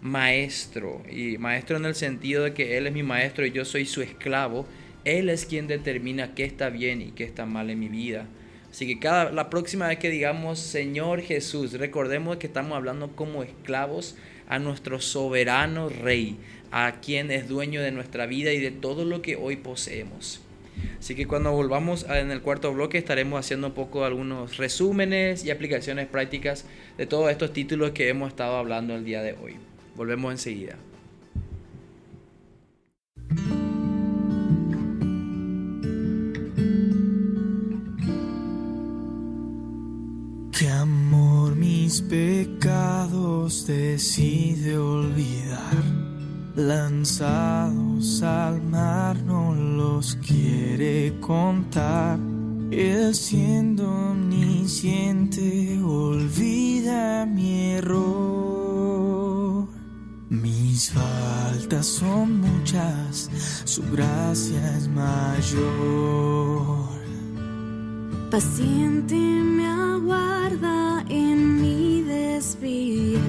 maestro, 0.00 1.00
y 1.08 1.38
maestro 1.38 1.76
en 1.76 1.84
el 1.84 1.94
sentido 1.94 2.42
de 2.42 2.54
que 2.54 2.76
Él 2.76 2.88
es 2.88 2.92
mi 2.92 3.04
maestro 3.04 3.46
y 3.46 3.52
yo 3.52 3.64
soy 3.64 3.86
su 3.86 4.02
esclavo, 4.02 4.66
Él 5.04 5.28
es 5.28 5.46
quien 5.46 5.66
determina 5.66 6.34
qué 6.34 6.44
está 6.44 6.70
bien 6.70 7.02
y 7.02 7.12
qué 7.12 7.24
está 7.24 7.46
mal 7.46 7.70
en 7.70 7.80
mi 7.80 7.88
vida. 7.88 8.26
Así 8.70 8.86
que 8.86 8.98
cada, 8.98 9.30
la 9.30 9.50
próxima 9.50 9.88
vez 9.88 9.98
que 9.98 10.08
digamos 10.08 10.58
Señor 10.58 11.20
Jesús, 11.20 11.74
recordemos 11.74 12.38
que 12.38 12.46
estamos 12.46 12.74
hablando 12.74 13.14
como 13.14 13.42
esclavos 13.42 14.16
a 14.48 14.58
nuestro 14.58 15.00
soberano 15.00 15.88
Rey, 15.88 16.38
a 16.70 17.00
quien 17.02 17.30
es 17.30 17.48
dueño 17.48 17.82
de 17.82 17.90
nuestra 17.90 18.26
vida 18.26 18.52
y 18.52 18.60
de 18.60 18.70
todo 18.70 19.04
lo 19.04 19.20
que 19.20 19.36
hoy 19.36 19.56
poseemos. 19.56 20.40
Así 20.98 21.14
que 21.14 21.26
cuando 21.26 21.52
volvamos 21.52 22.06
en 22.08 22.30
el 22.30 22.40
cuarto 22.40 22.72
bloque 22.72 22.96
estaremos 22.96 23.38
haciendo 23.40 23.66
un 23.66 23.74
poco 23.74 24.04
algunos 24.04 24.56
resúmenes 24.56 25.44
y 25.44 25.50
aplicaciones 25.50 26.06
prácticas 26.06 26.64
de 26.96 27.06
todos 27.06 27.30
estos 27.30 27.52
títulos 27.52 27.90
que 27.90 28.08
hemos 28.08 28.28
estado 28.28 28.56
hablando 28.56 28.94
el 28.94 29.04
día 29.04 29.22
de 29.22 29.34
hoy. 29.34 29.56
Volvemos 29.96 30.32
enseguida. 30.32 30.76
Mis 41.92 42.00
pecados 42.00 43.66
decide 43.66 44.78
olvidar 44.78 45.84
lanzados 46.56 48.22
al 48.22 48.62
mar 48.62 49.22
no 49.22 49.54
los 49.54 50.16
quiere 50.26 51.20
contar. 51.20 52.18
Él 52.70 53.14
siendo 53.14 53.90
omnisciente 53.90 55.78
olvida 55.84 57.26
mi 57.26 57.72
error. 57.72 59.68
Mis 60.30 60.92
faltas 60.92 61.84
son 61.84 62.40
muchas, 62.40 63.28
su 63.64 63.82
gracia 63.92 64.78
es 64.78 64.88
mayor. 64.88 67.01
Paciente 68.32 69.14
me 69.14 69.66
aguarda 69.66 71.04
en 71.10 71.60
mi 71.60 72.00
desvía. 72.00 73.20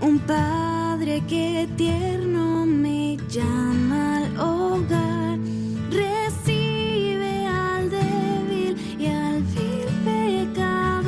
Un 0.00 0.18
padre 0.20 1.22
que 1.28 1.68
tierno 1.76 2.64
me 2.64 3.18
llama 3.28 4.16
al 4.16 4.40
hogar. 4.40 5.38
Recibe 5.90 7.46
al 7.46 7.90
débil 7.90 8.74
y 8.98 9.04
al 9.04 9.42
vil 9.42 9.90
pecador. 10.56 11.04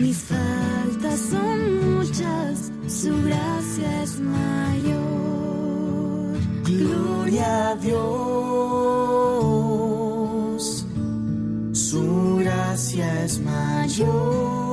Mis 0.00 0.18
faltas 0.18 1.20
son 1.30 1.94
muchas, 1.94 2.72
su 2.88 3.22
gracia 3.22 4.02
es 4.02 4.18
mayor. 4.18 5.08
Gloria 6.64 7.70
a 7.70 7.76
Dios, 7.76 8.67
gracia 12.68 13.24
es 13.24 13.40
mayor. 13.40 14.68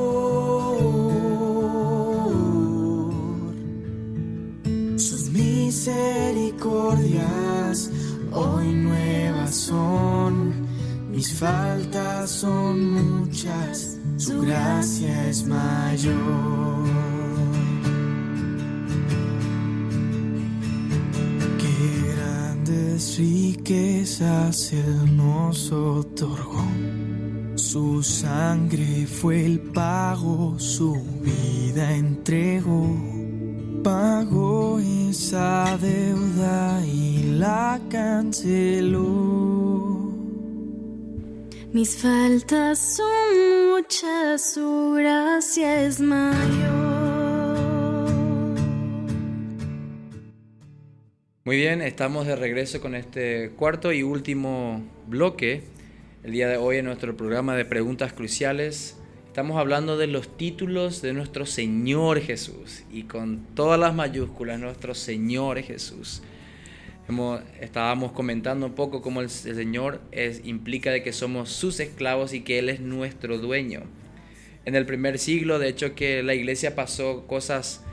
misericordias 5.31 7.89
hoy 8.31 8.73
nuevas 8.73 9.55
son, 9.55 10.67
mis 11.09 11.33
faltas 11.33 12.29
son 12.31 12.93
muchas, 12.93 13.97
su 14.17 14.41
gracia 14.41 15.29
es 15.29 15.47
mayor. 15.47 16.83
Qué 21.59 22.13
grandes 22.13 23.17
riquezas 23.17 24.73
Él 24.73 25.15
nos 25.15 25.71
otorgó. 25.71 26.65
Su 27.75 28.01
sangre 28.01 29.05
fue 29.05 29.45
el 29.45 29.59
pago, 29.59 30.57
su 30.57 30.95
vida 31.21 31.93
entregó 31.93 32.97
pagó 33.83 34.79
esa 34.79 35.77
deuda 35.81 36.81
y 36.85 37.35
la 37.37 37.81
canceló. 37.89 39.03
Mis 41.73 41.97
faltas 41.97 42.79
son 42.79 43.73
muchas, 43.73 44.53
su 44.53 44.93
gracia 44.97 45.83
es 45.85 45.99
mayor. 45.99 46.45
Muy 51.43 51.57
bien, 51.57 51.81
estamos 51.81 52.25
de 52.25 52.37
regreso 52.37 52.79
con 52.79 52.95
este 52.95 53.51
cuarto 53.57 53.91
y 53.91 54.01
último 54.01 54.81
bloque. 55.07 55.74
El 56.25 56.31
día 56.31 56.47
de 56.47 56.57
hoy 56.57 56.77
en 56.77 56.85
nuestro 56.85 57.15
programa 57.15 57.55
de 57.55 57.65
preguntas 57.65 58.11
cruciales 58.11 58.97
estamos 59.27 59.57
hablando 59.57 59.95
de 59.95 60.07
los 60.07 60.35
títulos 60.37 61.03
de 61.03 61.13
nuestro 61.13 61.45
Señor 61.45 62.19
Jesús 62.19 62.81
y 62.91 63.03
con 63.03 63.45
todas 63.53 63.79
las 63.79 63.93
mayúsculas 63.93 64.59
nuestro 64.59 64.95
Señor 64.95 65.61
Jesús. 65.61 66.23
Estábamos 67.61 68.11
comentando 68.11 68.65
un 68.65 68.73
poco 68.73 69.03
cómo 69.03 69.21
el, 69.21 69.29
Señor 69.29 70.01
es, 70.11 70.41
implica 70.45 70.89
de 70.89 71.03
que 71.03 71.13
somos 71.13 71.49
sus 71.51 71.79
esclavos 71.79 72.33
y 72.33 72.41
que 72.41 72.57
Él 72.57 72.69
es 72.69 72.79
nuestro 72.79 73.37
dueño. 73.37 73.83
En 74.65 74.73
el 74.73 74.87
primer 74.87 75.19
siglo, 75.19 75.59
de 75.59 75.69
hecho, 75.69 75.93
que 75.93 76.23
la 76.23 76.33
iglesia 76.33 76.73
pasó 76.73 77.27
cosas 77.27 77.83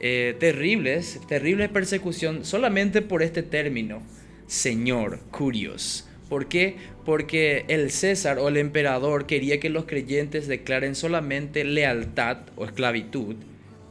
eh, 0.00 0.34
terribles, 0.40 1.20
terrible 1.28 1.68
persecución, 1.68 2.46
solamente 2.46 3.02
por 3.02 3.22
este 3.22 3.42
término, 3.42 4.00
Señor, 4.46 5.20
curios. 5.30 6.06
¿Por 6.28 6.48
qué? 6.48 6.76
Porque 7.04 7.64
el 7.68 7.90
César 7.90 8.38
o 8.38 8.48
el 8.48 8.56
emperador 8.56 9.26
quería 9.26 9.60
que 9.60 9.68
los 9.70 9.84
creyentes 9.84 10.48
declaren 10.48 10.94
solamente 10.94 11.64
lealtad 11.64 12.38
o 12.56 12.64
esclavitud 12.64 13.36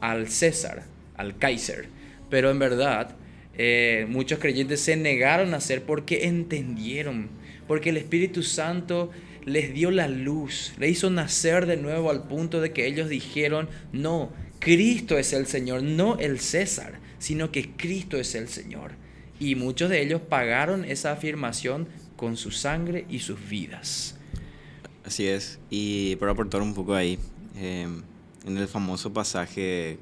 al 0.02 0.30
César, 0.30 0.84
al 1.16 1.38
Kaiser. 1.38 1.86
Pero 2.30 2.50
en 2.50 2.60
verdad, 2.60 3.16
eh, 3.56 4.08
muchos 4.10 4.40
creyentes 4.40 4.82
se 4.82 4.98
negaron 4.98 5.54
a 5.54 5.58
hacer 5.58 5.84
porque 5.84 6.26
entendieron, 6.26 7.30
porque 7.68 7.92
el 7.92 7.98
Espíritu 7.98 8.42
Santo 8.42 9.12
les 9.46 9.74
dio 9.74 9.92
la 9.92 10.08
luz, 10.08 10.74
le 10.80 10.90
hizo 10.90 11.10
nacer 11.10 11.66
de 11.66 11.78
nuevo 11.78 12.10
al 12.10 12.28
punto 12.28 12.62
de 12.62 12.72
que 12.72 12.88
ellos 12.88 13.10
dijeron, 13.10 13.70
no, 13.92 14.32
Cristo 14.60 15.18
es 15.18 15.34
el 15.34 15.46
Señor, 15.46 15.84
no 15.84 16.18
el 16.18 16.40
César, 16.40 17.00
sino 17.20 17.52
que 17.52 17.72
Cristo 17.72 18.18
es 18.18 18.34
el 18.36 18.48
Señor. 18.48 18.92
Y 19.40 19.56
muchos 19.56 19.90
de 19.90 20.02
ellos 20.02 20.22
pagaron 20.22 20.86
esa 20.86 21.12
afirmación 21.12 21.88
con 22.24 22.38
su 22.38 22.52
sangre 22.52 23.06
y 23.10 23.20
sus 23.20 23.38
vidas. 23.50 24.16
Así 25.04 25.28
es, 25.28 25.60
y 25.70 26.16
para 26.16 26.32
aportar 26.32 26.62
un 26.62 26.74
poco 26.74 26.96
ahí, 26.96 27.20
eh, 27.58 27.86
en 28.46 28.58
el 28.58 28.68
famoso 28.70 29.12
pasaje 29.12 30.00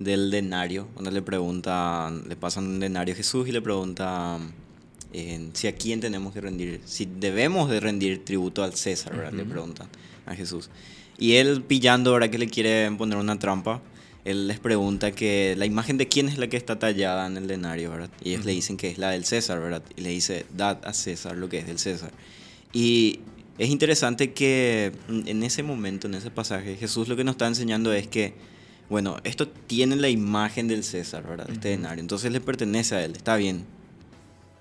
del 0.00 0.32
denario, 0.32 0.88
cuando 0.94 1.12
le 1.12 1.22
preguntan, 1.22 2.28
le 2.28 2.34
pasan 2.34 2.66
un 2.66 2.80
denario 2.80 3.14
a 3.14 3.16
Jesús 3.16 3.46
y 3.46 3.52
le 3.52 3.62
preguntan 3.62 4.54
eh, 5.12 5.50
si 5.52 5.68
a 5.68 5.76
quién 5.76 6.00
tenemos 6.00 6.34
que 6.34 6.40
rendir, 6.40 6.80
si 6.84 7.04
debemos 7.06 7.70
de 7.70 7.78
rendir 7.78 8.24
tributo 8.24 8.64
al 8.64 8.74
César, 8.74 9.14
¿verdad? 9.16 9.32
Le 9.32 9.44
preguntan 9.44 9.86
a 10.26 10.34
Jesús. 10.34 10.68
Y 11.16 11.34
él 11.34 11.62
pillando, 11.62 12.10
ahora 12.10 12.28
que 12.28 12.38
le 12.38 12.48
quiere 12.48 12.90
poner 12.98 13.18
una 13.18 13.38
trampa, 13.38 13.80
él 14.26 14.48
les 14.48 14.58
pregunta 14.58 15.12
que 15.12 15.54
la 15.56 15.66
imagen 15.66 15.98
de 15.98 16.08
quién 16.08 16.28
es 16.28 16.36
la 16.36 16.48
que 16.48 16.56
está 16.56 16.80
tallada 16.80 17.28
en 17.28 17.36
el 17.36 17.46
denario, 17.46 17.92
¿verdad? 17.92 18.10
Y 18.24 18.30
ellos 18.30 18.44
le 18.44 18.50
dicen 18.50 18.76
que 18.76 18.90
es 18.90 18.98
la 18.98 19.10
del 19.10 19.24
César, 19.24 19.60
¿verdad? 19.60 19.84
Y 19.96 20.00
le 20.00 20.08
dice, 20.08 20.46
dad 20.56 20.84
a 20.84 20.92
César 20.92 21.36
lo 21.36 21.48
que 21.48 21.58
es 21.58 21.66
del 21.68 21.78
César. 21.78 22.10
Y 22.72 23.20
es 23.56 23.70
interesante 23.70 24.32
que 24.32 24.90
en 25.08 25.44
ese 25.44 25.62
momento, 25.62 26.08
en 26.08 26.14
ese 26.14 26.32
pasaje, 26.32 26.74
Jesús 26.74 27.06
lo 27.06 27.14
que 27.14 27.22
nos 27.22 27.34
está 27.34 27.46
enseñando 27.46 27.92
es 27.92 28.08
que, 28.08 28.34
bueno, 28.90 29.16
esto 29.22 29.46
tiene 29.46 29.94
la 29.94 30.08
imagen 30.08 30.66
del 30.66 30.82
César, 30.82 31.22
¿verdad? 31.24 31.48
Este 31.48 31.68
denario. 31.68 32.00
Entonces 32.00 32.32
le 32.32 32.40
pertenece 32.40 32.96
a 32.96 33.04
él, 33.04 33.12
está 33.12 33.36
bien. 33.36 33.64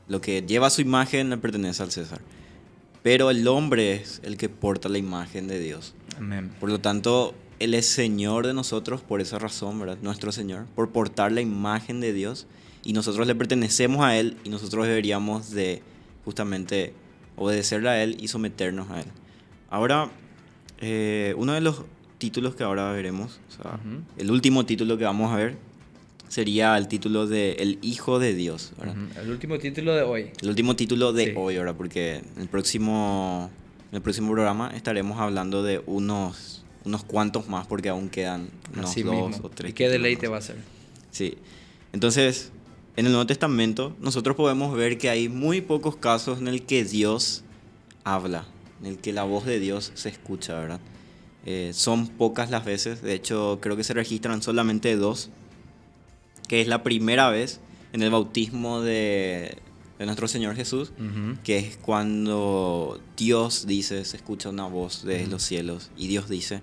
Lo 0.07 0.21
que 0.21 0.43
lleva 0.43 0.69
su 0.69 0.81
imagen 0.81 1.31
le 1.31 1.37
pertenece 1.37 1.81
al 1.81 1.91
César. 1.91 2.21
Pero 3.01 3.31
el 3.31 3.47
hombre 3.47 3.95
es 3.95 4.21
el 4.23 4.37
que 4.37 4.47
porta 4.47 4.89
la 4.89 4.99
imagen 4.99 5.47
de 5.47 5.59
Dios. 5.59 5.95
Por 6.59 6.69
lo 6.69 6.79
tanto, 6.79 7.33
Él 7.59 7.73
es 7.73 7.85
Señor 7.85 8.45
de 8.47 8.53
nosotros 8.53 9.01
por 9.01 9.21
esa 9.21 9.39
razón, 9.39 9.79
¿verdad? 9.79 9.97
Nuestro 10.01 10.31
Señor, 10.31 10.65
por 10.75 10.89
portar 10.89 11.31
la 11.31 11.41
imagen 11.41 11.99
de 11.99 12.13
Dios. 12.13 12.47
Y 12.83 12.93
nosotros 12.93 13.25
le 13.25 13.35
pertenecemos 13.35 14.05
a 14.05 14.17
Él 14.17 14.37
y 14.43 14.49
nosotros 14.49 14.85
deberíamos 14.85 15.51
de 15.51 15.81
justamente 16.23 16.93
obedecerle 17.35 17.89
a 17.89 18.03
Él 18.03 18.17
y 18.19 18.27
someternos 18.27 18.89
a 18.91 19.01
Él. 19.01 19.07
Ahora, 19.69 20.11
eh, 20.79 21.33
uno 21.37 21.53
de 21.53 21.61
los 21.61 21.83
títulos 22.17 22.55
que 22.55 22.63
ahora 22.63 22.91
veremos, 22.91 23.39
el 24.17 24.29
último 24.29 24.65
título 24.65 24.97
que 24.97 25.05
vamos 25.05 25.33
a 25.33 25.37
ver, 25.37 25.57
sería 26.27 26.77
el 26.77 26.87
título 26.87 27.27
de 27.27 27.53
El 27.53 27.79
Hijo 27.81 28.19
de 28.19 28.33
Dios. 28.35 28.73
El 29.19 29.31
último 29.31 29.57
título 29.57 29.95
de 29.95 30.03
hoy. 30.03 30.31
El 30.41 30.49
último 30.49 30.75
título 30.75 31.13
de 31.13 31.33
hoy, 31.35 31.57
¿verdad? 31.57 31.75
Porque 31.75 32.21
el 32.37 32.47
próximo 32.47 33.49
en 33.95 33.99
el 33.99 34.01
próximo 34.01 34.31
programa 34.31 34.71
estaremos 34.75 35.19
hablando 35.19 35.63
de 35.63 35.81
unos, 35.85 36.64
unos 36.85 37.03
cuantos 37.03 37.47
más 37.47 37.67
porque 37.67 37.89
aún 37.89 38.09
quedan 38.09 38.49
unos 38.73 38.95
dos 38.95 39.39
o 39.43 39.49
tres. 39.49 39.71
¿Y 39.71 39.73
qué 39.73 39.89
deleite 39.89 40.27
va 40.27 40.37
a 40.37 40.41
ser? 40.41 40.57
Sí. 41.11 41.37
Entonces, 41.93 42.51
en 42.95 43.05
el 43.05 43.11
Nuevo 43.11 43.25
Testamento 43.25 43.95
nosotros 43.99 44.35
podemos 44.35 44.75
ver 44.75 44.97
que 44.97 45.09
hay 45.09 45.29
muy 45.29 45.61
pocos 45.61 45.95
casos 45.95 46.39
en 46.39 46.47
el 46.47 46.63
que 46.63 46.83
Dios 46.83 47.43
habla, 48.03 48.45
en 48.81 48.87
el 48.87 48.97
que 48.97 49.13
la 49.13 49.23
voz 49.23 49.45
de 49.45 49.59
Dios 49.59 49.91
se 49.95 50.09
escucha, 50.09 50.59
¿verdad? 50.59 50.79
Eh, 51.45 51.71
son 51.73 52.07
pocas 52.07 52.49
las 52.49 52.65
veces, 52.65 53.01
de 53.01 53.13
hecho 53.13 53.59
creo 53.61 53.77
que 53.77 53.83
se 53.83 53.93
registran 53.93 54.41
solamente 54.41 54.95
dos, 54.95 55.29
que 56.47 56.61
es 56.61 56.67
la 56.67 56.83
primera 56.83 57.29
vez 57.29 57.59
en 57.93 58.01
el 58.01 58.09
bautismo 58.09 58.81
de 58.81 59.57
de 59.99 60.05
nuestro 60.05 60.27
Señor 60.27 60.55
Jesús, 60.55 60.91
que 61.43 61.57
es 61.57 61.77
cuando 61.77 62.99
Dios 63.15 63.65
dice, 63.65 64.03
se 64.03 64.17
escucha 64.17 64.49
una 64.49 64.65
voz 64.65 65.03
de 65.05 65.25
los 65.27 65.41
cielos 65.41 65.89
y 65.95 66.07
Dios 66.07 66.27
dice, 66.27 66.61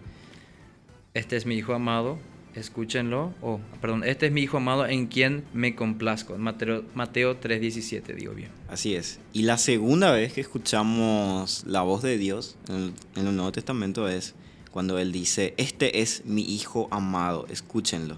este 1.14 1.36
es 1.36 1.46
mi 1.46 1.56
Hijo 1.56 1.74
amado, 1.74 2.18
escúchenlo, 2.54 3.34
o 3.42 3.60
perdón, 3.80 4.04
este 4.04 4.26
es 4.26 4.32
mi 4.32 4.42
Hijo 4.42 4.56
amado 4.58 4.86
en 4.86 5.06
quien 5.06 5.44
me 5.52 5.74
complazco, 5.74 6.36
Mateo, 6.38 6.84
Mateo 6.94 7.38
3:17, 7.38 8.14
digo 8.14 8.32
bien. 8.34 8.50
Así 8.68 8.94
es. 8.94 9.20
Y 9.32 9.42
la 9.42 9.58
segunda 9.58 10.10
vez 10.12 10.32
que 10.32 10.40
escuchamos 10.40 11.64
la 11.66 11.82
voz 11.82 12.02
de 12.02 12.18
Dios 12.18 12.56
en 12.68 12.94
el, 13.16 13.36
Nuevo 13.36 13.52
Testamento 13.52 14.08
es 14.08 14.34
cuando 14.70 14.98
Él 14.98 15.12
dice, 15.12 15.52
este 15.58 16.00
es 16.00 16.24
mi 16.24 16.42
Hijo 16.42 16.88
amado, 16.90 17.46
escúchenlo. 17.50 18.16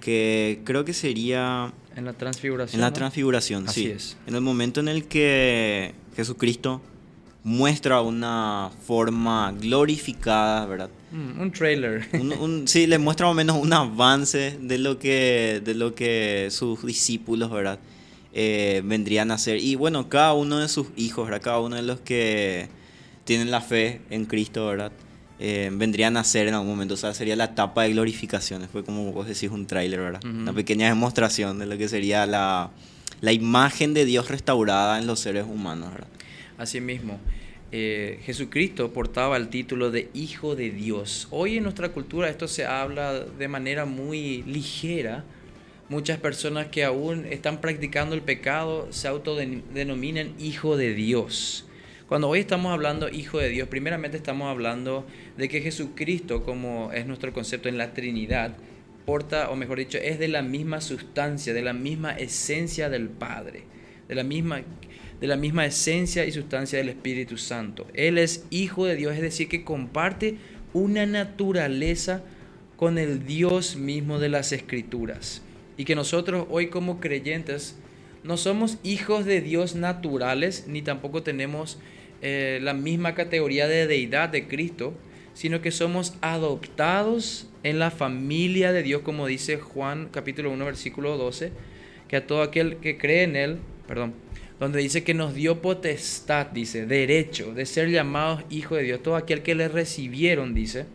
Que 0.00 0.60
creo 0.64 0.84
que 0.84 0.92
sería 0.92 1.72
en 1.96 2.04
la 2.04 2.12
transfiguración. 2.12 2.78
En 2.78 2.82
la 2.82 2.92
transfiguración, 2.92 3.66
Así 3.66 3.84
sí. 3.84 3.90
Es. 3.90 4.16
En 4.26 4.34
el 4.34 4.42
momento 4.42 4.80
en 4.80 4.88
el 4.88 5.06
que 5.06 5.94
Jesucristo 6.14 6.82
muestra 7.42 8.02
una 8.02 8.70
forma 8.86 9.54
glorificada, 9.58 10.66
¿verdad? 10.66 10.90
Mm, 11.12 11.40
un 11.40 11.50
trailer. 11.52 12.08
sí, 12.66 12.86
le 12.86 12.98
muestra 12.98 13.26
más 13.26 13.32
o 13.32 13.36
menos 13.36 13.56
un 13.56 13.72
avance 13.72 14.58
de 14.60 14.78
lo 14.78 14.98
que, 14.98 15.60
de 15.64 15.74
lo 15.74 15.94
que 15.94 16.48
sus 16.50 16.84
discípulos, 16.84 17.50
¿verdad? 17.50 17.78
Eh, 18.32 18.82
vendrían 18.84 19.30
a 19.30 19.38
ser. 19.38 19.58
Y 19.58 19.76
bueno, 19.76 20.08
cada 20.08 20.34
uno 20.34 20.58
de 20.58 20.68
sus 20.68 20.88
hijos, 20.96 21.26
¿verdad? 21.26 21.42
Cada 21.42 21.60
uno 21.60 21.76
de 21.76 21.82
los 21.82 22.00
que 22.00 22.68
tienen 23.24 23.50
la 23.50 23.60
fe 23.60 24.00
en 24.10 24.26
Cristo, 24.26 24.66
¿verdad? 24.66 24.92
Eh, 25.38 25.70
vendrían 25.72 26.16
a 26.16 26.24
ser 26.24 26.48
en 26.48 26.54
algún 26.54 26.68
momento. 26.68 26.94
O 26.94 26.96
sea, 26.96 27.14
sería 27.14 27.36
la 27.36 27.44
etapa 27.44 27.84
de 27.84 27.92
glorificaciones. 27.92 28.68
Fue 28.70 28.84
como 28.84 29.12
vos 29.12 29.26
decís 29.26 29.50
un 29.50 29.66
tráiler, 29.66 30.00
¿verdad? 30.00 30.24
Una 30.24 30.52
pequeña 30.52 30.88
demostración 30.88 31.58
de 31.58 31.66
lo 31.66 31.78
que 31.78 31.88
sería 31.88 32.26
la, 32.26 32.70
la, 33.20 33.32
imagen 33.32 33.94
de 33.94 34.04
Dios 34.04 34.28
restaurada 34.28 34.98
en 34.98 35.06
los 35.06 35.20
seres 35.20 35.44
humanos, 35.44 35.92
¿verdad? 35.92 36.08
Así 36.58 36.80
mismo. 36.80 37.18
Eh, 37.72 38.20
Jesucristo 38.22 38.92
portaba 38.92 39.36
el 39.36 39.48
título 39.48 39.90
de 39.90 40.08
Hijo 40.14 40.54
de 40.54 40.70
Dios. 40.70 41.26
Hoy 41.32 41.56
en 41.56 41.64
nuestra 41.64 41.88
cultura 41.88 42.28
esto 42.28 42.46
se 42.46 42.64
habla 42.64 43.20
de 43.20 43.48
manera 43.48 43.86
muy 43.86 44.44
ligera. 44.44 45.24
Muchas 45.88 46.18
personas 46.18 46.68
que 46.68 46.84
aún 46.84 47.26
están 47.26 47.60
practicando 47.60 48.14
el 48.14 48.22
pecado 48.22 48.86
se 48.90 49.08
autodenominan 49.08 50.34
Hijo 50.38 50.76
de 50.76 50.94
Dios. 50.94 51.66
Cuando 52.08 52.28
hoy 52.28 52.38
estamos 52.38 52.72
hablando 52.72 53.08
Hijo 53.08 53.38
de 53.38 53.48
Dios, 53.48 53.66
primeramente 53.66 54.16
estamos 54.16 54.48
hablando 54.48 55.04
de 55.36 55.48
que 55.48 55.60
Jesucristo, 55.60 56.44
como 56.44 56.92
es 56.92 57.04
nuestro 57.04 57.32
concepto 57.32 57.68
en 57.68 57.78
la 57.78 57.94
Trinidad, 57.94 58.56
porta, 59.04 59.50
o 59.50 59.56
mejor 59.56 59.78
dicho, 59.78 59.98
es 59.98 60.20
de 60.20 60.28
la 60.28 60.42
misma 60.42 60.80
sustancia, 60.80 61.52
de 61.52 61.62
la 61.62 61.72
misma 61.72 62.12
esencia 62.12 62.88
del 62.88 63.08
Padre, 63.08 63.64
de 64.06 64.14
la 64.14 64.22
misma, 64.22 64.62
de 65.20 65.26
la 65.26 65.36
misma 65.36 65.66
esencia 65.66 66.24
y 66.24 66.32
sustancia 66.32 66.78
del 66.78 66.90
Espíritu 66.90 67.38
Santo. 67.38 67.86
Él 67.94 68.18
es 68.18 68.44
Hijo 68.50 68.84
de 68.86 68.96
Dios, 68.96 69.14
es 69.14 69.22
decir, 69.22 69.48
que 69.48 69.64
comparte 69.64 70.36
una 70.72 71.06
naturaleza 71.06 72.22
con 72.76 72.98
el 72.98 73.24
Dios 73.26 73.76
mismo 73.76 74.18
de 74.18 74.28
las 74.28 74.52
Escrituras. 74.52 75.42
Y 75.78 75.84
que 75.84 75.94
nosotros 75.94 76.46
hoy 76.50 76.68
como 76.68 77.00
creyentes 77.00 77.76
no 78.24 78.36
somos 78.36 78.78
hijos 78.82 79.24
de 79.24 79.40
Dios 79.40 79.74
naturales, 79.74 80.66
ni 80.66 80.82
tampoco 80.82 81.22
tenemos 81.22 81.78
eh, 82.22 82.58
la 82.62 82.74
misma 82.74 83.14
categoría 83.14 83.68
de 83.68 83.86
deidad 83.86 84.28
de 84.28 84.48
Cristo, 84.48 84.94
sino 85.32 85.60
que 85.60 85.70
somos 85.70 86.14
adoptados 86.22 87.48
en 87.62 87.78
la 87.78 87.90
familia 87.90 88.72
de 88.72 88.82
Dios, 88.82 89.02
como 89.02 89.26
dice 89.26 89.58
Juan 89.58 90.08
capítulo 90.10 90.50
1, 90.50 90.64
versículo 90.64 91.16
12, 91.16 91.52
que 92.08 92.16
a 92.16 92.26
todo 92.26 92.42
aquel 92.42 92.78
que 92.78 92.96
cree 92.98 93.22
en 93.22 93.36
Él, 93.36 93.58
perdón, 93.86 94.14
donde 94.58 94.80
dice 94.80 95.04
que 95.04 95.14
nos 95.14 95.34
dio 95.34 95.60
potestad, 95.60 96.46
dice, 96.46 96.86
derecho 96.86 97.52
de 97.52 97.66
ser 97.66 97.90
llamados 97.90 98.44
hijos 98.48 98.78
de 98.78 98.84
Dios, 98.84 99.02
todo 99.02 99.16
aquel 99.16 99.42
que 99.42 99.54
le 99.54 99.68
recibieron, 99.68 100.54
dice, 100.54 100.86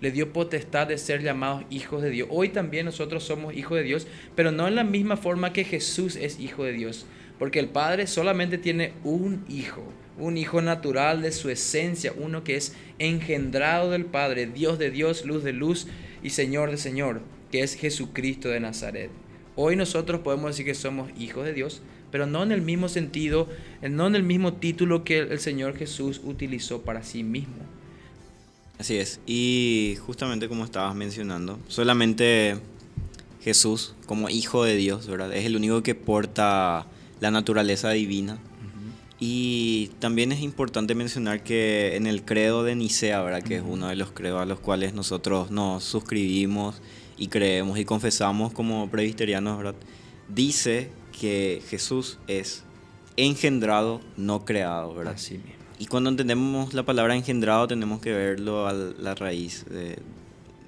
le 0.00 0.12
dio 0.12 0.32
potestad 0.32 0.86
de 0.86 0.98
ser 0.98 1.22
llamados 1.22 1.64
hijos 1.70 2.02
de 2.02 2.10
Dios. 2.10 2.28
Hoy 2.30 2.50
también 2.50 2.86
nosotros 2.86 3.24
somos 3.24 3.54
hijos 3.56 3.78
de 3.78 3.84
Dios, 3.84 4.06
pero 4.36 4.52
no 4.52 4.68
en 4.68 4.76
la 4.76 4.84
misma 4.84 5.16
forma 5.16 5.52
que 5.52 5.64
Jesús 5.64 6.14
es 6.14 6.38
hijo 6.38 6.62
de 6.62 6.72
Dios, 6.72 7.06
porque 7.38 7.58
el 7.58 7.68
Padre 7.68 8.06
solamente 8.06 8.58
tiene 8.58 8.92
un 9.02 9.44
hijo, 9.48 9.82
un 10.16 10.36
hijo 10.36 10.62
natural 10.62 11.22
de 11.22 11.32
su 11.32 11.50
esencia, 11.50 12.12
uno 12.16 12.44
que 12.44 12.56
es 12.56 12.74
engendrado 13.00 13.90
del 13.90 14.04
Padre, 14.04 14.46
Dios 14.46 14.78
de 14.78 14.90
Dios, 14.90 15.24
luz 15.24 15.42
de 15.42 15.52
luz 15.52 15.88
y 16.22 16.30
Señor 16.30 16.70
de 16.70 16.76
Señor, 16.76 17.22
que 17.50 17.62
es 17.62 17.74
Jesucristo 17.74 18.48
de 18.48 18.60
Nazaret. 18.60 19.10
Hoy 19.56 19.74
nosotros 19.74 20.20
podemos 20.20 20.50
decir 20.50 20.66
que 20.66 20.74
somos 20.74 21.10
hijos 21.18 21.44
de 21.44 21.52
Dios, 21.52 21.82
pero 22.10 22.26
no 22.26 22.42
en 22.42 22.52
el 22.52 22.62
mismo 22.62 22.88
sentido, 22.88 23.48
no 23.82 24.06
en 24.06 24.14
el 24.14 24.22
mismo 24.22 24.54
título 24.54 25.04
que 25.04 25.18
el 25.18 25.38
Señor 25.40 25.76
Jesús 25.76 26.20
utilizó 26.24 26.82
para 26.82 27.02
sí 27.02 27.22
mismo. 27.22 27.56
Así 28.78 28.96
es, 28.96 29.20
y 29.26 29.96
justamente 30.06 30.48
como 30.48 30.64
estabas 30.64 30.94
mencionando, 30.94 31.58
solamente 31.66 32.56
Jesús 33.42 33.94
como 34.06 34.28
hijo 34.28 34.64
de 34.64 34.76
Dios, 34.76 35.06
¿verdad? 35.06 35.34
Es 35.34 35.46
el 35.46 35.56
único 35.56 35.82
que 35.82 35.94
porta 35.94 36.86
la 37.20 37.30
naturaleza 37.30 37.90
divina. 37.90 38.38
Y 39.20 39.90
también 39.98 40.30
es 40.30 40.42
importante 40.42 40.94
mencionar 40.94 41.42
que 41.42 41.96
en 41.96 42.06
el 42.06 42.24
credo 42.24 42.62
de 42.62 42.76
Nicea, 42.76 43.20
¿verdad? 43.20 43.42
Que 43.42 43.56
es 43.56 43.62
uno 43.66 43.88
de 43.88 43.96
los 43.96 44.12
credos 44.12 44.40
a 44.40 44.44
los 44.44 44.60
cuales 44.60 44.94
nosotros 44.94 45.50
nos 45.50 45.82
suscribimos 45.82 46.80
y 47.16 47.26
creemos 47.26 47.78
y 47.80 47.84
confesamos 47.84 48.52
como 48.52 48.88
presbiterianos, 48.88 49.58
¿verdad? 49.58 49.74
Dice 50.28 50.90
que 51.18 51.62
Jesús 51.68 52.18
es 52.26 52.64
engendrado, 53.16 54.00
no 54.16 54.44
creado, 54.44 54.94
¿verdad? 54.94 55.14
Así 55.14 55.34
mismo. 55.34 55.58
Y 55.78 55.86
cuando 55.86 56.10
entendemos 56.10 56.74
la 56.74 56.84
palabra 56.84 57.14
engendrado 57.14 57.68
tenemos 57.68 58.00
que 58.00 58.12
verlo 58.12 58.66
a 58.66 58.72
la 58.72 59.14
raíz, 59.14 59.64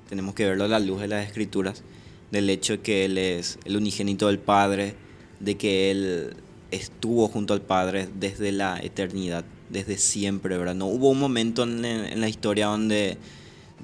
tenemos 0.08 0.34
que 0.34 0.44
verlo 0.44 0.64
a 0.64 0.68
la 0.68 0.78
luz 0.78 1.00
de 1.00 1.08
las 1.08 1.26
escrituras, 1.26 1.82
del 2.30 2.48
hecho 2.48 2.74
de 2.74 2.80
que 2.80 3.04
Él 3.06 3.18
es 3.18 3.58
el 3.64 3.76
unigénito 3.76 4.28
del 4.28 4.38
Padre, 4.38 4.94
de 5.40 5.56
que 5.56 5.90
Él 5.90 6.36
estuvo 6.70 7.26
junto 7.28 7.54
al 7.54 7.62
Padre 7.62 8.08
desde 8.14 8.52
la 8.52 8.78
eternidad, 8.80 9.44
desde 9.68 9.98
siempre, 9.98 10.56
¿verdad? 10.56 10.74
No 10.74 10.86
hubo 10.86 11.10
un 11.10 11.18
momento 11.18 11.64
en, 11.64 12.20
la 12.20 12.28
historia 12.28 12.66
donde, 12.66 13.18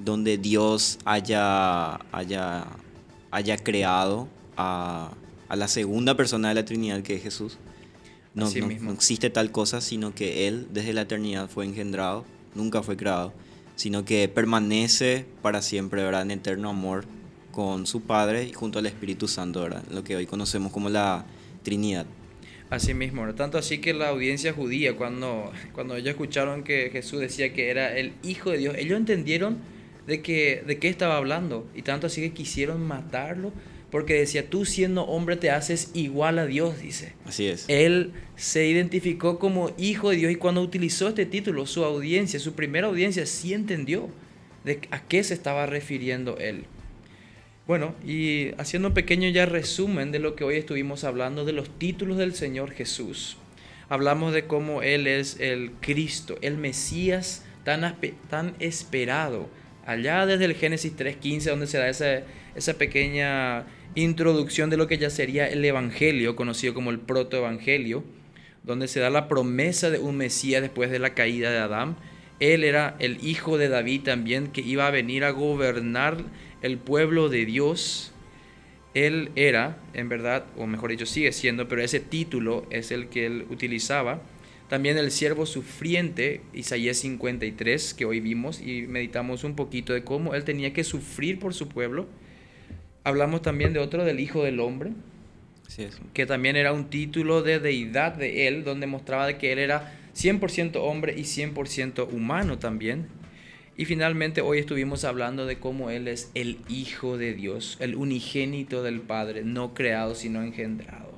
donde 0.03 0.37
Dios 0.37 0.97
haya, 1.03 1.95
haya, 2.13 2.67
haya 3.31 3.57
creado 3.57 4.29
a, 4.55 5.11
a 5.49 5.55
la 5.55 5.67
segunda 5.67 6.15
persona 6.15 6.49
de 6.49 6.55
la 6.55 6.65
Trinidad 6.65 7.01
que 7.01 7.15
es 7.15 7.23
Jesús. 7.23 7.57
No, 8.33 8.49
no, 8.51 8.91
existe 8.91 9.29
tal 9.29 9.51
cosa, 9.51 9.81
sino 9.81 10.13
que 10.13 10.47
Él 10.47 10.67
desde 10.71 10.93
la 10.93 11.01
eternidad 11.01 11.49
fue 11.49 11.65
engendrado, 11.65 12.23
nunca 12.53 12.83
fue 12.83 12.95
creado, 12.95 13.33
sino 13.75 14.05
que 14.05 14.27
permanece 14.27 15.25
para 15.41 15.61
siempre, 15.63 16.03
¿verdad? 16.03 16.21
En 16.21 16.31
eterno 16.31 16.69
amor 16.69 17.05
con 17.51 17.87
su 17.87 18.01
Padre 18.01 18.43
y 18.43 18.53
junto 18.53 18.77
al 18.77 18.85
Espíritu 18.85 19.27
Santo, 19.27 19.63
¿verdad? 19.63 19.83
Lo 19.89 20.03
que 20.03 20.15
hoy 20.15 20.27
conocemos 20.27 20.71
como 20.71 20.89
la 20.89 21.25
Trinidad. 21.63 22.05
Así 22.69 22.93
mismo, 22.93 23.25
¿no? 23.25 23.33
tanto 23.33 23.57
así 23.57 23.79
que 23.79 23.93
la 23.93 24.09
audiencia 24.09 24.51
judía, 24.51 24.97
cuando, 24.97 25.51
cuando 25.71 25.95
ellos 25.95 26.09
escucharon 26.09 26.63
que 26.63 26.89
Jesús 26.91 27.21
decía 27.21 27.53
que 27.53 27.69
era 27.69 27.97
el 27.97 28.13
Hijo 28.23 28.51
de 28.51 28.57
Dios, 28.57 28.75
ellos 28.77 28.97
entendieron 28.97 29.57
de, 30.05 30.21
que, 30.21 30.63
de 30.67 30.77
qué 30.77 30.89
estaba 30.89 31.15
hablando, 31.15 31.65
y 31.73 31.81
tanto 31.81 32.07
así 32.07 32.21
que 32.21 32.33
quisieron 32.33 32.85
matarlo 32.85 33.53
porque 33.91 34.15
decía, 34.15 34.49
tú 34.49 34.65
siendo 34.65 35.03
hombre 35.03 35.37
te 35.37 35.49
haces 35.49 35.91
igual 35.93 36.39
a 36.39 36.45
Dios, 36.45 36.81
dice. 36.81 37.13
Así 37.25 37.47
es. 37.47 37.65
Él 37.67 38.11
se 38.35 38.67
identificó 38.67 39.39
como 39.39 39.71
hijo 39.77 40.09
de 40.09 40.17
Dios 40.17 40.31
y 40.31 40.35
cuando 40.35 40.61
utilizó 40.61 41.07
este 41.07 41.25
título, 41.25 41.65
su 41.65 41.85
audiencia, 41.85 42.39
su 42.39 42.53
primera 42.53 42.87
audiencia, 42.87 43.25
sí 43.25 43.53
entendió 43.53 44.09
de 44.65 44.81
a 44.91 45.01
qué 45.03 45.23
se 45.23 45.33
estaba 45.33 45.65
refiriendo 45.65 46.37
él. 46.37 46.65
Bueno, 47.65 47.95
y 48.05 48.51
haciendo 48.57 48.89
un 48.89 48.93
pequeño 48.93 49.29
ya 49.29 49.45
resumen 49.45 50.11
de 50.11 50.19
lo 50.19 50.35
que 50.35 50.43
hoy 50.43 50.55
estuvimos 50.55 51.03
hablando, 51.03 51.43
de 51.43 51.53
los 51.53 51.69
títulos 51.77 52.17
del 52.17 52.33
Señor 52.33 52.71
Jesús. 52.71 53.37
Hablamos 53.89 54.33
de 54.33 54.45
cómo 54.45 54.81
Él 54.81 55.07
es 55.07 55.39
el 55.39 55.71
Cristo, 55.79 56.37
el 56.41 56.57
Mesías 56.57 57.45
tan, 57.63 57.95
tan 58.29 58.55
esperado. 58.59 59.49
Allá 59.85 60.25
desde 60.25 60.45
el 60.45 60.55
Génesis 60.55 60.95
3.15, 60.95 61.49
donde 61.49 61.67
se 61.67 61.77
da 61.77 61.89
esa, 61.89 62.23
esa 62.55 62.73
pequeña 62.73 63.65
introducción 64.03 64.69
de 64.69 64.77
lo 64.77 64.87
que 64.87 64.99
ya 64.99 65.09
sería 65.09 65.47
el 65.47 65.65
Evangelio, 65.65 66.35
conocido 66.35 66.73
como 66.75 66.91
el 66.91 66.99
protoevangelio, 66.99 68.03
donde 68.63 68.87
se 68.87 68.99
da 68.99 69.09
la 69.09 69.27
promesa 69.27 69.89
de 69.89 69.97
un 69.97 70.17
Mesías 70.17 70.61
después 70.61 70.91
de 70.91 70.99
la 70.99 71.15
caída 71.15 71.49
de 71.49 71.57
Adán. 71.57 71.97
Él 72.39 72.63
era 72.63 72.95
el 72.99 73.17
hijo 73.25 73.57
de 73.57 73.69
David 73.69 74.03
también, 74.03 74.47
que 74.47 74.61
iba 74.61 74.85
a 74.85 74.91
venir 74.91 75.23
a 75.23 75.31
gobernar 75.31 76.17
el 76.61 76.77
pueblo 76.77 77.29
de 77.29 77.45
Dios. 77.45 78.11
Él 78.93 79.31
era, 79.35 79.79
en 79.93 80.09
verdad, 80.09 80.45
o 80.57 80.67
mejor 80.67 80.91
dicho, 80.91 81.07
sigue 81.07 81.31
siendo, 81.31 81.67
pero 81.67 81.81
ese 81.81 81.99
título 81.99 82.67
es 82.69 82.91
el 82.91 83.07
que 83.07 83.25
él 83.25 83.45
utilizaba. 83.49 84.21
También 84.69 84.97
el 84.97 85.09
siervo 85.09 85.47
sufriente, 85.47 86.41
Isaías 86.53 86.97
53, 86.97 87.95
que 87.95 88.05
hoy 88.05 88.19
vimos 88.19 88.61
y 88.61 88.83
meditamos 88.83 89.43
un 89.43 89.55
poquito 89.55 89.93
de 89.93 90.03
cómo 90.03 90.35
él 90.35 90.43
tenía 90.43 90.73
que 90.73 90.83
sufrir 90.83 91.39
por 91.39 91.55
su 91.55 91.67
pueblo 91.67 92.05
Hablamos 93.07 93.41
también 93.41 93.71
de 93.71 93.79
otro, 93.79 94.03
del 94.03 94.19
Hijo 94.19 94.43
del 94.43 94.59
Hombre, 94.59 94.91
que 96.13 96.25
también 96.25 96.57
era 96.57 96.73
un 96.73 96.89
título 96.89 97.41
de 97.41 97.57
deidad 97.57 98.11
de 98.11 98.49
él, 98.49 98.65
donde 98.65 98.85
mostraba 98.85 99.25
de 99.25 99.37
que 99.37 99.53
él 99.53 99.59
era 99.59 99.93
100% 100.13 100.75
hombre 100.81 101.15
y 101.17 101.21
100% 101.21 102.11
humano 102.11 102.59
también. 102.59 103.07
Y 103.77 103.85
finalmente 103.85 104.41
hoy 104.41 104.59
estuvimos 104.59 105.05
hablando 105.05 105.45
de 105.45 105.57
cómo 105.57 105.89
Él 105.89 106.09
es 106.09 106.31
el 106.33 106.57
Hijo 106.67 107.17
de 107.17 107.33
Dios, 107.33 107.77
el 107.79 107.95
unigénito 107.95 108.83
del 108.83 108.99
Padre, 108.99 109.45
no 109.45 109.73
creado 109.73 110.13
sino 110.13 110.43
engendrado. 110.43 111.13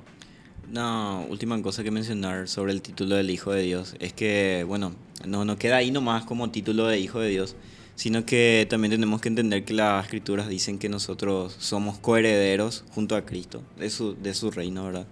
Una 0.70 1.18
última 1.28 1.60
cosa 1.60 1.82
que 1.82 1.90
mencionar 1.90 2.46
sobre 2.46 2.70
el 2.70 2.82
título 2.82 3.16
del 3.16 3.30
Hijo 3.30 3.50
de 3.50 3.62
Dios 3.62 3.96
es 3.98 4.12
que, 4.12 4.64
bueno, 4.64 4.94
no, 5.26 5.44
no 5.44 5.56
queda 5.56 5.78
ahí 5.78 5.90
nomás 5.90 6.24
como 6.24 6.52
título 6.52 6.86
de 6.86 7.00
Hijo 7.00 7.18
de 7.18 7.30
Dios, 7.30 7.56
sino 7.94 8.24
que 8.24 8.66
también 8.70 8.90
tenemos 8.90 9.20
que 9.20 9.28
entender 9.28 9.64
que 9.64 9.74
las 9.74 10.04
escrituras 10.04 10.48
dicen 10.48 10.78
que 10.78 10.88
nosotros 10.88 11.56
somos 11.58 11.98
coherederos 11.98 12.84
junto 12.94 13.16
a 13.16 13.26
Cristo, 13.26 13.62
de 13.78 13.90
su, 13.90 14.14
de 14.14 14.34
su 14.34 14.50
reino, 14.50 14.84
¿verdad? 14.84 15.06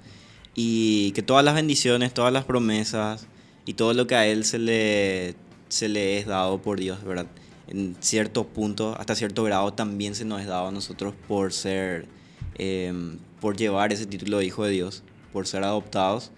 Y 0.54 1.12
que 1.12 1.22
todas 1.22 1.44
las 1.44 1.54
bendiciones, 1.54 2.14
todas 2.14 2.32
las 2.32 2.44
promesas 2.44 3.26
y 3.66 3.74
todo 3.74 3.92
lo 3.94 4.06
que 4.06 4.14
a 4.14 4.26
Él 4.26 4.44
se 4.44 4.58
le, 4.58 5.34
se 5.68 5.88
le 5.88 6.18
es 6.18 6.26
dado 6.26 6.62
por 6.62 6.80
Dios, 6.80 7.04
¿verdad? 7.04 7.26
En 7.66 7.96
cierto 8.00 8.46
punto, 8.46 8.96
hasta 8.98 9.14
cierto 9.14 9.44
grado, 9.44 9.72
también 9.74 10.14
se 10.14 10.24
nos 10.24 10.40
es 10.40 10.46
dado 10.46 10.68
a 10.68 10.72
nosotros 10.72 11.14
por 11.28 11.52
ser, 11.52 12.06
em, 12.56 13.18
por 13.40 13.56
llevar 13.56 13.92
ese 13.92 14.06
título 14.06 14.38
de 14.38 14.46
Hijo 14.46 14.64
de 14.64 14.70
Dios, 14.70 15.02
por 15.32 15.46
ser 15.46 15.64
adoptados 15.64 16.30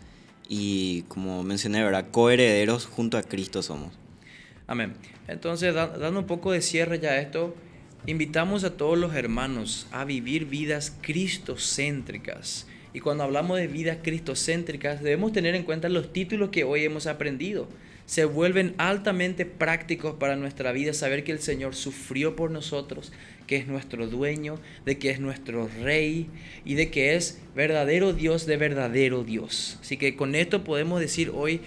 y, 0.49 1.03
como 1.03 1.45
mencioné, 1.45 1.85
¿verdad? 1.85 2.11
Coherederos 2.11 2.87
junto 2.87 3.17
a 3.17 3.23
Cristo 3.23 3.63
somos. 3.63 3.93
Amén. 4.71 4.93
Entonces, 5.27 5.75
dando 5.75 6.21
un 6.21 6.29
poco 6.29 6.53
de 6.53 6.63
cierre 6.63 7.01
ya 7.01 7.11
a 7.11 7.21
esto, 7.21 7.57
invitamos 8.07 8.63
a 8.63 8.77
todos 8.77 8.97
los 8.97 9.17
hermanos 9.17 9.89
a 9.91 10.05
vivir 10.05 10.45
vidas 10.45 10.97
cristocéntricas. 11.01 12.69
Y 12.95 13.01
cuando 13.01 13.25
hablamos 13.25 13.59
de 13.59 13.67
vidas 13.67 13.99
cristocéntricas, 14.01 15.03
debemos 15.03 15.33
tener 15.33 15.57
en 15.57 15.65
cuenta 15.65 15.89
los 15.89 16.13
títulos 16.13 16.51
que 16.51 16.63
hoy 16.63 16.85
hemos 16.85 17.09
aprendido. 17.09 17.67
Se 18.07 18.25
vuelven 18.27 18.77
altamente 18.79 19.45
prácticos 19.45 20.15
para 20.15 20.37
nuestra 20.37 20.71
vida 20.71 20.95
saber 20.95 21.25
que 21.25 21.33
el 21.33 21.41
Señor 21.41 21.75
sufrió 21.75 22.37
por 22.37 22.53
nosotros, 22.53 23.13
que 23.49 23.57
es 23.57 23.67
nuestro 23.67 24.07
dueño, 24.07 24.61
de 24.87 24.99
que 24.99 25.11
es 25.11 25.19
nuestro 25.19 25.69
rey 25.83 26.29
y 26.65 26.75
de 26.75 26.93
que 26.93 27.17
es 27.17 27.41
verdadero 27.57 28.13
Dios 28.13 28.47
de 28.47 28.57
verdadero 28.57 29.25
Dios. 29.25 29.79
Así 29.81 29.97
que 29.97 30.15
con 30.15 30.37
esto 30.37 30.63
podemos 30.63 31.01
decir 31.01 31.33
hoy 31.35 31.61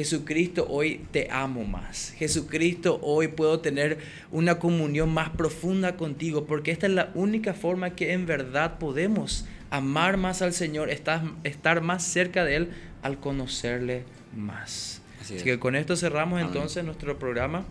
Jesucristo, 0.00 0.66
hoy 0.70 1.02
te 1.10 1.28
amo 1.30 1.64
más. 1.64 2.14
Jesucristo, 2.16 2.98
hoy 3.02 3.28
puedo 3.28 3.60
tener 3.60 3.98
una 4.32 4.58
comunión 4.58 5.12
más 5.12 5.28
profunda 5.28 5.98
contigo, 5.98 6.46
porque 6.46 6.70
esta 6.70 6.86
es 6.86 6.94
la 6.94 7.10
única 7.14 7.52
forma 7.52 7.90
que 7.90 8.14
en 8.14 8.24
verdad 8.24 8.78
podemos 8.78 9.44
amar 9.68 10.16
más 10.16 10.40
al 10.40 10.54
Señor, 10.54 10.88
estar, 10.88 11.22
estar 11.44 11.82
más 11.82 12.02
cerca 12.02 12.46
de 12.46 12.56
Él 12.56 12.70
al 13.02 13.20
conocerle 13.20 14.04
más. 14.34 15.02
Así, 15.20 15.36
que 15.36 15.58
con 15.58 15.76
esto 15.76 15.96
cerramos 15.96 16.40
entonces 16.40 16.82
nuestro 16.82 17.18
programa. 17.18 17.66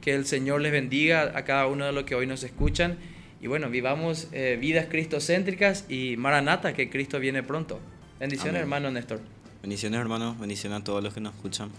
Que 0.00 0.14
el 0.14 0.24
Señor 0.24 0.62
les 0.62 0.72
bendiga 0.72 1.32
a 1.36 1.44
cada 1.44 1.66
uno 1.66 1.84
de 1.84 1.92
los 1.92 2.04
que 2.04 2.14
hoy 2.14 2.26
nos 2.26 2.44
escuchan. 2.44 2.96
Y 3.42 3.46
bueno, 3.46 3.68
vivamos 3.68 4.28
eh, 4.32 4.56
vidas 4.58 4.86
cristocéntricas 4.86 5.84
y 5.90 6.16
maranata, 6.16 6.72
que 6.72 6.88
Cristo 6.88 7.20
viene 7.20 7.42
pronto. 7.42 7.78
Bendiciones, 8.18 8.62
hermano 8.62 8.90
Néstor. 8.90 9.20
Bendiciones 9.64 9.98
hermanos, 9.98 10.38
bendiciones 10.38 10.82
a 10.82 10.84
todos 10.84 11.02
los 11.02 11.14
que 11.14 11.22
nos 11.22 11.34
escuchan. 11.34 11.70